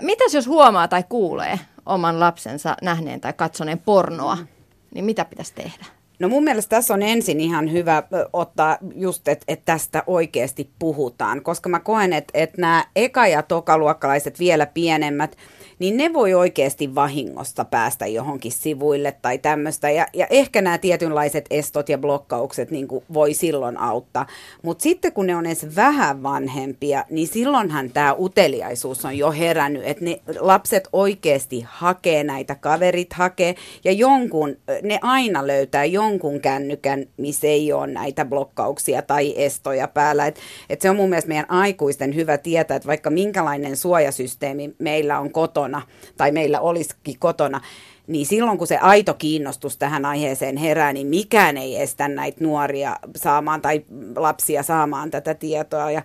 Mitäs 0.00 0.34
jos 0.34 0.46
huomaa 0.46 0.88
tai 0.88 1.04
kuulee 1.08 1.58
oman 1.86 2.20
lapsensa 2.20 2.76
nähneen 2.82 3.20
tai 3.20 3.32
katsoneen 3.32 3.78
pornoa, 3.78 4.34
mm. 4.36 4.46
niin 4.94 5.04
mitä 5.04 5.24
pitäisi 5.24 5.54
tehdä? 5.54 5.84
No 6.18 6.28
mun 6.28 6.44
mielestä 6.44 6.76
tässä 6.76 6.94
on 6.94 7.02
ensin 7.02 7.40
ihan 7.40 7.72
hyvä 7.72 8.02
ottaa 8.32 8.78
just, 8.94 9.28
että 9.28 9.44
et 9.48 9.64
tästä 9.64 10.02
oikeasti 10.06 10.70
puhutaan, 10.78 11.42
koska 11.42 11.68
mä 11.68 11.80
koen, 11.80 12.12
että 12.12 12.30
et 12.34 12.56
nämä 12.56 12.84
eka- 12.98 13.28
ja 13.28 13.42
tokaluokkalaiset 13.42 14.38
vielä 14.38 14.66
pienemmät– 14.66 15.36
niin 15.78 15.96
ne 15.96 16.12
voi 16.12 16.34
oikeasti 16.34 16.94
vahingosta 16.94 17.64
päästä 17.64 18.06
johonkin 18.06 18.52
sivuille 18.52 19.16
tai 19.22 19.38
tämmöistä. 19.38 19.90
Ja, 19.90 20.06
ja 20.12 20.26
ehkä 20.30 20.62
nämä 20.62 20.78
tietynlaiset 20.78 21.46
estot 21.50 21.88
ja 21.88 21.98
blokkaukset 21.98 22.70
niin 22.70 22.88
kuin 22.88 23.04
voi 23.12 23.34
silloin 23.34 23.76
auttaa. 23.76 24.26
Mutta 24.62 24.82
sitten 24.82 25.12
kun 25.12 25.26
ne 25.26 25.36
on 25.36 25.46
edes 25.46 25.76
vähän 25.76 26.22
vanhempia, 26.22 27.04
niin 27.10 27.28
silloinhan 27.28 27.90
tämä 27.90 28.14
uteliaisuus 28.18 29.04
on 29.04 29.18
jo 29.18 29.32
herännyt, 29.32 29.82
että 29.84 30.04
ne 30.04 30.20
lapset 30.38 30.88
oikeasti 30.92 31.64
hakee 31.68 32.24
näitä, 32.24 32.54
kaverit 32.54 33.12
hakee 33.12 33.54
ja 33.84 33.92
jonkun, 33.92 34.56
ne 34.82 34.98
aina 35.02 35.46
löytää 35.46 35.84
jonkun 35.84 36.40
kännykän, 36.40 37.06
missä 37.16 37.46
ei 37.46 37.72
ole 37.72 37.86
näitä 37.86 38.24
blokkauksia 38.24 39.02
tai 39.02 39.34
estoja 39.36 39.88
päällä. 39.88 40.26
Et, 40.26 40.40
et 40.70 40.80
se 40.80 40.90
on 40.90 40.96
mun 40.96 41.08
mielestä 41.08 41.28
meidän 41.28 41.50
aikuisten 41.50 42.14
hyvä 42.14 42.38
tietää, 42.38 42.76
että 42.76 42.86
vaikka 42.86 43.10
minkälainen 43.10 43.76
suojasysteemi 43.76 44.74
meillä 44.78 45.18
on 45.18 45.30
kotona, 45.30 45.67
kotona 45.68 45.83
tai 46.16 46.33
meillä 46.33 46.61
olisikin 46.61 47.18
kotona, 47.18 47.61
niin 48.07 48.26
silloin 48.26 48.59
kun 48.59 48.66
se 48.66 48.76
aito 48.78 49.14
kiinnostus 49.14 49.76
tähän 49.76 50.04
aiheeseen 50.04 50.57
herää, 50.57 50.92
niin 50.92 51.07
mikään 51.07 51.57
ei 51.57 51.83
estä 51.83 52.09
näitä 52.09 52.44
nuoria 52.44 52.96
saamaan 53.16 53.61
tai 53.61 53.85
lapsia 54.16 54.62
saamaan 54.62 55.11
tätä 55.11 55.35
tietoa. 55.35 55.90
Ja 55.90 56.02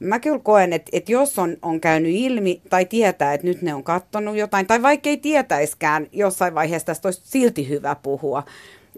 mä 0.00 0.18
kyllä 0.18 0.38
koen, 0.38 0.72
että, 0.72 0.90
että 0.92 1.12
jos 1.12 1.38
on, 1.38 1.56
on 1.62 1.80
käynyt 1.80 2.12
ilmi 2.14 2.62
tai 2.70 2.84
tietää, 2.84 3.34
että 3.34 3.46
nyt 3.46 3.62
ne 3.62 3.74
on 3.74 3.84
kattonut 3.84 4.36
jotain, 4.36 4.66
tai 4.66 4.82
vaikka 4.82 5.08
ei 5.08 5.16
tietäiskään, 5.16 6.06
jossain 6.12 6.54
vaiheessa 6.54 6.86
tästä 6.86 7.08
olisi 7.08 7.22
silti 7.24 7.68
hyvä 7.68 7.96
puhua. 8.02 8.42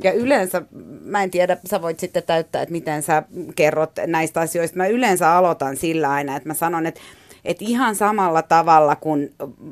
Ja 0.02 0.12
yleensä, 0.12 0.62
mä 1.05 1.22
en 1.22 1.31
tiedä, 1.31 1.57
sä 1.70 1.83
voit 1.83 2.00
sitten 2.00 2.22
täyttää, 2.22 2.62
että 2.62 2.72
miten 2.72 3.02
sä 3.02 3.22
kerrot 3.57 3.90
näistä 4.07 4.40
asioista. 4.40 4.76
Mä 4.76 4.87
yleensä 4.87 5.33
aloitan 5.33 5.76
sillä 5.76 6.11
aina, 6.11 6.37
että 6.37 6.48
mä 6.48 6.55
sanon, 6.55 6.87
että 6.87 7.00
että 7.46 7.64
ihan 7.68 7.94
samalla 7.94 8.42
tavalla, 8.42 8.96
kun 8.96 9.30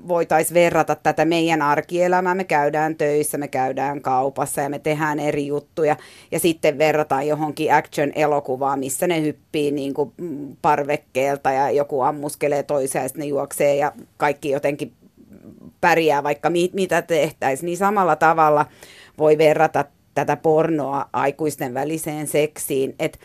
voitaisiin 0.08 0.54
verrata 0.54 0.94
tätä 0.94 1.24
meidän 1.24 1.62
arkielämää, 1.62 2.34
me 2.34 2.44
käydään 2.44 2.96
töissä, 2.96 3.38
me 3.38 3.48
käydään 3.48 4.02
kaupassa 4.02 4.60
ja 4.60 4.68
me 4.68 4.78
tehdään 4.78 5.18
eri 5.18 5.46
juttuja. 5.46 5.96
Ja 6.32 6.38
sitten 6.38 6.78
verrataan 6.78 7.26
johonkin 7.26 7.74
action-elokuvaan, 7.74 8.78
missä 8.78 9.06
ne 9.06 9.22
hyppii 9.22 9.70
niin 9.70 9.94
kuin 9.94 10.12
parvekkeelta 10.62 11.50
ja 11.50 11.70
joku 11.70 12.00
ammuskelee 12.00 12.62
toisia 12.62 13.02
ja 13.02 13.08
sitten 13.08 13.20
ne 13.20 13.26
juoksee 13.26 13.76
ja 13.76 13.92
kaikki 14.16 14.50
jotenkin 14.50 14.92
pärjää, 15.80 16.22
vaikka 16.22 16.50
mi- 16.50 16.70
mitä 16.72 17.02
tehtäisiin. 17.02 17.66
Niin 17.66 17.78
samalla 17.78 18.16
tavalla 18.16 18.66
voi 19.18 19.38
verrata 19.38 19.84
tätä 20.14 20.36
pornoa 20.36 21.08
aikuisten 21.12 21.74
väliseen 21.74 22.26
seksiin, 22.26 22.94
että 22.98 23.18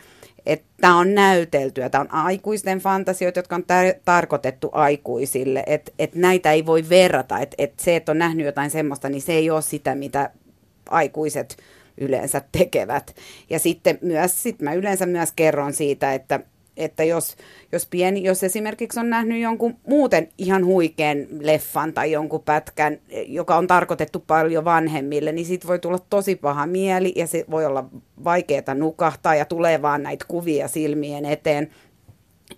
että 0.51 0.65
tämä 0.81 0.97
on 0.97 1.15
näyteltyä, 1.15 1.89
tämä 1.89 2.01
on 2.01 2.11
aikuisten 2.11 2.79
fantasioita, 2.79 3.39
jotka 3.39 3.55
on 3.55 3.63
tar- 3.63 3.99
tarkoitettu 4.05 4.69
aikuisille, 4.71 5.63
että 5.67 5.91
et 5.99 6.15
näitä 6.15 6.51
ei 6.51 6.65
voi 6.65 6.89
verrata, 6.89 7.39
että 7.39 7.55
et 7.57 7.73
se, 7.79 7.95
että 7.95 8.11
on 8.11 8.17
nähnyt 8.17 8.45
jotain 8.45 8.71
semmoista, 8.71 9.09
niin 9.09 9.21
se 9.21 9.33
ei 9.33 9.49
ole 9.49 9.61
sitä, 9.61 9.95
mitä 9.95 10.29
aikuiset 10.89 11.57
yleensä 11.97 12.41
tekevät. 12.51 13.15
Ja 13.49 13.59
sitten 13.59 13.97
myös, 14.01 14.43
sit 14.43 14.61
mä 14.61 14.73
yleensä 14.73 15.05
myös 15.05 15.31
kerron 15.35 15.73
siitä, 15.73 16.13
että 16.13 16.39
että 16.79 17.03
jos, 17.03 17.35
jos, 17.71 17.85
pieni, 17.85 18.23
jos 18.23 18.43
esimerkiksi 18.43 18.99
on 18.99 19.09
nähnyt 19.09 19.41
jonkun 19.41 19.77
muuten 19.87 20.29
ihan 20.37 20.65
huikean 20.65 21.17
leffan 21.39 21.93
tai 21.93 22.11
jonkun 22.11 22.43
pätkän, 22.43 22.99
joka 23.27 23.55
on 23.55 23.67
tarkoitettu 23.67 24.23
paljon 24.27 24.65
vanhemmille, 24.65 25.31
niin 25.31 25.45
siitä 25.45 25.67
voi 25.67 25.79
tulla 25.79 25.99
tosi 26.09 26.35
paha 26.35 26.67
mieli 26.67 27.13
ja 27.15 27.27
se 27.27 27.45
voi 27.51 27.65
olla 27.65 27.85
vaikeaa 28.23 28.73
nukahtaa 28.75 29.35
ja 29.35 29.45
tulee 29.45 29.81
vaan 29.81 30.03
näitä 30.03 30.25
kuvia 30.27 30.67
silmien 30.67 31.25
eteen. 31.25 31.69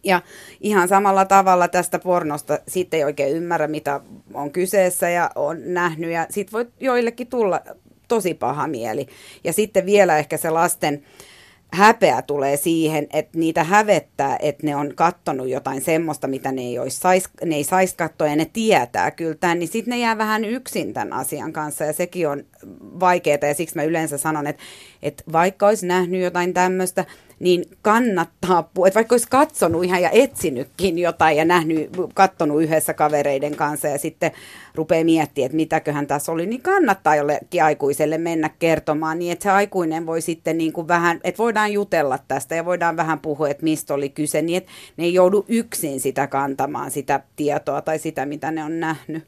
Ja 0.04 0.22
ihan 0.62 0.88
samalla 0.88 1.26
tavalla 1.26 1.68
tästä 1.68 2.00
pornosta 2.00 2.60
sitten 2.68 2.98
ei 2.98 3.04
oikein 3.04 3.36
ymmärrä, 3.36 3.68
mitä 3.68 4.02
on 4.34 4.52
kyseessä 4.52 5.10
ja 5.10 5.32
on 5.36 5.58
nähnyt 5.66 6.12
ja 6.12 6.28
sitten 6.30 6.52
voi 6.52 6.68
joillekin 6.80 7.28
tulla 7.28 7.62
tosi 8.08 8.34
paha 8.34 8.68
mieli. 8.68 9.08
Ja 9.44 9.54
sitten 9.54 9.86
vielä 9.86 10.18
ehkä 10.18 10.38
se 10.38 10.50
lasten 10.50 11.04
häpeä 11.74 12.22
tulee 12.22 12.58
siihen, 12.58 13.08
että 13.14 13.38
niitä 13.38 13.64
hävettää, 13.64 14.38
että 14.42 14.68
ne 14.68 14.76
on 14.76 14.92
kattonut 14.96 15.50
jotain 15.50 15.82
semmoista, 15.82 16.28
mitä 16.28 16.52
ne 16.52 16.62
ei, 16.62 16.80
olisi 16.80 17.00
sais, 17.00 17.30
ne 17.46 17.56
ei 17.56 17.64
saisi 17.64 17.96
katsoa 17.96 18.28
ja 18.28 18.36
ne 18.36 18.46
tietää 18.54 19.12
kyllä 19.12 19.36
tämän, 19.36 19.60
niin 19.60 19.70
sitten 19.70 19.92
ne 19.92 19.98
jää 19.98 20.18
vähän 20.18 20.46
yksin 20.46 20.94
tämän 20.94 21.14
asian 21.14 21.54
kanssa 21.54 21.84
ja 21.84 21.94
sekin 21.94 22.30
on 22.30 22.44
vaikeaa 23.00 23.38
ja 23.42 23.54
siksi 23.54 23.76
mä 23.76 23.84
yleensä 23.84 24.18
sanon, 24.18 24.48
että, 24.48 24.64
että 25.04 25.24
vaikka 25.32 25.68
olisi 25.68 25.86
nähnyt 25.86 26.22
jotain 26.22 26.54
tämmöistä, 26.54 27.06
niin 27.42 27.66
kannattaa, 27.82 28.70
että 28.88 28.96
vaikka 28.96 29.14
olisi 29.14 29.28
katsonut 29.30 29.84
ihan 29.84 30.02
ja 30.02 30.10
etsinytkin 30.10 31.00
jotain 31.00 31.38
ja 31.38 31.46
nähnyt, 31.46 31.90
katsonut 32.14 32.64
yhdessä 32.64 32.94
kavereiden 32.94 33.56
kanssa 33.56 33.88
ja 33.88 33.98
sitten 33.98 34.32
rupeaa 34.76 35.04
miettimään, 35.04 35.46
että 35.46 35.56
mitäköhän 35.56 36.08
tässä 36.08 36.32
oli, 36.32 36.46
niin 36.46 36.62
kannattaa 36.62 37.16
jollekin 37.16 37.64
aikuiselle 37.64 38.18
mennä 38.18 38.50
kertomaan 38.60 39.20
niin, 39.20 39.32
että 39.32 39.44
se 39.44 39.52
aikuinen 39.52 40.06
voi 40.06 40.22
sitten 40.22 40.58
niin 40.58 40.74
kuin 40.74 40.88
vähän, 40.88 41.20
että 41.24 41.38
voidaan 41.38 41.74
jutella 41.74 42.20
tästä 42.28 42.56
ja 42.56 42.66
voidaan 42.66 42.98
vähän 42.98 43.20
puhua, 43.20 43.50
että 43.50 43.64
mistä 43.64 43.94
oli 43.94 44.10
kyse, 44.10 44.42
niin 44.42 44.58
että 44.58 44.72
ne 44.98 45.04
ei 45.04 45.14
joudu 45.14 45.46
yksin 45.48 46.00
sitä 46.00 46.28
kantamaan, 46.28 46.92
sitä 46.92 47.20
tietoa 47.36 47.82
tai 47.82 48.00
sitä, 48.00 48.26
mitä 48.26 48.52
ne 48.52 48.64
on 48.64 48.80
nähnyt. 48.80 49.24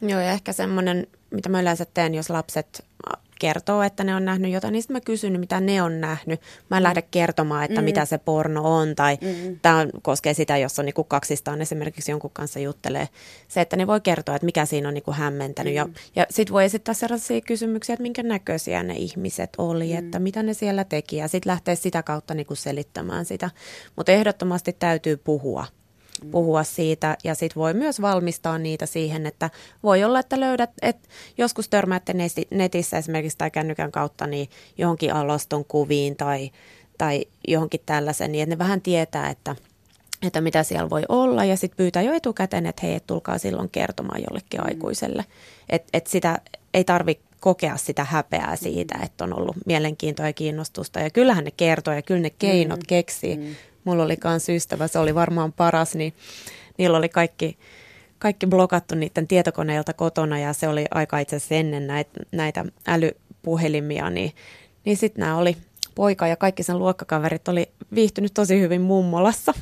Joo, 0.00 0.20
ja 0.20 0.30
ehkä 0.30 0.52
semmoinen, 0.52 1.06
mitä 1.34 1.48
mä 1.48 1.60
yleensä 1.60 1.86
teen, 1.94 2.14
jos 2.14 2.30
lapset 2.30 2.84
kertoo, 3.38 3.82
että 3.82 4.04
ne 4.04 4.14
on 4.14 4.24
nähnyt 4.24 4.52
jotain, 4.52 4.72
niin 4.72 4.82
sitten 4.82 4.96
mä 4.96 5.00
kysyn, 5.00 5.40
mitä 5.40 5.60
ne 5.60 5.82
on 5.82 6.00
nähnyt. 6.00 6.40
Mä 6.70 6.76
en 6.76 6.80
mm. 6.80 6.84
lähde 6.84 7.02
kertomaan, 7.02 7.64
että 7.64 7.80
mm. 7.80 7.84
mitä 7.84 8.04
se 8.04 8.18
porno 8.18 8.76
on, 8.76 8.94
tai 8.94 9.18
mm. 9.20 9.58
tämä 9.62 9.86
koskee 10.02 10.34
sitä, 10.34 10.56
jos 10.56 10.78
on 10.78 10.84
niinku 10.84 11.04
kaksistaan 11.04 11.62
esimerkiksi 11.62 12.10
jonkun 12.10 12.30
kanssa 12.32 12.60
juttelee. 12.60 13.08
Se, 13.48 13.60
että 13.60 13.76
ne 13.76 13.86
voi 13.86 14.00
kertoa, 14.00 14.36
että 14.36 14.46
mikä 14.46 14.66
siinä 14.66 14.88
on 14.88 14.94
niinku 14.94 15.12
hämmentänyt. 15.12 15.72
Mm. 15.72 15.76
Ja, 15.76 15.88
ja 16.16 16.26
sitten 16.30 16.52
voi 16.52 16.64
esittää 16.64 16.94
sellaisia 16.94 17.40
kysymyksiä, 17.40 17.92
että 17.92 18.02
minkä 18.02 18.22
näköisiä 18.22 18.82
ne 18.82 18.94
ihmiset 18.94 19.50
oli, 19.58 19.92
mm. 19.92 19.98
että 19.98 20.18
mitä 20.18 20.42
ne 20.42 20.54
siellä 20.54 20.84
teki, 20.84 21.16
ja 21.16 21.28
sitten 21.28 21.50
lähtee 21.50 21.76
sitä 21.76 22.02
kautta 22.02 22.34
niinku 22.34 22.54
selittämään 22.54 23.24
sitä. 23.24 23.50
Mutta 23.96 24.12
ehdottomasti 24.12 24.72
täytyy 24.72 25.16
puhua 25.16 25.66
puhua 26.30 26.64
siitä 26.64 27.16
ja 27.24 27.34
sitten 27.34 27.60
voi 27.60 27.74
myös 27.74 28.00
valmistaa 28.00 28.58
niitä 28.58 28.86
siihen, 28.86 29.26
että 29.26 29.50
voi 29.82 30.04
olla, 30.04 30.20
että 30.20 30.40
löydät, 30.40 30.70
että 30.82 31.08
joskus 31.38 31.68
törmäätte 31.68 32.14
netissä 32.50 32.98
esimerkiksi 32.98 33.38
tai 33.38 33.50
kännykän 33.50 33.92
kautta 33.92 34.26
niin 34.26 34.48
johonkin 34.78 35.14
alaston 35.14 35.64
kuviin 35.64 36.16
tai, 36.16 36.50
tai 36.98 37.24
johonkin 37.48 37.80
tällaisen, 37.86 38.32
niin 38.32 38.42
että 38.42 38.54
ne 38.54 38.58
vähän 38.58 38.80
tietää, 38.80 39.30
että, 39.30 39.56
että 40.26 40.40
mitä 40.40 40.62
siellä 40.62 40.90
voi 40.90 41.02
olla 41.08 41.44
ja 41.44 41.56
sitten 41.56 41.76
pyytää 41.76 42.02
jo 42.02 42.12
etukäteen, 42.12 42.66
että 42.66 42.86
hei, 42.86 43.00
tulkaa 43.06 43.38
silloin 43.38 43.70
kertomaan 43.70 44.22
jollekin 44.22 44.60
mm. 44.60 44.66
aikuiselle. 44.66 45.24
Että 45.68 45.88
et 45.92 46.06
sitä 46.06 46.38
ei 46.74 46.84
tarvitse 46.84 47.24
kokea 47.40 47.76
sitä 47.76 48.04
häpeää 48.04 48.56
siitä, 48.56 48.98
että 49.02 49.24
on 49.24 49.38
ollut 49.38 49.56
mielenkiintoa 49.66 50.26
ja 50.26 50.32
kiinnostusta. 50.32 51.00
Ja 51.00 51.10
kyllähän 51.10 51.44
ne 51.44 51.50
kertoo 51.50 51.94
ja 51.94 52.02
kyllä 52.02 52.20
ne 52.20 52.30
keinot 52.30 52.80
mm. 52.80 52.86
keksii. 52.86 53.36
Mm. 53.36 53.54
Mulla 53.84 54.02
oli 54.02 54.16
myös 54.24 54.48
ystävä, 54.48 54.88
se 54.88 54.98
oli 54.98 55.14
varmaan 55.14 55.52
paras, 55.52 55.94
niin 55.94 56.14
niillä 56.78 56.98
oli 56.98 57.08
kaikki, 57.08 57.58
kaikki 58.18 58.46
blokattu 58.46 58.94
niiden 58.94 59.28
tietokoneilta 59.28 59.92
kotona 59.92 60.38
ja 60.38 60.52
se 60.52 60.68
oli 60.68 60.84
aika 60.90 61.18
itse 61.18 61.36
asiassa 61.36 61.54
ennen 61.54 61.86
näitä, 61.86 62.20
näitä 62.32 62.64
älypuhelimia, 62.86 64.10
niin, 64.10 64.32
niin 64.84 64.96
sitten 64.96 65.20
nämä 65.20 65.36
oli 65.36 65.56
poika 65.94 66.26
ja 66.26 66.36
kaikki 66.36 66.62
sen 66.62 66.78
luokkakaverit 66.78 67.48
oli 67.48 67.70
viihtynyt 67.94 68.34
tosi 68.34 68.60
hyvin 68.60 68.80
mummolassa 68.80 69.54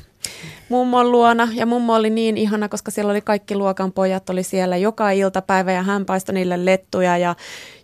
mummon 0.69 1.11
luona. 1.11 1.47
Ja 1.53 1.65
mummo 1.65 1.93
oli 1.93 2.09
niin 2.09 2.37
ihana, 2.37 2.69
koska 2.69 2.91
siellä 2.91 3.11
oli 3.11 3.21
kaikki 3.21 3.55
luokan 3.55 3.91
pojat 3.91 4.29
oli 4.29 4.43
siellä 4.43 4.77
joka 4.77 5.11
iltapäivä 5.11 5.71
ja 5.71 5.83
hän 5.83 6.05
paistoi 6.05 6.35
niille 6.35 6.65
lettuja 6.65 7.17
ja, 7.17 7.35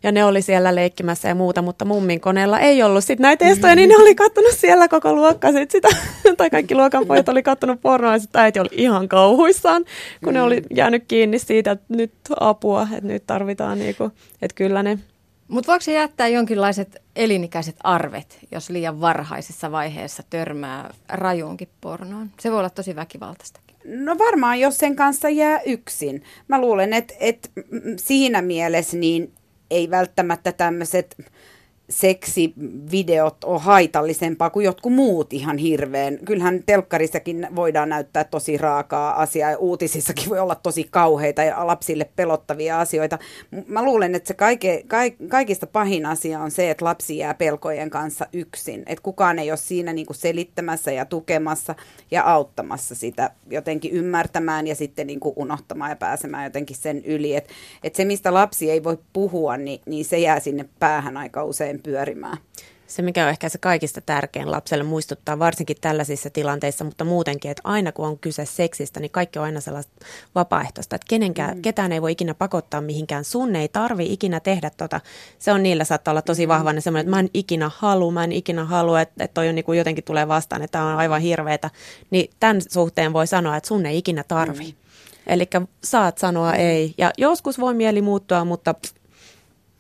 ja 0.04 0.12
ne 0.12 0.26
oli 0.26 0.42
siellä 0.42 0.76
leikkimässä 0.76 1.28
ja 1.28 1.36
muuta, 1.36 1.62
mutta 1.62 1.86
mummin 1.86 2.22
koneella 2.22 2.60
ei 2.60 2.84
ollut 2.84 3.04
sit 3.04 3.20
näitä 3.20 3.46
testoja, 3.46 3.76
niin 3.76 3.90
ne 3.90 3.98
oli 3.98 4.16
kattonut 4.16 4.54
siellä 4.54 4.88
koko 4.88 5.14
luokka 5.14 5.52
sit 5.52 5.72
sitä, 5.72 5.88
tai 6.38 6.50
kaikki 6.50 6.76
luokan 6.76 7.06
pojat 7.06 7.30
oli 7.30 7.44
kattonut 7.44 7.82
pornoa 7.82 8.14
ja 8.14 8.20
sitten 8.20 8.42
äiti 8.42 8.60
oli 8.60 8.70
ihan 8.72 9.10
kauhuissaan, 9.10 9.86
kun 10.24 10.34
ne 10.34 10.42
oli 10.42 10.62
jäänyt 10.76 11.04
kiinni 11.08 11.40
siitä, 11.40 11.72
että 11.72 11.86
nyt 11.90 12.14
apua, 12.40 12.88
että 12.92 13.08
nyt 13.08 13.24
tarvitaan 13.28 13.80
niinku, 13.80 14.12
että 14.42 14.56
kyllä 14.56 14.84
ne 14.84 15.00
mutta 15.50 15.72
voiko 15.72 15.84
se 15.84 15.93
jättää 15.93 16.28
jonkinlaiset 16.28 17.02
elinikäiset 17.16 17.76
arvet, 17.84 18.39
jos 18.52 18.70
liian 18.70 19.02
varhaisessa 19.02 19.72
vaiheessa 19.72 20.24
törmää 20.30 20.93
rajuunkin 21.10 21.70
pornoon? 21.82 22.32
Se 22.39 22.52
voi 22.52 22.60
olla 22.60 22.70
tosi 22.70 22.95
väkivaltaista. 22.95 23.60
No 23.86 24.18
varmaan, 24.18 24.60
jos 24.60 24.78
sen 24.78 24.95
kanssa 24.95 25.30
jää 25.30 25.62
yksin. 25.62 26.24
Mä 26.47 26.62
luulen, 26.62 26.93
että, 26.93 27.14
että 27.20 27.50
siinä 27.97 28.41
mielessä 28.41 28.97
niin 28.97 29.34
ei 29.72 29.89
välttämättä 29.89 30.52
tämmöiset 30.52 31.18
seksivideot 31.90 33.44
on 33.44 33.62
haitallisempaa 33.62 34.50
kuin 34.50 34.66
jotkut 34.66 34.94
muut 34.94 35.34
ihan 35.34 35.58
hirveän. 35.58 36.20
Kyllähän 36.26 36.64
telkkarissakin 36.66 37.48
voidaan 37.56 37.90
näyttää 37.90 38.24
tosi 38.24 38.58
raakaa 38.58 39.22
asiaa 39.22 39.52
ja 39.52 39.58
uutisissakin 39.58 40.30
voi 40.30 40.40
olla 40.40 40.56
tosi 40.56 40.88
kauheita 40.92 41.44
ja 41.44 41.68
lapsille 41.68 42.10
pelottavia 42.16 42.80
asioita. 42.80 43.20
Mä 43.68 43.84
luulen, 43.84 44.16
että 44.16 44.28
se 44.28 44.34
kaike, 44.34 44.84
kaik, 44.88 45.16
kaikista 45.28 45.68
pahin 45.68 46.06
asia 46.06 46.40
on 46.40 46.52
se, 46.52 46.70
että 46.70 46.86
lapsi 46.86 47.18
jää 47.18 47.34
pelkojen 47.34 47.90
kanssa 47.90 48.28
yksin. 48.34 48.84
Että 48.86 49.04
kukaan 49.04 49.40
ei 49.40 49.52
ole 49.52 49.58
siinä 49.58 49.94
niinku 49.94 50.14
selittämässä 50.14 50.92
ja 50.92 51.06
tukemassa 51.06 51.76
ja 52.12 52.24
auttamassa 52.24 52.96
sitä 52.96 53.32
jotenkin 53.50 53.92
ymmärtämään 53.92 54.68
ja 54.68 54.76
sitten 54.76 55.08
niinku 55.08 55.34
unohtamaan 55.36 55.92
ja 55.92 55.96
pääsemään 55.96 56.44
jotenkin 56.44 56.78
sen 56.78 57.06
yli. 57.06 57.36
Että 57.36 57.54
et 57.84 57.96
se, 57.96 58.06
mistä 58.06 58.34
lapsi 58.34 58.72
ei 58.72 58.84
voi 58.84 58.98
puhua, 59.14 59.58
niin, 59.58 59.82
niin 59.86 60.06
se 60.06 60.20
jää 60.20 60.40
sinne 60.40 60.66
päähän 60.80 61.18
aika 61.18 61.44
usein 61.44 61.78
pyörimään. 61.82 62.38
Se, 62.88 63.01
mikä 63.01 63.23
on 63.23 63.30
ehkä 63.30 63.49
se 63.49 63.57
kaikista 63.57 64.01
tärkein 64.01 64.51
lapselle 64.51 64.84
muistuttaa, 64.84 65.39
varsinkin 65.39 65.77
tällaisissa 65.82 66.30
tilanteissa, 66.30 66.84
mutta 66.84 67.05
muutenkin, 67.05 67.51
että 67.51 67.61
aina 67.63 67.91
kun 67.91 68.07
on 68.07 68.19
kyse 68.19 68.45
seksistä, 68.45 68.99
niin 68.99 69.11
kaikki 69.11 69.39
on 69.39 69.45
aina 69.45 69.61
sellaista 69.61 70.05
vapaaehtoista, 70.36 70.95
että 70.95 71.05
kenenkään, 71.09 71.55
mm. 71.55 71.61
ketään 71.61 71.91
ei 71.91 72.01
voi 72.01 72.11
ikinä 72.11 72.34
pakottaa 72.34 72.82
mihinkään. 72.82 73.23
Sun 73.23 73.55
ei 73.55 73.67
tarvi 73.67 74.13
ikinä 74.13 74.39
tehdä 74.39 74.69
tota. 74.77 75.01
Se 75.39 75.51
on 75.51 75.63
niillä 75.63 75.84
saattaa 75.84 76.11
olla 76.11 76.21
tosi 76.21 76.45
mm. 76.45 76.49
vahva, 76.49 76.80
semmoinen, 76.80 76.99
että 76.99 77.15
mä 77.15 77.19
en 77.19 77.30
ikinä 77.34 77.71
halua, 77.75 78.11
mä 78.11 78.23
en 78.23 78.32
ikinä 78.32 78.65
halua, 78.65 79.01
että, 79.01 79.23
että 79.23 79.34
toi 79.34 79.49
on 79.49 79.55
niin 79.55 79.65
kuin 79.65 79.77
jotenkin 79.77 80.03
tulee 80.03 80.27
vastaan, 80.27 80.61
että 80.61 80.71
tämä 80.71 80.91
on 80.91 80.97
aivan 80.97 81.21
hirveetä. 81.21 81.69
Niin 82.09 82.30
tämän 82.39 82.61
suhteen 82.69 83.13
voi 83.13 83.27
sanoa, 83.27 83.55
että 83.55 83.67
sun 83.67 83.86
ei 83.86 83.97
ikinä 83.97 84.23
tarvi. 84.27 84.65
Mm. 84.65 84.73
Eli 85.27 85.47
saat 85.84 86.17
sanoa 86.17 86.51
mm. 86.51 86.59
ei. 86.59 86.93
Ja 86.97 87.11
joskus 87.17 87.59
voi 87.59 87.73
mieli 87.73 88.01
muuttua, 88.01 88.45
mutta 88.45 88.75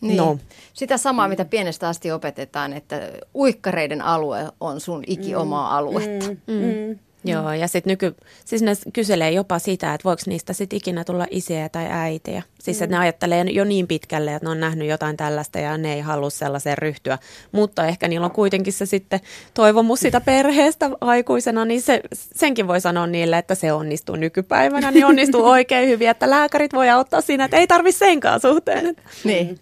niin. 0.01 0.17
No. 0.17 0.39
Sitä 0.73 0.97
samaa, 0.97 1.27
mitä 1.27 1.45
pienestä 1.45 1.87
asti 1.87 2.11
opetetaan, 2.11 2.73
että 2.73 3.01
uikkareiden 3.35 4.01
alue 4.01 4.47
on 4.59 4.79
sun 4.79 5.03
iki 5.07 5.35
omaa 5.35 5.69
mm. 5.69 5.77
aluetta. 5.77 6.27
Mm. 6.27 6.53
Mm. 6.53 6.87
Mm. 6.87 6.99
Joo, 7.23 7.53
ja 7.53 7.67
sitten 7.67 7.91
nyky, 7.91 8.15
siis 8.45 8.61
ne 8.61 8.71
kyselee 8.93 9.31
jopa 9.31 9.59
sitä, 9.59 9.93
että 9.93 10.03
voiko 10.03 10.21
niistä 10.25 10.53
sitten 10.53 10.77
ikinä 10.77 11.03
tulla 11.03 11.25
isiä 11.29 11.69
tai 11.69 11.85
äitejä. 11.89 12.43
Siis 12.59 12.79
mm. 12.79 12.83
että 12.83 12.95
ne 12.95 13.01
ajattelee 13.01 13.43
jo 13.43 13.63
niin 13.63 13.87
pitkälle, 13.87 14.35
että 14.35 14.45
ne 14.45 14.49
on 14.49 14.59
nähnyt 14.59 14.87
jotain 14.87 15.17
tällaista 15.17 15.59
ja 15.59 15.77
ne 15.77 15.93
ei 15.93 16.01
halua 16.01 16.29
sellaiseen 16.29 16.77
ryhtyä. 16.77 17.17
Mutta 17.51 17.85
ehkä 17.85 18.07
niillä 18.07 18.25
on 18.25 18.31
kuitenkin 18.31 18.73
se 18.73 18.85
sitten 18.85 19.19
toivomus 19.53 19.99
sitä 19.99 20.21
perheestä 20.21 20.89
aikuisena, 21.01 21.65
niin 21.65 21.81
se, 21.81 22.01
senkin 22.13 22.67
voi 22.67 22.81
sanoa 22.81 23.07
niille, 23.07 23.37
että 23.37 23.55
se 23.55 23.73
onnistuu 23.73 24.15
nykypäivänä, 24.15 24.91
niin 24.91 25.05
onnistuu 25.05 25.45
oikein 25.57 25.89
hyvin, 25.89 26.09
että 26.09 26.29
lääkärit 26.29 26.73
voi 26.73 26.89
auttaa 26.89 27.21
siinä, 27.21 27.45
että 27.45 27.57
ei 27.57 27.67
tarvitse 27.67 28.05
senkaan 28.05 28.41
suhteen. 28.41 28.95
Niin. 29.23 29.59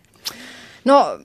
No 0.85 1.19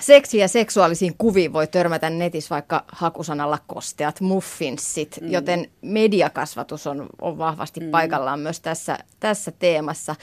seksi- 0.00 0.38
ja 0.38 0.48
seksuaalisiin 0.48 1.14
kuviin 1.18 1.52
voi 1.52 1.66
törmätä 1.66 2.10
netissä 2.10 2.54
vaikka 2.54 2.84
hakusanalla 2.92 3.58
kosteat 3.66 4.20
muffinsit, 4.20 5.18
mm. 5.20 5.30
joten 5.30 5.70
mediakasvatus 5.82 6.86
on, 6.86 7.06
on 7.20 7.38
vahvasti 7.38 7.80
mm. 7.80 7.90
paikallaan 7.90 8.40
myös 8.40 8.60
tässä, 8.60 8.98
tässä 9.20 9.52
teemassa. 9.58 10.16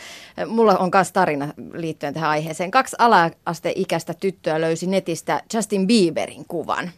Mulla 0.48 0.78
on 0.78 0.90
myös 0.94 1.12
tarina 1.12 1.54
liittyen 1.74 2.14
tähän 2.14 2.30
aiheeseen. 2.30 2.72
Kaksi 2.72 2.96
ala-asteikäistä 3.00 4.14
tyttöä 4.14 4.62
löysi 4.62 4.88
netistä 4.88 5.42
Justin 5.54 5.88
Bieberin 5.88 6.46
kuvan, 6.48 6.92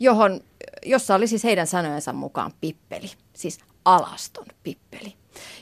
johon, 0.00 0.40
jossa 0.86 1.14
oli 1.14 1.26
siis 1.26 1.44
heidän 1.44 1.66
sanojensa 1.66 2.12
mukaan 2.12 2.52
pippeli, 2.60 3.10
siis 3.32 3.58
alaston 3.84 4.46
pippeli. 4.62 5.14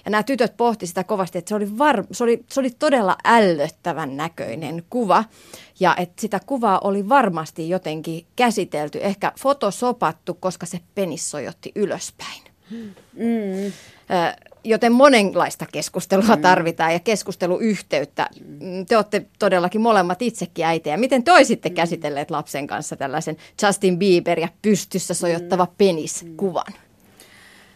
Ja 0.04 0.10
nämä 0.10 0.22
tytöt 0.22 0.56
pohti 0.56 0.86
sitä 0.86 1.04
kovasti, 1.04 1.38
että 1.38 1.48
se 1.48 1.54
oli, 1.54 1.78
var, 1.78 2.04
se 2.12 2.24
oli, 2.24 2.44
se 2.50 2.60
oli 2.60 2.70
todella 2.70 3.16
ällöttävän 3.24 4.16
näköinen 4.16 4.82
kuva. 4.90 5.24
Ja 5.80 5.96
että 5.98 6.20
sitä 6.20 6.40
kuvaa 6.46 6.78
oli 6.78 7.08
varmasti 7.08 7.68
jotenkin 7.68 8.26
käsitelty, 8.36 8.98
ehkä 9.02 9.32
fotosopattu, 9.40 10.34
koska 10.34 10.66
se 10.66 10.80
penis 10.94 11.30
sojotti 11.30 11.72
ylöspäin. 11.74 12.42
Mm. 12.70 13.72
Joten 14.64 14.92
monenlaista 14.92 15.66
keskustelua 15.72 16.36
mm. 16.36 16.42
tarvitaan 16.42 16.92
ja 16.92 17.00
keskusteluyhteyttä. 17.00 18.28
Mm, 18.60 18.86
te 18.86 18.96
olette 18.96 19.26
todellakin 19.38 19.80
molemmat 19.80 20.22
itsekin 20.22 20.64
äitejä. 20.64 20.96
Miten 20.96 21.24
te 21.24 21.32
olisitte 21.32 21.68
mm. 21.68 21.74
käsitelleet 21.74 22.30
lapsen 22.30 22.66
kanssa 22.66 22.96
tällaisen 22.96 23.36
Justin 23.62 23.98
Bieber 23.98 24.40
ja 24.40 24.48
pystyssä 24.62 25.14
sojottava 25.14 25.66
penis-kuvan? 25.78 26.72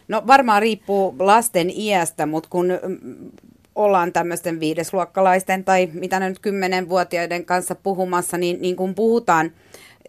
No 0.08 0.22
varmaan 0.26 0.62
riippuu 0.62 1.14
lasten 1.18 1.70
iästä, 1.70 2.26
mutta 2.26 2.48
kun 2.50 2.66
mm, 2.66 3.30
ollaan 3.74 4.12
tämmöisten 4.12 4.60
viidesluokkalaisten 4.60 5.64
tai 5.64 5.88
mitä 5.92 6.20
ne 6.20 6.28
nyt 6.28 6.38
kymmenenvuotiaiden 6.38 7.44
kanssa 7.44 7.74
puhumassa, 7.74 8.38
niin, 8.38 8.62
niin 8.62 8.76
kun 8.76 8.94
puhutaan 8.94 9.52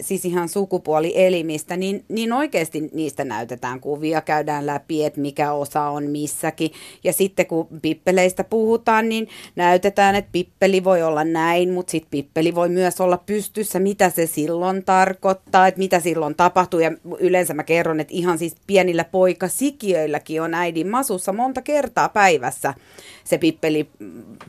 siis 0.01 0.25
ihan 0.25 0.49
sukupuolielimistä, 0.49 1.77
niin, 1.77 2.05
niin 2.07 2.33
oikeasti 2.33 2.89
niistä 2.93 3.23
näytetään 3.23 3.79
kuvia, 3.79 4.21
käydään 4.21 4.65
läpi, 4.65 5.05
että 5.05 5.21
mikä 5.21 5.51
osa 5.51 5.81
on 5.81 6.03
missäkin. 6.03 6.71
Ja 7.03 7.13
sitten 7.13 7.45
kun 7.45 7.67
pippeleistä 7.81 8.43
puhutaan, 8.43 9.09
niin 9.09 9.27
näytetään, 9.55 10.15
että 10.15 10.29
pippeli 10.31 10.83
voi 10.83 11.03
olla 11.03 11.23
näin, 11.23 11.73
mutta 11.73 11.91
sitten 11.91 12.11
pippeli 12.11 12.55
voi 12.55 12.69
myös 12.69 13.01
olla 13.01 13.17
pystyssä, 13.17 13.79
mitä 13.79 14.09
se 14.09 14.25
silloin 14.25 14.85
tarkoittaa, 14.85 15.67
että 15.67 15.79
mitä 15.79 15.99
silloin 15.99 16.35
tapahtuu. 16.35 16.79
Ja 16.79 16.91
yleensä 17.19 17.53
mä 17.53 17.63
kerron, 17.63 17.99
että 17.99 18.13
ihan 18.13 18.37
siis 18.37 18.55
pienillä 18.67 19.03
poikasikiöilläkin 19.03 20.41
on 20.41 20.53
äidin 20.53 20.87
masussa 20.87 21.33
monta 21.33 21.61
kertaa 21.61 22.09
päivässä 22.09 22.73
se 23.29 23.37
pippeli 23.37 23.89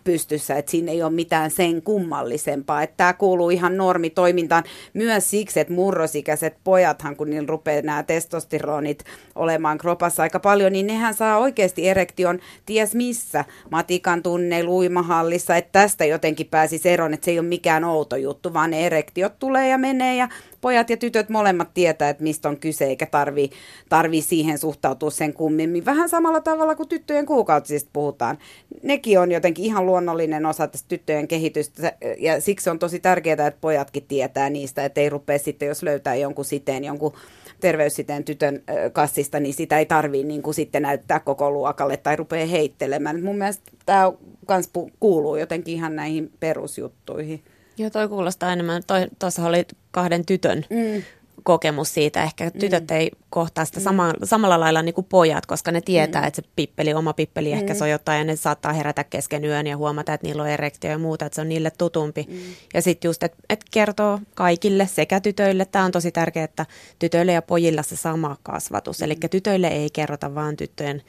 pystyssä, 0.05 0.59
että 0.59 0.71
siinä 0.71 0.93
ei 0.93 1.03
ole 1.03 1.13
mitään 1.13 1.51
sen 1.51 1.83
kummallisempaa. 1.83 2.83
Että 2.83 2.97
tämä 2.97 3.13
kuuluu 3.13 3.51
ihan 3.51 3.77
normitoimintaan 3.77 4.65
myös 4.95 5.31
siksi, 5.31 5.61
että 5.61 5.73
murrosikäiset 5.73 6.57
pojathan, 6.65 7.17
kun 7.17 7.31
niillä 7.31 7.47
rupeaa 7.47 7.83
nämä 7.83 8.03
testosteronit 8.03 9.05
olemaan 9.35 9.79
kropassa 9.79 10.23
aika 10.23 10.41
paljon, 10.41 10.73
niin 10.73 10.87
nehän 10.87 11.15
saa 11.15 11.39
oikeasti 11.39 11.89
erektion 11.89 12.39
ties 12.67 12.95
missä, 12.95 13.45
matikan 13.71 14.23
tunne, 14.23 14.63
uimahallissa, 14.63 15.57
että 15.57 15.73
tästä 15.73 16.05
jotenkin 16.05 16.47
pääsisi 16.47 16.89
eroon, 16.89 17.15
että 17.15 17.25
se 17.25 17.31
ei 17.31 17.39
ole 17.39 17.49
mikään 17.49 17.85
outo 17.85 18.17
juttu, 18.17 18.55
vaan 18.55 18.71
ne 18.71 18.87
erektiot 18.87 19.39
tulee 19.39 19.69
ja 19.69 19.79
menee 19.79 20.17
ja 20.17 20.29
pojat 20.61 20.91
ja 20.91 20.97
tytöt 20.97 21.29
molemmat 21.29 21.75
tietää, 21.75 22.09
että 22.09 22.23
mistä 22.23 22.49
on 22.49 22.57
kyse, 22.57 22.85
eikä 22.85 23.07
tarvi, 23.07 23.51
tarvi 23.89 24.23
siihen 24.23 24.59
suhtautua 24.59 25.11
sen 25.11 25.35
kummemmin. 25.35 25.85
Vähän 25.85 26.09
samalla 26.09 26.41
tavalla 26.41 26.75
kuin 26.75 26.89
tyttöjen 26.89 27.27
kuukautisista 27.27 27.91
puhutaan. 27.93 28.39
Nekin 28.83 29.21
on 29.21 29.33
jotenkin 29.33 29.65
ihan 29.65 29.87
luonnollinen 29.87 30.47
osa 30.47 30.67
tästä 30.67 30.89
tyttöjen 30.89 31.29
kehitystä, 31.29 31.93
ja 32.19 32.41
siksi 32.41 32.71
on 32.71 32.79
tosi 32.79 33.01
tärkeää, 33.01 33.47
että 33.47 33.61
pojatkin 33.61 34.05
tietää 34.09 34.51
niistä, 34.51 34.85
että 34.85 35.01
ei 35.01 35.09
rupea 35.09 35.39
sitten, 35.39 35.69
jos 35.69 35.83
löytää 35.83 36.15
jonkun 36.15 36.45
siteen, 36.45 36.85
jonkun 36.85 37.13
terveyssiteen 37.61 38.25
tytön 38.25 38.63
kassista, 38.93 39.41
niin 39.41 39.55
sitä 39.55 39.79
ei 39.79 39.87
tarvii 39.87 40.25
niin 40.25 40.43
kuin 40.43 40.55
sitten 40.55 40.83
näyttää 40.83 41.21
koko 41.21 41.51
luokalle 41.51 41.97
tai 41.97 42.17
rupea 42.17 42.47
heittelemään. 42.47 43.23
Mun 43.23 43.39
mielestä 43.39 43.71
tämä 43.87 44.13
kans 44.47 44.71
kuuluu 45.01 45.37
jotenkin 45.37 45.75
ihan 45.75 45.97
näihin 45.97 46.33
perusjuttuihin. 46.41 47.43
Joo, 47.79 47.91
toi 47.91 48.09
kuulostaa 48.09 48.53
enemmän. 48.53 48.83
Tuossa 49.19 49.47
oli 49.47 49.67
kahden 49.91 50.27
tytön 50.27 50.65
mm. 50.71 51.03
kokemus 51.43 51.95
siitä. 51.95 52.23
Ehkä 52.23 52.51
tytöt 52.51 52.91
mm. 52.91 52.97
ei 52.97 53.11
kohtaa 53.31 53.65
sitä 53.65 53.81
sama, 53.81 54.15
samalla 54.25 54.61
lailla 54.61 54.83
niin 54.83 54.95
kuin 54.95 55.07
pojat, 55.11 55.47
koska 55.47 55.73
ne 55.73 55.81
tietää, 55.81 56.23
mm. 56.23 56.29
että 56.29 56.43
se 56.43 56.49
pippeli, 56.57 56.95
oma 56.95 57.13
pippeli 57.13 57.53
mm. 57.53 57.59
ehkä 57.59 57.75
sojottaa 57.75 58.15
ja 58.15 58.25
ne 58.25 58.37
saattaa 58.37 58.73
herätä 58.73 59.05
kesken 59.05 59.45
yön 59.45 59.67
ja 59.67 59.77
huomata, 59.77 60.15
että 60.15 60.27
niillä 60.27 60.43
on 60.43 60.49
erektio 60.49 60.91
ja 60.91 60.99
muuta, 60.99 61.27
että 61.27 61.35
se 61.35 61.41
on 61.41 61.49
niille 61.49 61.71
tutumpi. 61.71 62.27
Mm. 62.29 62.39
Ja 62.75 62.83
sitten 62.83 63.09
just, 63.09 63.23
että 63.23 63.39
et 63.49 63.65
kertoo 63.71 64.21
kaikille 64.35 64.87
sekä 64.87 65.21
tytöille, 65.21 65.65
tämä 65.65 65.85
on 65.85 65.93
tosi 65.93 66.13
tärkeää, 66.13 66.45
että 66.45 66.67
tytöille 66.99 67.33
ja 67.33 67.43
pojilla 67.43 67.83
se 67.83 67.97
sama 67.97 68.37
kasvatus. 68.43 68.99
Mm. 68.99 69.05
Eli 69.05 69.17
tytöille 69.31 69.69
ei 69.69 69.91
kerrota 69.93 70.35
vaan 70.35 70.57
tyttöjen 70.57 71.03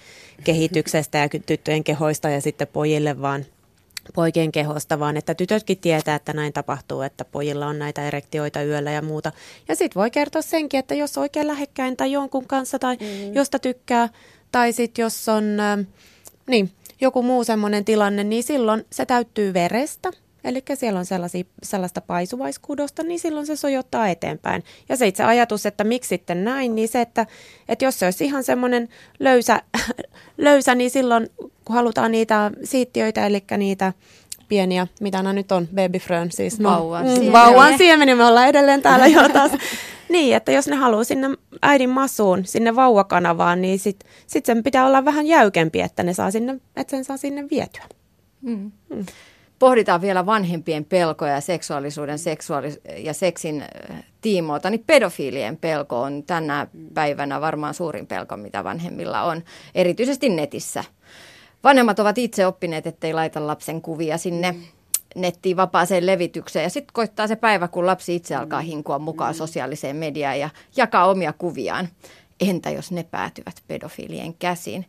kehityksestä 0.43 1.17
ja 1.17 1.29
tyttöjen 1.45 1.83
kehoista 1.83 2.29
ja 2.29 2.41
sitten 2.41 2.67
pojille 2.67 3.21
vaan– 3.21 3.45
poikien 4.11 4.51
kehosta, 4.51 4.99
vaan 4.99 5.17
että 5.17 5.35
tytötkin 5.35 5.77
tietää, 5.77 6.15
että 6.15 6.33
näin 6.33 6.53
tapahtuu, 6.53 7.01
että 7.01 7.25
pojilla 7.25 7.67
on 7.67 7.79
näitä 7.79 8.07
erektioita 8.07 8.63
yöllä 8.63 8.91
ja 8.91 9.01
muuta. 9.01 9.31
Ja 9.67 9.75
sitten 9.75 9.99
voi 9.99 10.11
kertoa 10.11 10.41
senkin, 10.41 10.79
että 10.79 10.95
jos 10.95 11.17
oikein 11.17 11.47
lähekkäin 11.47 11.97
tai 11.97 12.11
jonkun 12.11 12.47
kanssa 12.47 12.79
tai 12.79 12.95
mm. 12.95 13.33
josta 13.33 13.59
tykkää, 13.59 14.09
tai 14.51 14.73
sitten 14.73 15.03
jos 15.03 15.29
on 15.29 15.59
äh, 15.59 15.85
niin, 16.47 16.71
joku 17.01 17.23
muu 17.23 17.43
semmoinen 17.43 17.85
tilanne, 17.85 18.23
niin 18.23 18.43
silloin 18.43 18.85
se 18.91 19.05
täyttyy 19.05 19.53
verestä. 19.53 20.11
Eli 20.43 20.63
siellä 20.73 20.99
on 20.99 21.05
sellaista 21.63 22.01
paisuvaiskudosta, 22.01 23.03
niin 23.03 23.19
silloin 23.19 23.45
se 23.45 23.55
sojottaa 23.55 24.07
eteenpäin. 24.07 24.63
Ja 24.89 24.97
se 24.97 25.07
itse 25.07 25.23
ajatus, 25.23 25.65
että 25.65 25.83
miksi 25.83 26.07
sitten 26.07 26.43
näin, 26.43 26.75
niin 26.75 26.87
se, 26.87 27.01
että, 27.01 27.25
että 27.69 27.85
jos 27.85 27.99
se 27.99 28.05
olisi 28.05 28.25
ihan 28.25 28.43
semmoinen 28.43 28.89
löysä, 29.19 29.61
löysä, 30.37 30.75
niin 30.75 30.89
silloin 30.89 31.29
kun 31.37 31.75
halutaan 31.75 32.11
niitä 32.11 32.51
siittiöitä, 32.63 33.25
eli 33.25 33.43
niitä 33.57 33.93
pieniä, 34.47 34.87
mitä 35.01 35.17
nämä 35.17 35.33
nyt 35.33 35.51
on, 35.51 35.67
babyfrön 35.75 36.31
siis. 36.31 36.59
No, 36.59 36.69
vauvan 36.69 37.03
mm, 37.03 37.09
siemeniä. 37.09 37.33
Vauvan 37.33 37.77
siemeni, 37.77 38.15
me 38.15 38.25
ollaan 38.25 38.47
edelleen 38.47 38.81
täällä 38.81 39.07
jo 39.07 39.29
taas. 39.29 39.51
niin, 40.09 40.35
että 40.35 40.51
jos 40.51 40.67
ne 40.67 40.75
haluaa 40.75 41.03
sinne 41.03 41.27
äidin 41.61 41.89
masuun, 41.89 42.45
sinne 42.45 42.75
vauvakanavaan, 42.75 43.61
niin 43.61 43.79
sitten 43.79 44.09
sit 44.27 44.45
sen 44.45 44.63
pitää 44.63 44.87
olla 44.87 45.05
vähän 45.05 45.27
jäykempi, 45.27 45.81
että, 45.81 46.03
ne 46.03 46.13
saa 46.13 46.31
sinne, 46.31 46.57
että 46.75 46.91
sen 46.91 47.03
saa 47.03 47.17
sinne 47.17 47.45
vietyä. 47.49 47.85
Mm. 48.41 48.71
Mm 48.89 49.05
pohditaan 49.61 50.01
vielä 50.01 50.25
vanhempien 50.25 50.85
pelkoja 50.85 51.33
ja 51.33 51.41
seksuaalisuuden 51.41 52.19
seksuaalis- 52.19 52.79
ja 52.97 53.13
seksin 53.13 53.61
äh, 53.61 54.03
tiimoilta, 54.21 54.69
niin 54.69 54.83
pedofiilien 54.87 55.57
pelko 55.57 56.01
on 56.01 56.23
tänä 56.23 56.67
päivänä 56.93 57.41
varmaan 57.41 57.73
suurin 57.73 58.07
pelko, 58.07 58.37
mitä 58.37 58.63
vanhemmilla 58.63 59.21
on, 59.21 59.43
erityisesti 59.75 60.29
netissä. 60.29 60.83
Vanhemmat 61.63 61.99
ovat 61.99 62.17
itse 62.17 62.47
oppineet, 62.47 62.87
ettei 62.87 63.13
laita 63.13 63.47
lapsen 63.47 63.81
kuvia 63.81 64.17
sinne 64.17 64.55
nettiin 65.15 65.57
vapaaseen 65.57 66.05
levitykseen. 66.05 66.63
Ja 66.63 66.69
sitten 66.69 66.93
koittaa 66.93 67.27
se 67.27 67.35
päivä, 67.35 67.67
kun 67.67 67.85
lapsi 67.85 68.15
itse 68.15 68.35
alkaa 68.35 68.61
hinkua 68.61 68.99
mukaan 68.99 69.33
sosiaaliseen 69.33 69.95
mediaan 69.95 70.39
ja 70.39 70.49
jakaa 70.75 71.09
omia 71.09 71.33
kuviaan. 71.33 71.87
Entä 72.49 72.69
jos 72.69 72.91
ne 72.91 73.03
päätyvät 73.03 73.55
pedofiilien 73.67 74.33
käsiin? 74.33 74.85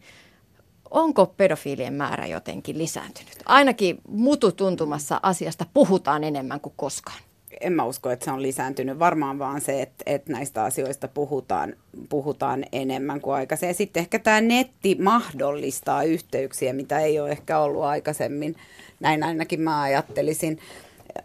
Onko 0.93 1.26
pedofiilien 1.26 1.95
määrä 1.95 2.26
jotenkin 2.26 2.78
lisääntynyt? 2.78 3.34
Ainakin 3.47 3.99
mututuntumassa 4.09 5.20
asiasta 5.22 5.66
puhutaan 5.74 6.24
enemmän 6.24 6.61
kuin 6.61 6.72
koskaan. 6.76 7.18
En 7.61 7.72
mä 7.72 7.84
usko, 7.84 8.11
että 8.11 8.24
se 8.24 8.30
on 8.30 8.43
lisääntynyt. 8.43 8.99
Varmaan 8.99 9.38
vaan 9.38 9.61
se, 9.61 9.82
että, 9.82 10.03
että 10.07 10.32
näistä 10.32 10.64
asioista 10.64 11.09
puhutaan, 11.09 11.74
puhutaan 12.09 12.64
enemmän 12.72 13.20
kuin 13.20 13.34
aikaisemmin. 13.34 13.74
Sitten 13.74 14.01
ehkä 14.01 14.18
tämä 14.18 14.40
netti 14.40 14.95
mahdollistaa 14.95 16.03
yhteyksiä, 16.03 16.72
mitä 16.72 17.01
ei 17.01 17.20
ole 17.20 17.30
ehkä 17.30 17.59
ollut 17.59 17.82
aikaisemmin. 17.82 18.57
Näin 19.01 19.22
ainakin 19.22 19.61
mä 19.61 19.82
ajattelisin. 19.82 20.59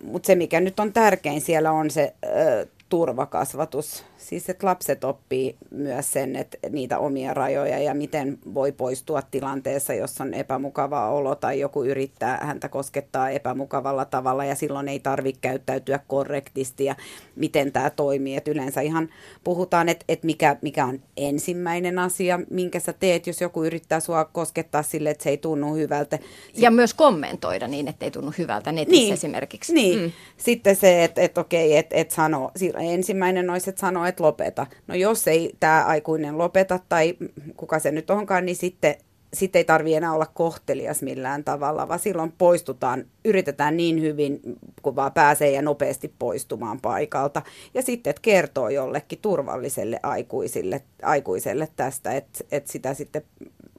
Mutta 0.03 0.27
se, 0.27 0.35
mikä 0.35 0.59
nyt 0.59 0.79
on 0.79 0.93
tärkein 0.93 1.41
siellä, 1.41 1.71
on 1.71 1.91
se 1.91 2.13
ö, 2.25 2.67
turvakasvatus 2.89 4.03
Siis 4.17 4.49
että 4.49 4.67
lapset 4.67 5.03
oppii 5.03 5.55
myös 5.71 6.11
sen, 6.11 6.35
että 6.35 6.57
niitä 6.69 6.99
omia 6.99 7.33
rajoja 7.33 7.79
ja 7.79 7.93
miten 7.93 8.39
voi 8.53 8.71
poistua 8.71 9.21
tilanteessa, 9.21 9.93
jos 9.93 10.21
on 10.21 10.33
epämukava 10.33 11.09
olo 11.09 11.35
tai 11.35 11.59
joku 11.59 11.83
yrittää 11.83 12.39
häntä 12.43 12.69
koskettaa 12.69 13.29
epämukavalla 13.29 14.05
tavalla 14.05 14.45
ja 14.45 14.55
silloin 14.55 14.87
ei 14.87 14.99
tarvitse 14.99 15.41
käyttäytyä 15.41 15.99
korrektisti 16.07 16.85
ja 16.85 16.95
miten 17.35 17.71
tämä 17.71 17.89
toimii. 17.89 18.35
Et 18.35 18.47
yleensä 18.47 18.81
ihan 18.81 19.09
puhutaan, 19.43 19.89
että 19.89 20.05
et 20.09 20.23
mikä, 20.23 20.55
mikä 20.61 20.85
on 20.85 20.99
ensimmäinen 21.17 21.99
asia, 21.99 22.39
minkä 22.49 22.79
sä 22.79 22.93
teet, 22.93 23.27
jos 23.27 23.41
joku 23.41 23.63
yrittää 23.63 23.99
sua 23.99 24.25
koskettaa 24.25 24.83
sille, 24.83 25.09
että 25.09 25.23
se 25.23 25.29
ei 25.29 25.37
tunnu 25.37 25.75
hyvältä. 25.75 26.19
Ja 26.53 26.71
myös 26.71 26.93
kommentoida 26.93 27.67
niin, 27.67 27.87
että 27.87 28.05
ei 28.05 28.11
tunnu 28.11 28.33
hyvältä 28.37 28.71
netissä 28.71 29.01
niin, 29.01 29.13
esimerkiksi. 29.13 29.73
Niin, 29.73 29.99
mm. 29.99 30.11
sitten 30.37 30.75
se, 30.75 31.03
että 31.03 31.21
et, 31.21 31.37
okei, 31.37 31.77
että 31.77 31.95
et 31.95 32.11
sano, 32.11 32.51
ensimmäinen 32.79 33.49
olisi, 33.49 33.69
että 33.69 33.79
sano, 33.79 34.05
että 34.07 34.17
että 34.17 34.23
lopeta. 34.23 34.67
No 34.87 34.95
jos 34.95 35.27
ei 35.27 35.55
tämä 35.59 35.85
aikuinen 35.85 36.37
lopeta 36.37 36.79
tai 36.89 37.17
kuka 37.57 37.79
se 37.79 37.91
nyt 37.91 38.09
onkaan, 38.09 38.45
niin 38.45 38.55
sitten 38.55 38.95
sit 39.33 39.55
ei 39.55 39.63
tarvitse 39.63 39.97
enää 39.97 40.13
olla 40.13 40.25
kohtelias 40.33 41.01
millään 41.01 41.43
tavalla, 41.43 41.87
vaan 41.87 41.99
silloin 41.99 42.33
poistutaan, 42.37 43.05
yritetään 43.25 43.77
niin 43.77 44.01
hyvin 44.01 44.39
kuin 44.81 44.95
vaan 44.95 45.13
pääsee 45.13 45.51
ja 45.51 45.61
nopeasti 45.61 46.13
poistumaan 46.19 46.81
paikalta. 46.81 47.41
Ja 47.73 47.81
sitten 47.81 48.09
että 48.09 48.21
kertoo 48.21 48.69
jollekin 48.69 49.19
turvalliselle 49.21 49.99
aikuisille, 50.03 50.81
aikuiselle 51.03 51.67
tästä, 51.75 52.11
että, 52.11 52.39
että 52.51 52.71
sitä 52.71 52.93
sitten 52.93 53.21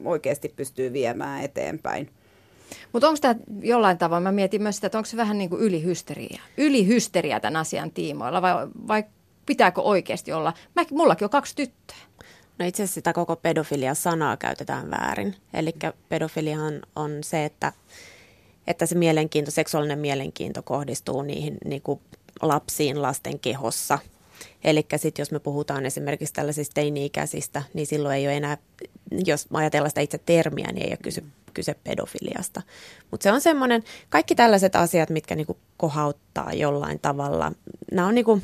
oikeasti 0.04 0.52
pystyy 0.56 0.92
viemään 0.92 1.44
eteenpäin. 1.44 2.10
Mutta 2.92 3.08
onko 3.08 3.18
tämä 3.20 3.34
jollain 3.60 3.98
tavalla, 3.98 4.20
mä 4.20 4.32
mietin 4.32 4.62
myös 4.62 4.74
sitä, 4.74 4.86
että 4.86 4.98
onko 4.98 5.06
se 5.06 5.16
vähän 5.16 5.38
niin 5.38 5.50
kuin 5.50 5.62
ylihysteria, 5.62 6.40
ylihysteria 6.56 7.40
tämän 7.40 7.56
asian 7.56 7.90
tiimoilla 7.90 8.42
vai, 8.42 8.54
vai 8.88 9.04
pitääkö 9.48 9.80
oikeasti 9.80 10.32
olla? 10.32 10.52
Mä, 10.76 10.84
mullakin 10.90 11.24
on 11.24 11.30
kaksi 11.30 11.56
tyttöä. 11.56 11.96
No 12.58 12.66
itse 12.66 12.82
asiassa 12.82 12.94
sitä 12.94 13.12
koko 13.12 13.36
pedofilia-sanaa 13.36 14.36
käytetään 14.36 14.90
väärin. 14.90 15.34
Eli 15.54 15.74
pedofiliahan 16.08 16.82
on 16.96 17.10
se, 17.24 17.44
että, 17.44 17.72
että 18.66 18.86
se 18.86 18.94
mielenkiinto, 18.94 19.50
seksuaalinen 19.50 19.98
mielenkiinto 19.98 20.62
kohdistuu 20.62 21.22
niihin 21.22 21.58
niin 21.64 21.82
kuin 21.82 22.00
lapsiin 22.42 23.02
lasten 23.02 23.38
kehossa. 23.38 23.98
Eli 24.64 24.86
sitten 24.96 25.22
jos 25.22 25.30
me 25.30 25.38
puhutaan 25.38 25.86
esimerkiksi 25.86 26.34
tällaisista 26.34 26.74
teini-ikäisistä, 26.74 27.62
niin 27.74 27.86
silloin 27.86 28.16
ei 28.16 28.26
ole 28.26 28.36
enää, 28.36 28.58
jos 29.10 29.46
ajatellaan 29.52 29.90
sitä 29.90 30.00
itse 30.00 30.18
termiä, 30.18 30.72
niin 30.72 30.84
ei 30.84 30.90
ole 30.90 30.98
kyse, 31.02 31.22
kyse 31.54 31.74
pedofiliasta. 31.84 32.62
Mutta 33.10 33.24
se 33.24 33.32
on 33.32 33.40
semmoinen, 33.40 33.84
kaikki 34.08 34.34
tällaiset 34.34 34.76
asiat, 34.76 35.10
mitkä 35.10 35.34
niinku 35.34 35.58
kohauttaa 35.76 36.52
jollain 36.52 36.98
tavalla, 36.98 37.52
nämä 37.92 38.08
on 38.08 38.14
niinku, 38.14 38.40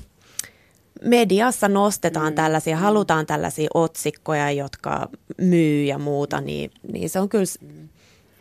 mediassa 1.04 1.68
nostetaan 1.68 2.32
mm. 2.32 2.34
tällaisia, 2.34 2.76
halutaan 2.76 3.26
tällaisia 3.26 3.68
otsikkoja, 3.74 4.50
jotka 4.50 5.08
myy 5.40 5.84
ja 5.84 5.98
muuta, 5.98 6.40
niin, 6.40 6.70
niin 6.92 7.10
se 7.10 7.20
on 7.20 7.28
kyllä 7.28 7.44
mm. 7.60 7.88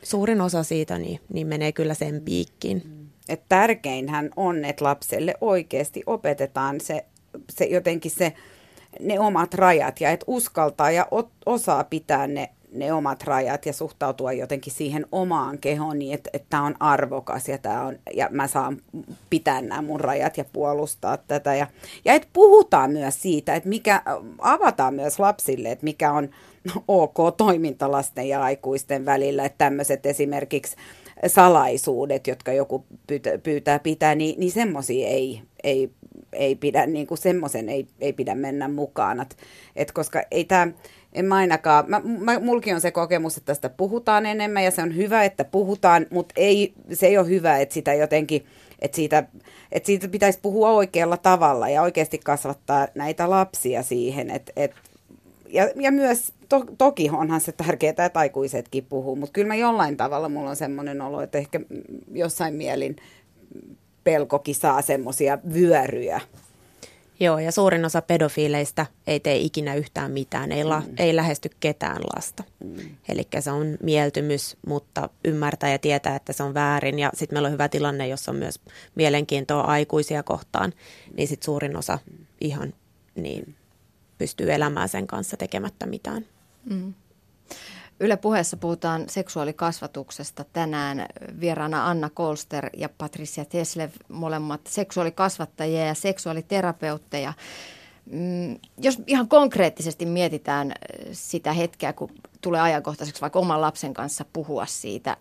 suurin 0.04 0.42
osa 0.42 0.64
siitä, 0.64 0.98
niin, 0.98 1.20
niin 1.34 1.48
menee 1.48 1.72
kyllä 1.72 1.94
sen 1.94 2.22
piikkiin. 2.26 2.82
Mm. 2.86 3.08
Et 3.30 3.42
tärkeinhän 3.50 4.30
on, 4.36 4.66
että 4.66 4.86
lapselle 4.86 5.36
oikeasti 5.42 6.04
opetetaan 6.06 6.82
se, 6.82 7.06
se 7.50 7.66
jotenkin 7.66 8.12
se, 8.12 8.34
ne 9.00 9.20
omat 9.20 9.54
rajat 9.54 10.02
ja 10.02 10.12
että 10.12 10.26
uskaltaa 10.28 10.92
ja 10.92 11.08
osaa 11.46 11.84
pitää 11.84 12.28
ne 12.28 12.50
ne 12.74 12.94
omat 12.94 13.24
rajat 13.24 13.66
ja 13.66 13.74
suhtautua 13.74 14.34
jotenkin 14.34 14.74
siihen 14.74 15.06
omaan 15.12 15.58
kehoon 15.58 16.00
niin, 16.00 16.14
että, 16.14 16.30
että 16.34 16.48
tämä 16.50 16.64
on 16.64 16.76
arvokas 16.80 17.50
ja, 17.50 17.58
tämä 17.58 17.86
on, 17.86 17.96
ja 18.16 18.28
mä 18.32 18.48
saan 18.48 18.78
pitää 19.30 19.62
nämä 19.62 19.82
mun 19.82 20.00
rajat 20.00 20.38
ja 20.38 20.46
puolustaa 20.54 21.18
tätä. 21.18 21.56
Ja, 21.56 21.68
ja 22.06 22.14
että 22.14 22.28
puhutaan 22.34 22.92
myös 22.92 23.22
siitä, 23.22 23.56
että 23.56 23.70
mikä, 23.70 24.02
avataan 24.40 24.94
myös 24.94 25.20
lapsille, 25.20 25.72
että 25.72 25.84
mikä 25.84 26.12
on 26.12 26.30
ok 26.88 27.38
toiminta 27.38 27.92
lasten 27.92 28.28
ja 28.30 28.44
aikuisten 28.44 29.06
välillä, 29.06 29.46
että 29.46 29.66
tämmöiset 29.66 30.06
esimerkiksi 30.06 30.76
salaisuudet, 31.28 32.28
jotka 32.28 32.54
joku 32.54 32.86
pyytää, 33.08 33.38
pyytää 33.38 33.80
pitää, 33.80 34.16
niin, 34.16 34.40
niin 34.40 34.52
semmoisia 34.52 35.08
ei, 35.08 35.42
ei, 35.64 35.90
ei 36.34 36.56
pidä, 36.56 36.86
niin 36.86 37.08
kuin 37.08 37.18
semmoisen 37.18 37.70
ei, 37.70 37.88
ei 38.00 38.14
pidä 38.14 38.36
mennä 38.36 38.68
mukaan. 38.68 39.22
Et, 39.22 39.38
et 39.76 39.92
koska 39.92 40.24
ei 40.32 40.46
tämä 40.46 40.68
en 41.14 41.26
mä 41.26 41.36
ainakaan. 41.36 41.86
Mä, 41.88 42.02
mä, 42.20 42.40
mulki 42.40 42.74
on 42.74 42.82
se 42.82 42.92
kokemus, 42.92 43.38
että 43.38 43.46
tästä 43.46 43.70
puhutaan 43.70 44.26
enemmän 44.26 44.64
ja 44.64 44.72
se 44.72 44.82
on 44.82 44.96
hyvä, 44.96 45.24
että 45.24 45.44
puhutaan, 45.46 46.06
mutta 46.12 46.34
ei, 46.38 46.74
se 46.94 47.08
ei 47.08 47.18
ole 47.18 47.28
hyvä, 47.28 47.58
että 47.58 47.74
sitä 47.74 47.94
jotenkin, 47.94 48.46
että 48.80 48.96
siitä, 48.96 49.24
että 49.72 49.88
siitä 49.88 50.08
pitäisi 50.08 50.40
puhua 50.42 50.72
oikealla 50.72 51.18
tavalla 51.18 51.70
ja 51.70 51.82
oikeasti 51.82 52.18
kasvattaa 52.18 52.88
näitä 52.96 53.30
lapsia 53.30 53.84
siihen. 53.84 54.30
Et, 54.30 54.52
et, 54.56 54.72
ja, 55.48 55.70
ja 55.76 55.92
myös, 55.92 56.34
to, 56.50 56.66
toki 56.78 57.10
onhan 57.10 57.42
se 57.42 57.52
tärkeää, 57.52 58.06
että 58.06 58.20
aikuisetkin 58.20 58.86
puhuu, 58.86 59.16
mutta 59.16 59.34
kyllä 59.34 59.48
mä 59.48 59.56
jollain 59.56 59.98
tavalla 59.98 60.30
mulla 60.30 60.50
on 60.50 60.56
semmoinen 60.56 61.02
olo, 61.02 61.22
että 61.22 61.38
ehkä 61.38 61.60
jossain 62.12 62.54
mielin 62.54 62.96
pelkokin 64.04 64.56
saa 64.56 64.82
semmoisia 64.82 65.38
vyöryjä 65.54 66.22
Joo, 67.24 67.40
ja 67.40 67.52
suurin 67.52 67.86
osa 67.86 68.02
pedofiileista 68.02 68.86
ei 69.08 69.20
tee 69.20 69.38
ikinä 69.38 69.76
yhtään 69.76 70.12
mitään, 70.12 70.52
ei, 70.52 70.64
la, 70.64 70.80
mm. 70.80 70.94
ei 70.98 71.16
lähesty 71.16 71.50
ketään 71.60 72.02
lasta. 72.16 72.44
Mm. 72.64 72.76
Eli 73.10 73.28
se 73.40 73.52
on 73.52 73.78
mieltymys, 73.84 74.58
mutta 74.68 75.10
ymmärtää 75.26 75.72
ja 75.72 75.80
tietää, 75.80 76.16
että 76.16 76.34
se 76.34 76.44
on 76.44 76.54
väärin. 76.54 77.00
Ja 77.00 77.10
sitten 77.14 77.36
meillä 77.36 77.48
on 77.48 77.54
hyvä 77.54 77.70
tilanne, 77.70 78.08
jossa 78.08 78.32
on 78.32 78.38
myös 78.38 78.60
mielenkiintoa 78.96 79.62
aikuisia 79.62 80.24
kohtaan, 80.24 80.74
niin 81.18 81.28
sitten 81.28 81.46
suurin 81.46 81.78
osa 81.78 82.00
ihan 82.42 82.74
niin 83.16 83.56
pystyy 84.18 84.54
elämään 84.54 84.90
sen 84.90 85.08
kanssa 85.08 85.38
tekemättä 85.38 85.86
mitään. 85.86 86.26
Mm. 86.70 86.94
Yle 88.04 88.18
puheessa 88.18 88.58
puhutaan 88.58 89.10
seksuaalikasvatuksesta 89.10 90.46
tänään. 90.54 91.06
Vieraana 91.40 91.90
Anna 91.90 92.10
Kolster 92.10 92.70
ja 92.78 92.90
Patricia 92.90 93.46
Teslev, 93.46 93.90
molemmat 94.10 94.62
seksuaalikasvattajia 94.68 95.86
ja 95.86 95.94
seksuaaliterapeutteja. 95.94 97.34
Mm, 98.06 98.58
jos 98.78 99.02
ihan 99.08 99.28
konkreettisesti 99.28 100.06
mietitään 100.06 100.72
äh, 100.72 100.76
sitä 101.12 101.54
hetkeä, 101.54 101.94
kun 101.94 102.10
tulee 102.42 102.62
ajankohtaiseksi 102.62 103.22
vaikka 103.22 103.40
oman 103.40 103.62
lapsen 103.62 103.94
kanssa 103.94 104.26
puhua 104.34 104.66
siitä, 104.66 105.18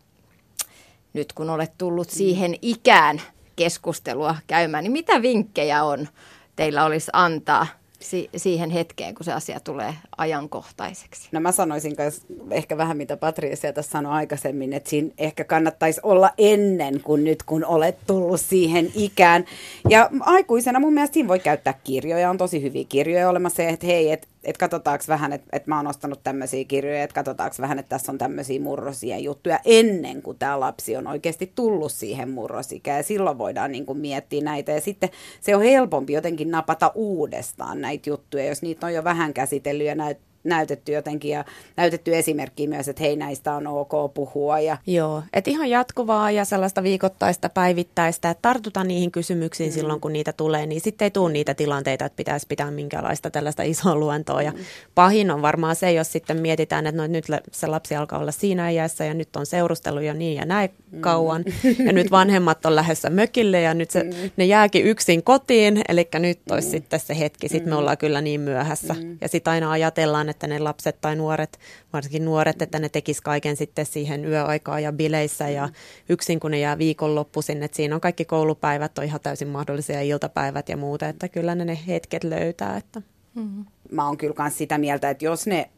nyt 1.12 1.32
kun 1.32 1.50
olet 1.50 1.72
tullut 1.78 2.10
siihen 2.10 2.54
ikään 2.62 3.22
keskustelua 3.56 4.36
käymään, 4.46 4.84
niin 4.84 4.92
mitä 4.92 5.22
vinkkejä 5.22 5.84
on 5.84 6.08
teillä 6.56 6.84
olisi 6.84 7.10
antaa– 7.12 7.66
si- 8.02 8.30
siihen 8.36 8.70
hetkeen, 8.70 9.14
kun 9.14 9.24
se 9.24 9.32
asia 9.32 9.60
tulee 9.60 9.94
ajankohtaiseksi. 10.16 11.28
No 11.32 11.40
mä 11.40 11.52
sanoisin 11.52 11.94
myös 11.98 12.22
ehkä 12.50 12.76
vähän 12.76 12.96
mitä 12.96 13.16
Patricia 13.16 13.72
tässä 13.72 13.90
sanoi 13.90 14.12
aikaisemmin, 14.12 14.72
että 14.72 14.90
siinä 14.90 15.08
ehkä 15.18 15.44
kannattaisi 15.44 16.00
olla 16.02 16.30
ennen 16.38 17.00
kuin 17.00 17.24
nyt, 17.24 17.42
kun 17.42 17.64
olet 17.64 17.96
tullut 18.06 18.40
siihen 18.40 18.92
ikään. 18.94 19.44
Ja 19.88 20.10
aikuisena 20.20 20.80
mun 20.80 20.94
mielestä 20.94 21.14
siinä 21.14 21.28
voi 21.28 21.38
käyttää 21.38 21.74
kirjoja, 21.84 22.30
on 22.30 22.38
tosi 22.38 22.62
hyviä 22.62 22.84
kirjoja 22.88 23.28
olemassa, 23.28 23.62
että 23.62 23.86
hei, 23.86 24.12
että 24.12 24.28
että 24.44 24.60
katsotaanko 24.60 25.04
vähän, 25.08 25.32
että, 25.32 25.46
että 25.52 25.70
mä 25.70 25.76
oon 25.76 25.86
ostanut 25.86 26.22
tämmöisiä 26.22 26.64
kirjoja, 26.64 27.02
että 27.02 27.14
katsotaanko 27.14 27.56
vähän, 27.60 27.78
että 27.78 27.88
tässä 27.88 28.12
on 28.12 28.18
tämmöisiä 28.18 28.60
murrosia 28.60 29.18
juttuja 29.18 29.60
ennen 29.64 30.22
kuin 30.22 30.38
tämä 30.38 30.60
lapsi 30.60 30.96
on 30.96 31.06
oikeasti 31.06 31.52
tullut 31.54 31.92
siihen 31.92 32.30
murrosikään. 32.30 32.96
Ja 32.96 33.02
silloin 33.02 33.38
voidaan 33.38 33.72
niin 33.72 33.86
kuin 33.86 33.98
miettiä 33.98 34.40
näitä. 34.40 34.72
Ja 34.72 34.80
sitten 34.80 35.10
se 35.40 35.56
on 35.56 35.62
helpompi 35.62 36.12
jotenkin 36.12 36.50
napata 36.50 36.92
uudestaan 36.94 37.80
näitä 37.80 38.10
juttuja, 38.10 38.46
jos 38.46 38.62
niitä 38.62 38.86
on 38.86 38.94
jo 38.94 39.04
vähän 39.04 39.34
käsitellyt 39.34 39.86
ja 39.86 39.94
näitä 39.94 40.31
näytetty 40.44 40.92
jotenkin 40.92 41.30
ja 41.30 41.44
näytetty 41.76 42.16
esimerkkiä 42.16 42.68
myös, 42.68 42.88
että 42.88 43.02
hei 43.02 43.16
näistä 43.16 43.52
on 43.52 43.66
ok 43.66 44.14
puhua. 44.14 44.60
Ja... 44.60 44.76
Joo, 44.86 45.22
että 45.32 45.50
ihan 45.50 45.70
jatkuvaa 45.70 46.30
ja 46.30 46.44
sellaista 46.44 46.82
viikoittaista, 46.82 47.48
päivittäistä, 47.48 48.30
että 48.30 48.42
tartutaan 48.42 48.88
niihin 48.88 49.10
kysymyksiin 49.10 49.70
mm. 49.70 49.74
silloin, 49.74 50.00
kun 50.00 50.12
niitä 50.12 50.32
tulee, 50.32 50.66
niin 50.66 50.80
sitten 50.80 51.06
ei 51.06 51.10
tule 51.10 51.32
niitä 51.32 51.54
tilanteita, 51.54 52.04
että 52.04 52.16
pitäisi 52.16 52.46
pitää 52.48 52.70
minkälaista 52.70 53.30
tällaista 53.30 53.62
isoa 53.62 53.96
luentoa. 53.96 54.42
Ja 54.42 54.50
mm. 54.50 54.58
pahin 54.94 55.30
on 55.30 55.42
varmaan 55.42 55.76
se, 55.76 55.92
jos 55.92 56.12
sitten 56.12 56.40
mietitään, 56.40 56.86
että 56.86 57.02
no, 57.02 57.06
nyt 57.06 57.24
se 57.52 57.66
lapsi 57.66 57.96
alkaa 57.96 58.18
olla 58.18 58.32
siinä 58.32 58.70
iässä 58.70 59.04
ja 59.04 59.14
nyt 59.14 59.36
on 59.36 59.46
seurustellut 59.46 60.02
jo 60.02 60.14
niin 60.14 60.36
ja 60.36 60.44
näin 60.44 60.70
mm. 60.90 61.00
kauan. 61.00 61.44
Ja 61.86 61.92
nyt 61.92 62.10
vanhemmat 62.10 62.66
on 62.66 62.76
lähdössä 62.76 63.10
mökille 63.10 63.60
ja 63.60 63.74
nyt 63.74 63.90
se, 63.90 64.02
mm. 64.02 64.10
ne 64.36 64.44
jääkin 64.44 64.84
yksin 64.84 65.22
kotiin, 65.22 65.82
eli 65.88 66.08
nyt 66.18 66.40
olisi 66.50 66.68
mm. 66.68 66.70
sitten 66.70 67.00
se 67.00 67.18
hetki. 67.18 67.48
Sitten 67.48 67.68
mm. 67.68 67.70
me 67.70 67.76
ollaan 67.76 67.98
kyllä 67.98 68.20
niin 68.20 68.40
myöhässä. 68.40 68.94
Mm. 68.94 69.18
Ja 69.20 69.28
sitten 69.28 69.50
aina 69.50 69.70
ajatellaan, 69.70 70.28
että 70.32 70.46
ne 70.46 70.58
lapset 70.58 71.00
tai 71.00 71.16
nuoret, 71.16 71.58
varsinkin 71.92 72.24
nuoret, 72.24 72.62
että 72.62 72.78
ne 72.78 72.88
tekis 72.88 73.20
kaiken 73.20 73.56
sitten 73.56 73.86
siihen 73.86 74.24
yöaikaa 74.24 74.80
ja 74.80 74.92
bileissä 74.92 75.48
ja 75.48 75.68
yksin 76.08 76.40
kun 76.40 76.50
ne 76.50 76.58
jää 76.58 76.78
viikonloppuisin, 76.78 77.62
että 77.62 77.76
siinä 77.76 77.94
on 77.94 78.00
kaikki 78.00 78.24
koulupäivät, 78.24 78.98
on 78.98 79.04
ihan 79.04 79.20
täysin 79.20 79.48
mahdollisia 79.48 80.00
iltapäivät 80.00 80.68
ja 80.68 80.76
muuta, 80.76 81.08
että 81.08 81.28
kyllä 81.28 81.54
ne 81.54 81.64
ne 81.64 81.78
hetket 81.86 82.24
löytää. 82.24 82.76
Että. 82.76 83.02
Mm-hmm. 83.34 83.64
Mä 83.90 84.06
oon 84.06 84.16
kyllä 84.16 84.34
myös 84.38 84.58
sitä 84.58 84.78
mieltä, 84.78 85.10
että 85.10 85.24
jos 85.24 85.46
ne 85.46 85.70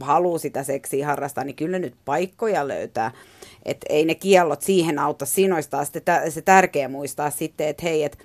haluaa 0.00 0.38
sitä 0.38 0.62
seksiä 0.62 1.06
harrastaa, 1.06 1.44
niin 1.44 1.56
kyllä 1.56 1.78
nyt 1.78 1.94
paikkoja 2.04 2.68
löytää. 2.68 3.10
Että 3.64 3.86
ei 3.88 4.04
ne 4.04 4.14
kiellot 4.14 4.62
siihen 4.62 4.98
auta. 4.98 5.26
Siinä 5.26 5.54
olisi 5.54 5.70
taas 5.70 5.92
se 6.28 6.42
tärkeä 6.42 6.88
muistaa 6.88 7.30
sitten, 7.30 7.68
että 7.68 7.82
hei, 7.82 8.04
että 8.04 8.18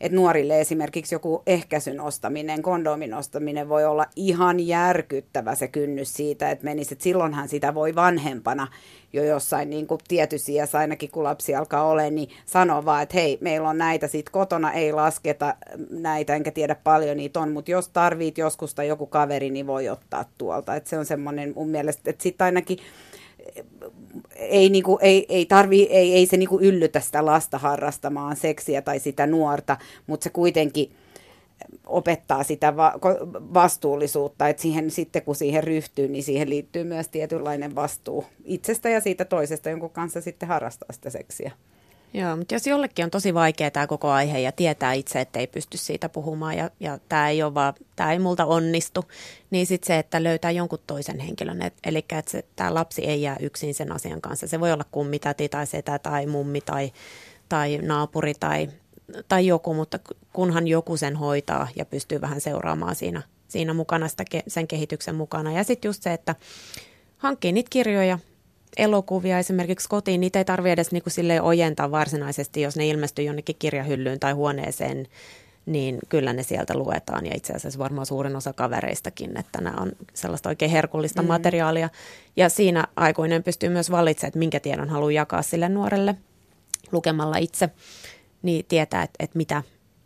et 0.00 0.12
nuorille 0.12 0.60
esimerkiksi 0.60 1.14
joku 1.14 1.42
ehkäisyn 1.46 2.00
ostaminen, 2.00 2.62
kondomin 2.62 3.14
ostaminen 3.14 3.68
voi 3.68 3.84
olla 3.84 4.06
ihan 4.16 4.60
järkyttävä 4.60 5.54
se 5.54 5.68
kynnys 5.68 6.14
siitä, 6.14 6.50
että 6.50 6.64
menisi. 6.64 6.94
Et 6.94 7.00
silloinhan 7.00 7.48
sitä 7.48 7.74
voi 7.74 7.94
vanhempana 7.94 8.68
jo 9.12 9.24
jossain 9.24 9.70
niin 9.70 9.86
kuin 9.86 10.00
tietyssä 10.08 10.52
iässä, 10.52 10.78
ainakin 10.78 11.10
kun 11.10 11.24
lapsi 11.24 11.54
alkaa 11.54 11.84
olla, 11.84 12.10
niin 12.10 12.28
sanoa 12.46 12.84
vaan, 12.84 13.02
että 13.02 13.14
hei, 13.14 13.38
meillä 13.40 13.68
on 13.68 13.78
näitä 13.78 14.08
sit 14.08 14.30
kotona, 14.30 14.72
ei 14.72 14.92
lasketa 14.92 15.54
näitä, 15.90 16.34
enkä 16.34 16.50
tiedä 16.50 16.74
paljon 16.74 17.16
niitä 17.16 17.40
on, 17.40 17.52
mutta 17.52 17.70
jos 17.70 17.88
tarvit 17.88 18.38
joskus 18.38 18.74
tai 18.74 18.88
joku 18.88 19.06
kaveri, 19.06 19.50
niin 19.50 19.66
voi 19.66 19.88
ottaa 19.88 20.24
tuolta. 20.38 20.74
Et 20.74 20.86
se 20.86 20.98
on 20.98 21.06
semmoinen 21.06 21.52
mun 21.56 21.68
mielestä, 21.68 22.10
että 22.10 22.22
sitten 22.22 22.44
ainakin 22.44 22.78
ei, 24.38 24.68
niinku, 24.68 24.98
ei, 25.02 25.26
ei, 25.28 25.46
tarvi, 25.46 25.82
ei, 25.82 26.14
ei 26.14 26.26
se 26.26 26.36
niinku 26.36 26.60
yllytä 26.60 27.00
sitä 27.00 27.26
lasta 27.26 27.58
harrastamaan 27.58 28.36
seksiä 28.36 28.82
tai 28.82 28.98
sitä 28.98 29.26
nuorta, 29.26 29.76
mutta 30.06 30.24
se 30.24 30.30
kuitenkin 30.30 30.92
opettaa 31.86 32.42
sitä 32.42 32.76
va- 32.76 32.98
vastuullisuutta, 33.54 34.48
että 34.48 34.62
siihen 34.62 34.90
sitten 34.90 35.22
kun 35.22 35.34
siihen 35.36 35.64
ryhtyy, 35.64 36.08
niin 36.08 36.24
siihen 36.24 36.50
liittyy 36.50 36.84
myös 36.84 37.08
tietynlainen 37.08 37.74
vastuu 37.74 38.24
itsestä 38.44 38.88
ja 38.88 39.00
siitä 39.00 39.24
toisesta, 39.24 39.70
jonkun 39.70 39.90
kanssa 39.90 40.20
sitten 40.20 40.48
harrastaa 40.48 40.92
sitä 40.92 41.10
seksiä. 41.10 41.52
Joo, 42.16 42.36
mutta 42.36 42.54
jos 42.54 42.66
jollekin 42.66 43.04
on 43.04 43.10
tosi 43.10 43.34
vaikea 43.34 43.70
tämä 43.70 43.86
koko 43.86 44.10
aihe 44.10 44.38
ja 44.38 44.52
tietää 44.52 44.92
itse, 44.92 45.20
että 45.20 45.38
ei 45.38 45.46
pysty 45.46 45.78
siitä 45.78 46.08
puhumaan 46.08 46.56
ja, 46.56 46.70
ja 46.80 46.98
tämä 47.08 47.28
ei 47.28 47.42
ole 47.42 47.54
vaan, 47.54 47.74
tämä 47.96 48.12
ei 48.12 48.18
multa 48.18 48.44
onnistu, 48.46 49.04
niin 49.50 49.66
sitten 49.66 49.86
se, 49.86 49.98
että 49.98 50.22
löytää 50.22 50.50
jonkun 50.50 50.78
toisen 50.86 51.20
henkilön, 51.20 51.62
et, 51.62 51.74
eli 51.84 51.98
että 51.98 52.30
se, 52.30 52.44
tämä 52.56 52.74
lapsi 52.74 53.02
ei 53.02 53.22
jää 53.22 53.36
yksin 53.40 53.74
sen 53.74 53.92
asian 53.92 54.20
kanssa. 54.20 54.46
Se 54.46 54.60
voi 54.60 54.72
olla 54.72 54.84
kummitäti 54.90 55.48
tai 55.48 55.66
setä 55.66 55.98
tai 55.98 56.26
mummi 56.26 56.60
tai, 56.60 56.92
tai 57.48 57.78
naapuri 57.82 58.34
tai, 58.40 58.68
tai 59.28 59.46
joku, 59.46 59.74
mutta 59.74 59.98
kunhan 60.32 60.68
joku 60.68 60.96
sen 60.96 61.16
hoitaa 61.16 61.68
ja 61.76 61.84
pystyy 61.84 62.20
vähän 62.20 62.40
seuraamaan 62.40 62.94
siinä, 62.94 63.22
siinä 63.48 63.74
mukana 63.74 64.08
sitä, 64.08 64.24
sen 64.48 64.68
kehityksen 64.68 65.14
mukana. 65.14 65.52
Ja 65.52 65.64
sitten 65.64 65.88
just 65.88 66.02
se, 66.02 66.12
että 66.12 66.34
hankkii 67.18 67.52
niitä 67.52 67.70
kirjoja, 67.70 68.18
elokuvia 68.76 69.38
esimerkiksi 69.38 69.88
kotiin, 69.88 70.20
niitä 70.20 70.38
ei 70.38 70.44
tarvitse 70.44 70.72
edes 70.72 70.92
niin 70.92 71.02
kuin 71.02 71.42
ojentaa 71.42 71.90
varsinaisesti, 71.90 72.60
jos 72.60 72.76
ne 72.76 72.88
ilmestyy 72.88 73.24
jonnekin 73.24 73.56
kirjahyllyyn 73.58 74.20
tai 74.20 74.32
huoneeseen, 74.32 75.06
niin 75.66 75.98
kyllä 76.08 76.32
ne 76.32 76.42
sieltä 76.42 76.74
luetaan. 76.74 77.26
Ja 77.26 77.32
itse 77.36 77.52
asiassa 77.52 77.78
varmaan 77.78 78.06
suurin 78.06 78.36
osa 78.36 78.52
kavereistakin, 78.52 79.38
että 79.38 79.60
nämä 79.60 79.76
on 79.80 79.92
sellaista 80.14 80.48
oikein 80.48 80.70
herkullista 80.70 81.22
mm. 81.22 81.28
materiaalia. 81.28 81.88
Ja 82.36 82.48
siinä 82.48 82.84
aikuinen 82.96 83.42
pystyy 83.42 83.68
myös 83.68 83.90
valitsemaan, 83.90 84.28
että 84.28 84.38
minkä 84.38 84.60
tiedon 84.60 84.88
haluaa 84.88 85.12
jakaa 85.12 85.42
sille 85.42 85.68
nuorelle 85.68 86.14
lukemalla 86.92 87.36
itse, 87.36 87.68
niin 88.42 88.64
tietää, 88.68 89.02
että, 89.02 89.16
että 89.24 89.36
mitä, 89.36 89.62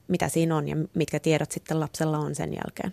mitä 0.09 0.29
siinä 0.29 0.57
on 0.57 0.69
ja 0.69 0.77
mitkä 0.95 1.21
tiedot 1.21 1.53
sitten 1.53 1.81
lapsella 1.81 2.19
on 2.19 2.35
sen 2.35 2.55
jälkeen. 2.55 2.93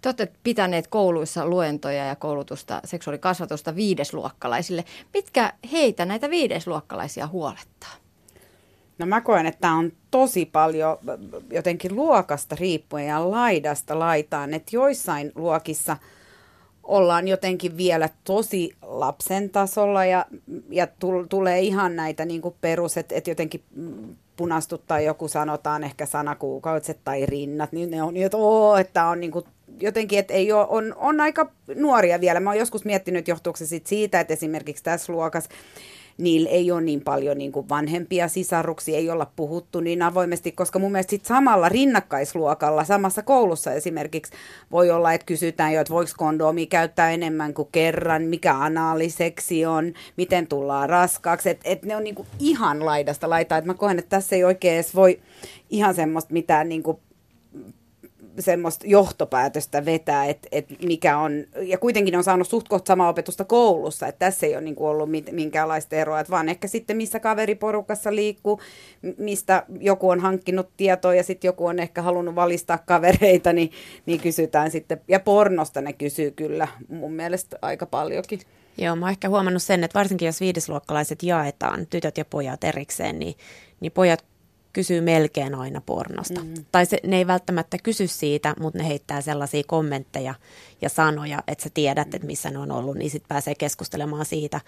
Te 0.00 0.08
olette 0.08 0.32
pitäneet 0.42 0.86
kouluissa 0.86 1.46
luentoja 1.46 2.06
ja 2.06 2.16
koulutusta, 2.16 2.80
seksuaalikasvatusta 2.84 3.76
viidesluokkalaisille. 3.76 4.84
Mitkä 5.14 5.52
heitä, 5.72 6.04
näitä 6.04 6.30
viidesluokkalaisia, 6.30 7.26
huolettaa? 7.26 7.92
No 8.98 9.06
mä 9.06 9.20
koen, 9.20 9.46
että 9.46 9.60
tämä 9.60 9.76
on 9.76 9.92
tosi 10.10 10.46
paljon 10.46 10.98
jotenkin 11.50 11.96
luokasta 11.96 12.56
riippuen 12.60 13.06
ja 13.06 13.30
laidasta 13.30 13.98
laitaan, 13.98 14.54
että 14.54 14.76
joissain 14.76 15.32
luokissa 15.34 15.96
ollaan 16.82 17.28
jotenkin 17.28 17.76
vielä 17.76 18.08
tosi 18.24 18.74
lapsen 18.82 19.50
tasolla 19.50 20.04
ja, 20.04 20.26
ja 20.70 20.88
tulee 21.28 21.60
ihan 21.60 21.96
näitä 21.96 22.24
niin 22.24 22.42
kuin 22.42 22.54
perus, 22.60 22.96
että, 22.96 23.14
että 23.14 23.30
jotenkin 23.30 23.62
punastuttaa 24.36 25.00
joku 25.00 25.28
sanotaan 25.28 25.84
ehkä 25.84 26.06
sanakuukautset 26.06 26.98
tai 27.04 27.26
rinnat, 27.26 27.72
niin 27.72 27.90
ne 27.90 28.02
on 28.02 28.16
että, 28.16 28.36
oo, 28.36 28.76
että 28.76 29.06
on 29.06 29.20
niin 29.20 29.32
kuin 29.32 29.44
jotenkin, 29.80 30.18
että 30.18 30.34
ei 30.34 30.52
ole, 30.52 30.66
on, 30.68 30.94
on 30.96 31.20
aika 31.20 31.50
nuoria 31.74 32.20
vielä. 32.20 32.40
Mä 32.40 32.50
oon 32.50 32.58
joskus 32.58 32.84
miettinyt, 32.84 33.28
johtuuko 33.28 33.56
se 33.56 33.66
sit 33.66 33.86
siitä, 33.86 34.20
että 34.20 34.32
esimerkiksi 34.32 34.84
tässä 34.84 35.12
luokassa 35.12 35.50
niillä 36.18 36.50
ei 36.50 36.70
ole 36.70 36.80
niin 36.80 37.00
paljon 37.00 37.38
niin 37.38 37.52
kuin 37.52 37.68
vanhempia 37.68 38.28
sisaruksia, 38.28 38.98
ei 38.98 39.10
olla 39.10 39.32
puhuttu 39.36 39.80
niin 39.80 40.02
avoimesti, 40.02 40.52
koska 40.52 40.78
mun 40.78 40.92
mielestä 40.92 41.10
sit 41.10 41.24
samalla 41.24 41.68
rinnakkaisluokalla, 41.68 42.84
samassa 42.84 43.22
koulussa 43.22 43.72
esimerkiksi 43.72 44.32
voi 44.70 44.90
olla, 44.90 45.12
että 45.12 45.24
kysytään 45.24 45.72
jo, 45.72 45.80
että 45.80 45.92
voiko 45.92 46.10
kondomi 46.16 46.66
käyttää 46.66 47.10
enemmän 47.10 47.54
kuin 47.54 47.68
kerran, 47.72 48.22
mikä 48.22 48.54
anaaliseksi 48.54 49.66
on, 49.66 49.92
miten 50.16 50.46
tullaan 50.46 50.88
raskaaksi, 50.88 51.50
että 51.50 51.68
et 51.68 51.84
ne 51.84 51.96
on 51.96 52.04
niin 52.04 52.14
kuin 52.14 52.28
ihan 52.38 52.86
laidasta 52.86 53.30
laitaa, 53.30 53.58
että 53.58 53.70
mä 53.70 53.74
koen, 53.74 53.98
että 53.98 54.16
tässä 54.16 54.36
ei 54.36 54.44
oikein 54.44 54.74
edes 54.74 54.94
voi 54.94 55.20
ihan 55.70 55.94
semmoista 55.94 56.32
mitään 56.32 56.68
niin 56.68 56.82
kuin 56.82 56.98
semmoista 58.38 58.86
johtopäätöstä 58.86 59.84
vetää, 59.84 60.24
että 60.24 60.48
et 60.52 60.66
mikä 60.82 61.18
on, 61.18 61.44
ja 61.60 61.78
kuitenkin 61.78 62.16
on 62.16 62.24
saanut 62.24 62.48
suht 62.48 62.68
kohta 62.68 62.88
samaa 62.88 63.08
opetusta 63.08 63.44
koulussa, 63.44 64.06
että 64.06 64.18
tässä 64.18 64.46
ei 64.46 64.54
ole 64.54 64.60
niin 64.60 64.74
kuin 64.74 64.88
ollut 64.88 65.10
mit, 65.10 65.32
minkäänlaista 65.32 65.96
eroa, 65.96 66.20
että 66.20 66.30
vaan 66.30 66.48
ehkä 66.48 66.68
sitten 66.68 66.96
missä 66.96 67.20
kaveriporukassa 67.20 68.14
liikkuu, 68.14 68.60
mistä 69.18 69.66
joku 69.80 70.10
on 70.10 70.20
hankkinut 70.20 70.68
tietoa 70.76 71.14
ja 71.14 71.22
sitten 71.22 71.48
joku 71.48 71.66
on 71.66 71.78
ehkä 71.78 72.02
halunnut 72.02 72.34
valistaa 72.34 72.78
kavereita, 72.78 73.52
niin, 73.52 73.70
niin 74.06 74.20
kysytään 74.20 74.70
sitten, 74.70 75.00
ja 75.08 75.20
pornosta 75.20 75.80
ne 75.80 75.92
kysyy 75.92 76.30
kyllä 76.30 76.68
mun 76.88 77.12
mielestä 77.12 77.58
aika 77.62 77.86
paljonkin. 77.86 78.40
Joo, 78.78 78.96
mä 78.96 79.06
oon 79.06 79.10
ehkä 79.10 79.28
huomannut 79.28 79.62
sen, 79.62 79.84
että 79.84 79.98
varsinkin 79.98 80.26
jos 80.26 80.40
viidesluokkalaiset 80.40 81.22
jaetaan, 81.22 81.86
tytöt 81.86 82.18
ja 82.18 82.24
pojat 82.24 82.64
erikseen, 82.64 83.18
niin, 83.18 83.34
niin 83.80 83.92
pojat 83.92 84.24
kysyy 84.72 85.00
melkein 85.00 85.54
aina 85.54 85.80
pornosta. 85.86 86.40
Mm. 86.40 86.54
Tai 86.72 86.86
se, 86.86 86.98
ne 87.06 87.16
ei 87.16 87.26
välttämättä 87.26 87.76
kysy 87.82 88.06
siitä, 88.06 88.54
mutta 88.60 88.78
ne 88.78 88.88
heittää 88.88 89.20
sellaisia 89.20 89.62
kommentteja 89.66 90.34
ja 90.80 90.88
sanoja, 90.88 91.42
että 91.46 91.64
sä 91.64 91.70
tiedät, 91.74 92.14
että 92.14 92.26
missä 92.26 92.50
ne 92.50 92.58
on 92.58 92.72
ollut, 92.72 92.96
niin 92.96 93.10
sitten 93.10 93.28
pääsee 93.28 93.54
keskustelemaan 93.54 94.26
siitä. 94.26 94.60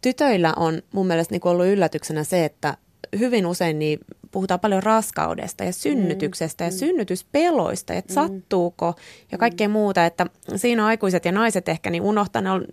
Tytöillä 0.00 0.54
on 0.56 0.82
mun 0.92 1.06
mielestä 1.06 1.34
niin 1.34 1.48
ollut 1.48 1.66
yllätyksenä 1.66 2.24
se, 2.24 2.44
että 2.44 2.76
hyvin 3.18 3.46
usein 3.46 3.78
niin 3.78 3.98
puhutaan 4.34 4.60
paljon 4.60 4.82
raskaudesta 4.82 5.64
ja 5.64 5.72
synnytyksestä 5.72 6.64
mm, 6.64 6.68
ja 6.68 6.72
mm. 6.72 6.78
synnytyspeloista, 6.78 7.94
että 7.94 8.12
mm. 8.12 8.14
sattuuko 8.14 8.94
ja 9.32 9.38
kaikkea 9.38 9.68
mm. 9.68 9.72
muuta, 9.72 10.06
että 10.06 10.26
siinä 10.56 10.86
aikuiset 10.86 11.24
ja 11.24 11.32
naiset 11.32 11.68
ehkä 11.68 11.90
niin 11.90 12.02
unohtaa, 12.02 12.42
ne 12.42 12.50
on 12.50 12.64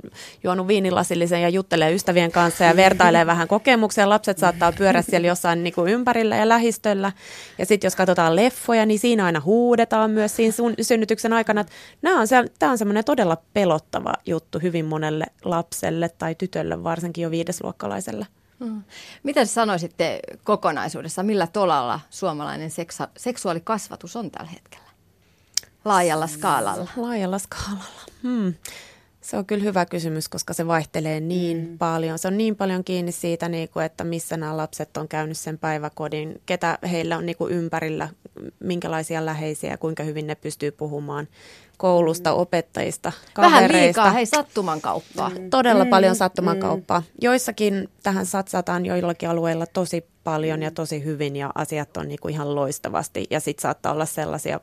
juonut 0.44 0.68
viinilasillisen 0.68 1.42
ja 1.42 1.50
juttelee 1.50 1.94
ystävien 1.94 2.32
kanssa 2.32 2.64
ja 2.64 2.76
vertailee 2.76 3.26
vähän 3.26 3.48
kokemuksia, 3.48 4.10
lapset 4.10 4.38
saattaa 4.38 4.72
pyörä 4.72 5.02
siellä 5.02 5.28
jossain 5.28 5.64
niin 5.64 5.74
kuin 5.74 5.92
ympärillä 5.92 6.36
ja 6.36 6.50
lähistöllä 6.50 7.12
ja 7.58 7.66
sitten 7.66 7.88
jos 7.88 7.96
katsotaan 7.96 8.36
leffoja, 8.36 8.86
niin 8.86 9.00
siinä 9.00 9.26
aina 9.26 9.42
huudetaan 9.46 10.12
myös 10.12 10.36
siinä 10.36 10.54
synnytyksen 10.82 11.34
aikana, 11.34 11.62
että 11.62 11.74
nämä 12.02 12.20
on 12.20 12.28
se, 12.28 12.46
tämä 12.60 12.72
on 12.72 12.78
semmoinen 12.78 13.06
todella 13.06 13.38
pelottava 13.54 14.14
juttu 14.26 14.60
hyvin 14.60 14.86
monelle 14.86 15.26
lapselle 15.46 16.10
tai 16.10 16.36
tytölle, 16.36 16.84
varsinkin 16.84 17.22
jo 17.22 17.32
viidesluokkalaiselle. 17.32 18.26
Mm. 18.66 18.84
Miten 19.24 19.48
sanoisitte 19.48 20.20
kokonaisuudessa, 20.44 21.24
millä 21.24 21.48
tolalla 21.48 22.00
suomalainen 22.10 22.70
seksa- 22.70 23.08
seksuaalikasvatus 23.18 24.16
on 24.16 24.32
tällä 24.32 24.50
hetkellä? 24.50 24.92
Laajalla 25.86 26.28
skaalalla. 26.28 26.88
Laajalla 26.98 27.40
skaalalla. 27.40 28.02
Hmm. 28.24 28.54
Se 29.22 29.38
on 29.38 29.46
kyllä 29.46 29.64
hyvä 29.64 29.86
kysymys, 29.86 30.30
koska 30.30 30.54
se 30.54 30.68
vaihtelee 30.68 31.20
niin 31.20 31.70
mm. 31.70 31.78
paljon. 31.78 32.20
Se 32.20 32.28
on 32.28 32.38
niin 32.38 32.56
paljon 32.56 32.84
kiinni 32.84 33.12
siitä, 33.12 33.50
niin 33.50 33.70
kuin, 33.70 33.86
että 33.86 34.04
missä 34.04 34.38
nämä 34.38 34.58
lapset 34.58 34.98
on 34.98 35.08
käynyt 35.08 35.38
sen 35.38 35.58
päiväkodin, 35.58 36.42
ketä 36.46 36.78
heillä 36.92 37.18
on 37.18 37.26
niin 37.26 37.36
kuin 37.36 37.54
ympärillä, 37.54 38.10
minkälaisia 38.60 39.26
läheisiä, 39.26 39.78
kuinka 39.78 40.04
hyvin 40.04 40.28
ne 40.28 40.36
pystyy 40.36 40.72
puhumaan 40.72 41.28
koulusta, 41.82 42.34
opettajista, 42.34 43.12
kavereista. 43.34 43.68
Vähän 43.68 43.86
liikaa, 43.86 44.12
hei 44.12 44.26
sattuman 44.26 44.82
kauppaa. 44.82 45.30
Mm. 45.30 45.50
Todella 45.50 45.84
mm. 45.84 45.90
paljon 45.90 46.16
sattuman 46.16 46.58
mm. 46.58 46.62
kauppaa. 46.62 47.04
Joissakin 47.22 47.90
tähän 48.04 48.26
satsataan 48.26 48.86
joillakin 48.86 49.30
alueilla 49.30 49.66
tosi 49.66 50.06
paljon 50.24 50.62
ja 50.62 50.72
tosi 50.72 51.04
hyvin 51.04 51.36
ja 51.36 51.52
asiat 51.56 51.98
on 51.98 52.08
niinku 52.08 52.28
ihan 52.28 52.56
loistavasti. 52.56 53.26
Ja 53.30 53.40
sitten 53.40 53.62
saattaa 53.62 53.94
olla 53.94 54.06
sellaisia 54.06 54.60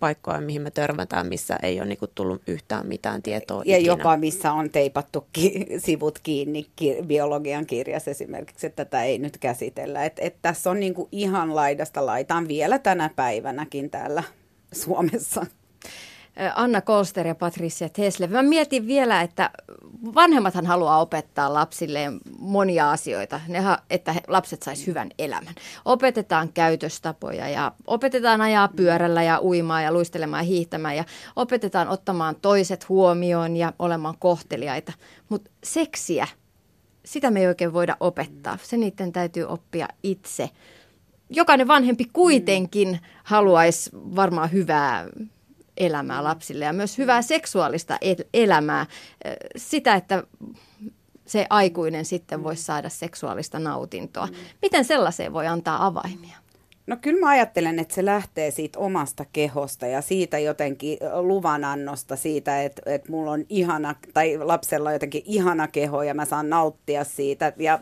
paikkoja, 0.00 0.40
mihin 0.40 0.62
me 0.62 0.70
törmätään, 0.70 1.26
missä 1.26 1.56
ei 1.62 1.80
ole 1.80 1.88
niinku 1.88 2.06
tullut 2.14 2.42
yhtään 2.46 2.86
mitään 2.86 3.22
tietoa 3.22 3.62
Ja 3.66 3.76
ikinä. 3.76 3.92
jopa 3.92 4.16
missä 4.16 4.52
on 4.52 4.70
teipattu 4.70 5.26
ki- 5.32 5.66
sivut 5.78 6.18
kiinni 6.18 6.66
ki- 6.76 6.96
biologian 7.06 7.66
kirjassa 7.66 8.10
esimerkiksi, 8.10 8.66
että 8.66 8.84
tätä 8.84 9.02
ei 9.04 9.18
nyt 9.18 9.38
käsitellä. 9.38 10.04
Et, 10.04 10.12
et 10.18 10.36
tässä 10.42 10.70
on 10.70 10.80
niinku 10.80 11.08
ihan 11.12 11.54
laidasta 11.56 12.06
laitaan 12.06 12.48
vielä 12.48 12.78
tänä 12.78 13.10
päivänäkin 13.16 13.90
täällä 13.90 14.22
Suomessa. 14.72 15.46
Anna 16.54 16.80
Kolster 16.80 17.26
ja 17.26 17.34
Patricia 17.34 17.88
Tesle. 17.88 18.26
Mä 18.26 18.42
mietin 18.42 18.86
vielä, 18.86 19.20
että 19.20 19.50
vanhemmathan 20.14 20.66
haluaa 20.66 21.00
opettaa 21.00 21.54
lapsilleen 21.54 22.20
monia 22.38 22.90
asioita, 22.90 23.40
että 23.90 24.14
lapset 24.28 24.62
sais 24.62 24.86
hyvän 24.86 25.10
elämän. 25.18 25.54
Opetetaan 25.84 26.52
käytöstapoja 26.52 27.48
ja 27.48 27.72
opetetaan 27.86 28.40
ajaa 28.40 28.68
pyörällä 28.68 29.22
ja 29.22 29.40
uimaa 29.42 29.82
ja 29.82 29.92
luistelemaan 29.92 30.44
ja 30.44 30.48
hiihtämään 30.48 30.96
ja 30.96 31.04
opetetaan 31.36 31.88
ottamaan 31.88 32.36
toiset 32.42 32.88
huomioon 32.88 33.56
ja 33.56 33.72
olemaan 33.78 34.18
kohteliaita. 34.18 34.92
Mutta 35.28 35.50
seksiä, 35.64 36.28
sitä 37.04 37.30
me 37.30 37.40
ei 37.40 37.46
oikein 37.46 37.72
voida 37.72 37.96
opettaa. 38.00 38.58
Se 38.62 38.76
niiden 38.76 39.12
täytyy 39.12 39.44
oppia 39.44 39.88
itse. 40.02 40.50
Jokainen 41.30 41.68
vanhempi 41.68 42.04
kuitenkin 42.12 43.00
haluaisi 43.24 43.90
varmaan 43.94 44.52
hyvää 44.52 45.06
elämää 45.76 46.24
lapsille 46.24 46.64
ja 46.64 46.72
myös 46.72 46.98
hyvää 46.98 47.22
seksuaalista 47.22 47.98
elämää. 48.34 48.86
Sitä, 49.56 49.94
että 49.94 50.22
se 51.26 51.46
aikuinen 51.50 52.04
sitten 52.04 52.44
voisi 52.44 52.62
saada 52.62 52.88
seksuaalista 52.88 53.58
nautintoa. 53.58 54.28
Miten 54.62 54.84
sellaiseen 54.84 55.32
voi 55.32 55.46
antaa 55.46 55.86
avaimia? 55.86 56.36
No 56.86 56.96
kyllä 56.96 57.20
mä 57.20 57.28
ajattelen, 57.28 57.78
että 57.78 57.94
se 57.94 58.04
lähtee 58.04 58.50
siitä 58.50 58.78
omasta 58.78 59.24
kehosta 59.32 59.86
ja 59.86 60.00
siitä 60.00 60.38
jotenkin 60.38 60.98
luvanannosta 61.20 62.16
siitä, 62.16 62.62
että, 62.62 62.82
että 62.86 63.12
mulla 63.12 63.30
on 63.30 63.44
ihana, 63.48 63.94
tai 64.14 64.38
lapsella 64.38 64.88
on 64.88 64.94
jotenkin 64.94 65.22
ihana 65.24 65.68
keho 65.68 66.02
ja 66.02 66.14
mä 66.14 66.24
saan 66.24 66.50
nauttia 66.50 67.04
siitä. 67.04 67.52
Ja 67.58 67.78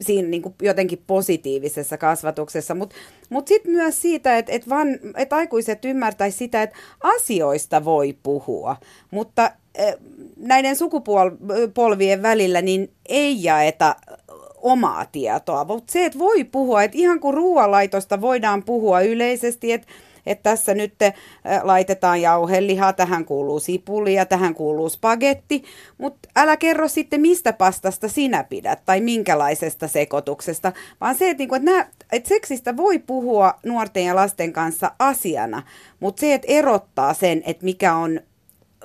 siinä 0.00 0.28
niin 0.28 0.42
kuin 0.42 0.54
jotenkin 0.62 1.02
positiivisessa 1.06 1.98
kasvatuksessa, 1.98 2.74
mutta 2.74 2.96
mut, 2.96 3.30
mut 3.30 3.48
sitten 3.48 3.72
myös 3.72 4.02
siitä, 4.02 4.38
että 4.38 4.52
et 4.52 4.68
van, 4.68 4.88
et 5.16 5.32
aikuiset 5.32 5.84
ymmärtäisivät 5.84 6.38
sitä, 6.38 6.62
että 6.62 6.76
asioista 7.00 7.84
voi 7.84 8.16
puhua, 8.22 8.76
mutta 9.10 9.50
näiden 10.36 10.76
sukupolvien 10.76 12.22
välillä 12.22 12.62
niin 12.62 12.90
ei 13.08 13.44
jaeta 13.44 13.96
omaa 14.62 15.06
tietoa, 15.12 15.64
mutta 15.64 15.92
se, 15.92 16.04
että 16.04 16.18
voi 16.18 16.44
puhua, 16.44 16.82
että 16.82 16.98
ihan 16.98 17.20
kuin 17.20 17.34
ruoanlaitosta 17.34 18.20
voidaan 18.20 18.62
puhua 18.62 19.00
yleisesti, 19.00 19.72
että 19.72 19.88
että 20.26 20.50
tässä 20.50 20.74
nyt 20.74 20.94
laitetaan 21.62 22.22
jauhelihaa, 22.22 22.92
tähän 22.92 23.24
kuuluu 23.24 23.60
sipuli 23.60 24.14
ja 24.14 24.26
tähän 24.26 24.54
kuuluu 24.54 24.88
spagetti, 24.88 25.64
mutta 25.98 26.28
älä 26.36 26.56
kerro 26.56 26.88
sitten 26.88 27.20
mistä 27.20 27.52
pastasta 27.52 28.08
sinä 28.08 28.44
pidät 28.44 28.82
tai 28.86 29.00
minkälaisesta 29.00 29.88
sekoituksesta, 29.88 30.72
vaan 31.00 31.14
se, 31.14 31.30
että, 31.30 31.40
niinku, 31.40 31.54
että, 31.54 31.70
nämä, 31.70 31.86
että 32.12 32.28
seksistä 32.28 32.76
voi 32.76 32.98
puhua 32.98 33.54
nuorten 33.66 34.04
ja 34.04 34.16
lasten 34.16 34.52
kanssa 34.52 34.90
asiana, 34.98 35.62
mutta 36.00 36.20
se, 36.20 36.34
että 36.34 36.46
erottaa 36.50 37.14
sen, 37.14 37.42
että 37.46 37.64
mikä 37.64 37.94
on 37.94 38.20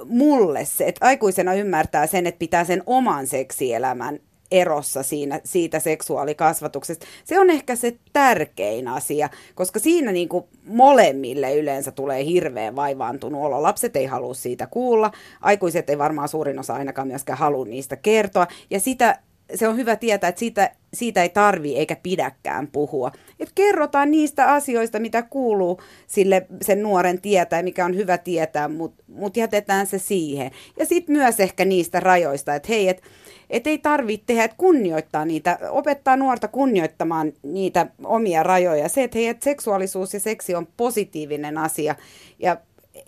mulle 0.05 0.65
se, 0.65 0.87
että 0.87 1.05
aikuisena 1.05 1.53
ymmärtää 1.53 2.07
sen, 2.07 2.27
että 2.27 2.39
pitää 2.39 2.63
sen 2.63 2.83
oman 2.85 3.27
seksielämän 3.27 4.19
erossa 4.61 5.03
siinä, 5.03 5.41
siitä 5.43 5.79
seksuaalikasvatuksesta. 5.79 7.05
Se 7.23 7.39
on 7.39 7.49
ehkä 7.49 7.75
se 7.75 7.95
tärkein 8.13 8.87
asia, 8.87 9.29
koska 9.55 9.79
siinä 9.79 10.11
niin 10.11 10.29
kuin 10.29 10.45
molemmille 10.65 11.55
yleensä 11.55 11.91
tulee 11.91 12.25
hirveän 12.25 12.75
vaivaantunut 12.75 13.43
olo. 13.43 13.61
Lapset 13.61 13.95
ei 13.95 14.05
halua 14.05 14.33
siitä 14.33 14.67
kuulla, 14.67 15.11
aikuiset 15.41 15.89
ei 15.89 15.97
varmaan 15.97 16.27
suurin 16.27 16.59
osa 16.59 16.73
ainakaan 16.73 17.07
myöskään 17.07 17.39
halua 17.39 17.65
niistä 17.65 17.95
kertoa. 17.95 18.47
Ja 18.69 18.79
sitä, 18.79 19.19
se 19.55 19.67
on 19.67 19.77
hyvä 19.77 19.95
tietää, 19.95 20.27
että 20.27 20.39
siitä, 20.39 20.71
siitä 20.93 21.21
ei 21.21 21.29
tarvi 21.29 21.75
eikä 21.75 21.95
pidäkään 22.03 22.67
puhua. 22.67 23.11
Et 23.39 23.49
kerrotaan 23.55 24.11
niistä 24.11 24.53
asioista, 24.53 24.99
mitä 24.99 25.21
kuuluu 25.21 25.81
sille 26.07 26.47
sen 26.61 26.83
nuoren 26.83 27.21
tietää, 27.21 27.63
mikä 27.63 27.85
on 27.85 27.95
hyvä 27.95 28.17
tietää, 28.17 28.67
mutta 28.67 29.03
mut 29.07 29.37
jätetään 29.37 29.87
se 29.87 29.99
siihen. 29.99 30.51
Ja 30.79 30.85
sitten 30.85 31.17
myös 31.17 31.39
ehkä 31.39 31.65
niistä 31.65 31.99
rajoista, 31.99 32.55
että 32.55 32.67
hei, 32.69 32.87
että 32.87 33.03
et 33.49 33.67
ei 33.67 33.77
tarvitse 33.77 34.25
tehdä, 34.25 34.43
että 34.43 34.57
kunnioittaa 34.57 35.25
niitä, 35.25 35.59
opettaa 35.69 36.17
nuorta 36.17 36.47
kunnioittamaan 36.47 37.33
niitä 37.43 37.87
omia 38.03 38.43
rajoja. 38.43 38.89
Se, 38.89 39.03
että 39.03 39.17
hei, 39.17 39.27
että 39.27 39.43
seksuaalisuus 39.43 40.13
ja 40.13 40.19
seksi 40.19 40.55
on 40.55 40.67
positiivinen 40.77 41.57
asia 41.57 41.95
ja 42.39 42.57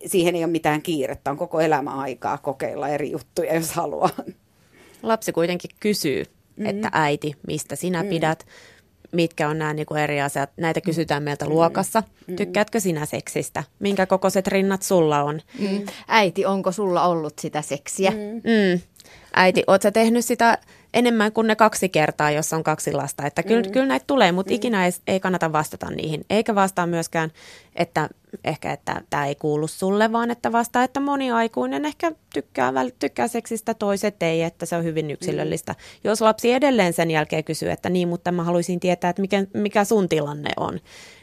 siihen 0.05 0.35
ei 0.35 0.43
ole 0.43 0.51
mitään 0.51 0.81
kiirettä, 0.81 1.31
on 1.31 1.37
koko 1.37 1.59
elämä 1.59 1.91
aikaa 1.91 2.37
kokeilla 2.37 2.89
eri 2.89 3.11
juttuja, 3.11 3.55
jos 3.55 3.71
haluaa. 3.71 4.09
Lapsi 5.03 5.31
kuitenkin 5.31 5.71
kysyy, 5.79 6.23
mm-hmm. 6.23 6.65
että 6.65 6.89
äiti, 6.91 7.33
mistä 7.47 7.75
sinä 7.75 7.97
mm-hmm. 7.97 8.09
pidät, 8.09 8.45
mitkä 9.11 9.49
on 9.49 9.57
nämä 9.59 9.73
niin 9.73 9.85
kuin 9.85 10.01
eri 10.01 10.21
asiat. 10.21 10.49
Näitä 10.57 10.81
kysytään 10.81 11.23
meiltä 11.23 11.45
mm-hmm. 11.45 11.55
luokassa. 11.55 12.03
Tykkäätkö 12.35 12.79
sinä 12.79 13.05
seksistä? 13.05 13.63
Minkä 13.79 14.05
kokoiset 14.05 14.47
rinnat 14.47 14.81
sulla 14.81 15.23
on? 15.23 15.41
Mm. 15.59 15.85
Äiti, 16.07 16.45
onko 16.45 16.71
sulla 16.71 17.07
ollut 17.07 17.39
sitä 17.39 17.61
seksiä? 17.61 18.11
Mm. 18.11 18.17
Mm 18.17 18.81
äiti, 19.39 19.63
oot 19.67 19.81
sä 19.81 19.91
tehnyt 19.91 20.25
sitä 20.25 20.57
enemmän 20.93 21.31
kuin 21.31 21.47
ne 21.47 21.55
kaksi 21.55 21.89
kertaa, 21.89 22.31
jos 22.31 22.53
on 22.53 22.63
kaksi 22.63 22.93
lasta. 22.93 23.25
Että 23.25 23.43
kyllä, 23.43 23.61
mm. 23.61 23.71
kyllä 23.71 23.85
näitä 23.85 24.03
tulee, 24.07 24.31
mutta 24.31 24.51
mm. 24.51 24.55
ikinä 24.55 24.85
ei, 24.85 24.91
ei 25.07 25.19
kannata 25.19 25.51
vastata 25.51 25.89
niihin. 25.89 26.25
Eikä 26.29 26.55
vastaa 26.55 26.87
myöskään, 26.87 27.31
että 27.75 28.09
ehkä 28.43 28.73
että 28.73 29.01
tämä 29.09 29.25
ei 29.25 29.35
kuulu 29.35 29.67
sulle, 29.67 30.11
vaan 30.11 30.31
että 30.31 30.51
vastaa, 30.51 30.83
että 30.83 30.99
moni 30.99 31.31
aikuinen 31.31 31.85
ehkä 31.85 32.11
tykkää, 32.33 32.73
tykkää 32.99 33.27
seksistä, 33.27 33.73
toiset 33.73 34.23
ei, 34.23 34.43
että 34.43 34.65
se 34.65 34.75
on 34.75 34.83
hyvin 34.83 35.11
yksilöllistä. 35.11 35.71
Mm. 35.71 35.77
Jos 36.03 36.21
lapsi 36.21 36.53
edelleen 36.53 36.93
sen 36.93 37.11
jälkeen 37.11 37.43
kysyy, 37.43 37.71
että 37.71 37.89
niin, 37.89 38.07
mutta 38.07 38.31
mä 38.31 38.43
haluaisin 38.43 38.79
tietää, 38.79 39.09
että 39.09 39.21
mikä, 39.21 39.45
mikä 39.53 39.83
sun 39.83 40.09
tilanne 40.09 40.49
on, 40.57 40.79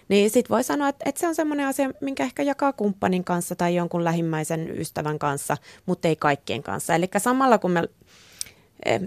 niin 0.09 0.31
sitten 0.31 0.55
voi 0.55 0.65
sanoa, 0.65 0.89
että, 0.89 1.09
että 1.09 1.21
se 1.21 1.29
on 1.29 1.35
semmoinen 1.35 1.67
asia, 1.67 1.91
minkä 2.01 2.23
ehkä 2.23 2.43
jakaa 2.43 2.73
kumppanin 2.73 3.25
kanssa 3.25 3.57
tai 3.57 3.75
jonkun 3.75 4.05
lähimmäisen 4.05 4.81
ystävän 4.81 5.19
kanssa, 5.19 5.57
mutta 5.87 6.09
ei 6.09 6.17
kaikkien 6.17 6.63
kanssa. 6.63 6.95
Eli 6.95 7.09
samalla 7.17 7.59
kun 7.59 7.71
me 7.71 7.85
eh, 8.85 9.01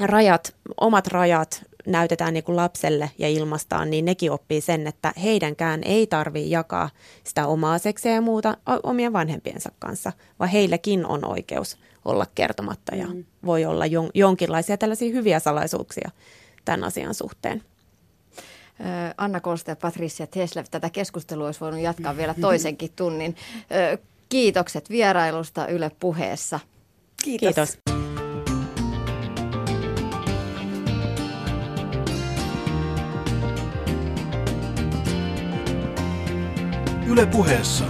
rajat, 0.00 0.54
omat 0.80 1.06
rajat 1.06 1.64
näytetään 1.86 2.34
niin 2.34 2.44
kuin 2.44 2.56
lapselle 2.56 3.10
ja 3.18 3.28
ilmastaan, 3.28 3.90
niin 3.90 4.04
nekin 4.04 4.32
oppii 4.32 4.60
sen, 4.60 4.86
että 4.86 5.12
heidänkään 5.22 5.80
ei 5.84 6.06
tarvitse 6.06 6.48
jakaa 6.48 6.90
sitä 7.24 7.46
omaa 7.46 7.78
seksiä 7.78 8.12
ja 8.12 8.20
muuta 8.20 8.56
omien 8.82 9.12
vanhempiensa 9.12 9.72
kanssa, 9.78 10.12
vaan 10.38 10.50
heilläkin 10.50 11.06
on 11.06 11.24
oikeus 11.24 11.78
olla 12.04 12.26
kertomatta 12.34 12.94
ja 12.94 13.06
mm. 13.06 13.24
voi 13.46 13.64
olla 13.64 13.86
jon, 13.86 14.10
jonkinlaisia 14.14 14.76
tällaisia 14.76 15.12
hyviä 15.12 15.40
salaisuuksia 15.40 16.10
tämän 16.64 16.84
asian 16.84 17.14
suhteen. 17.14 17.62
Anna 19.18 19.40
Kolsta 19.40 19.70
ja 19.70 19.76
Patricia 19.76 20.26
Teslev. 20.26 20.64
Tätä 20.70 20.90
keskustelua 20.90 21.46
olisi 21.46 21.60
voinut 21.60 21.80
jatkaa 21.80 22.16
vielä 22.16 22.34
toisenkin 22.40 22.90
tunnin. 22.96 23.36
Kiitokset 24.28 24.90
vierailusta 24.90 25.66
Yle 25.66 25.90
puheessa. 26.00 26.60
Kiitos. 27.24 27.54
Kiitos. 27.54 27.78
Yle 37.08 37.26
puheessa 37.26 37.84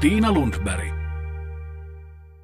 Tiina 0.00 0.32
Lundberg. 0.32 0.89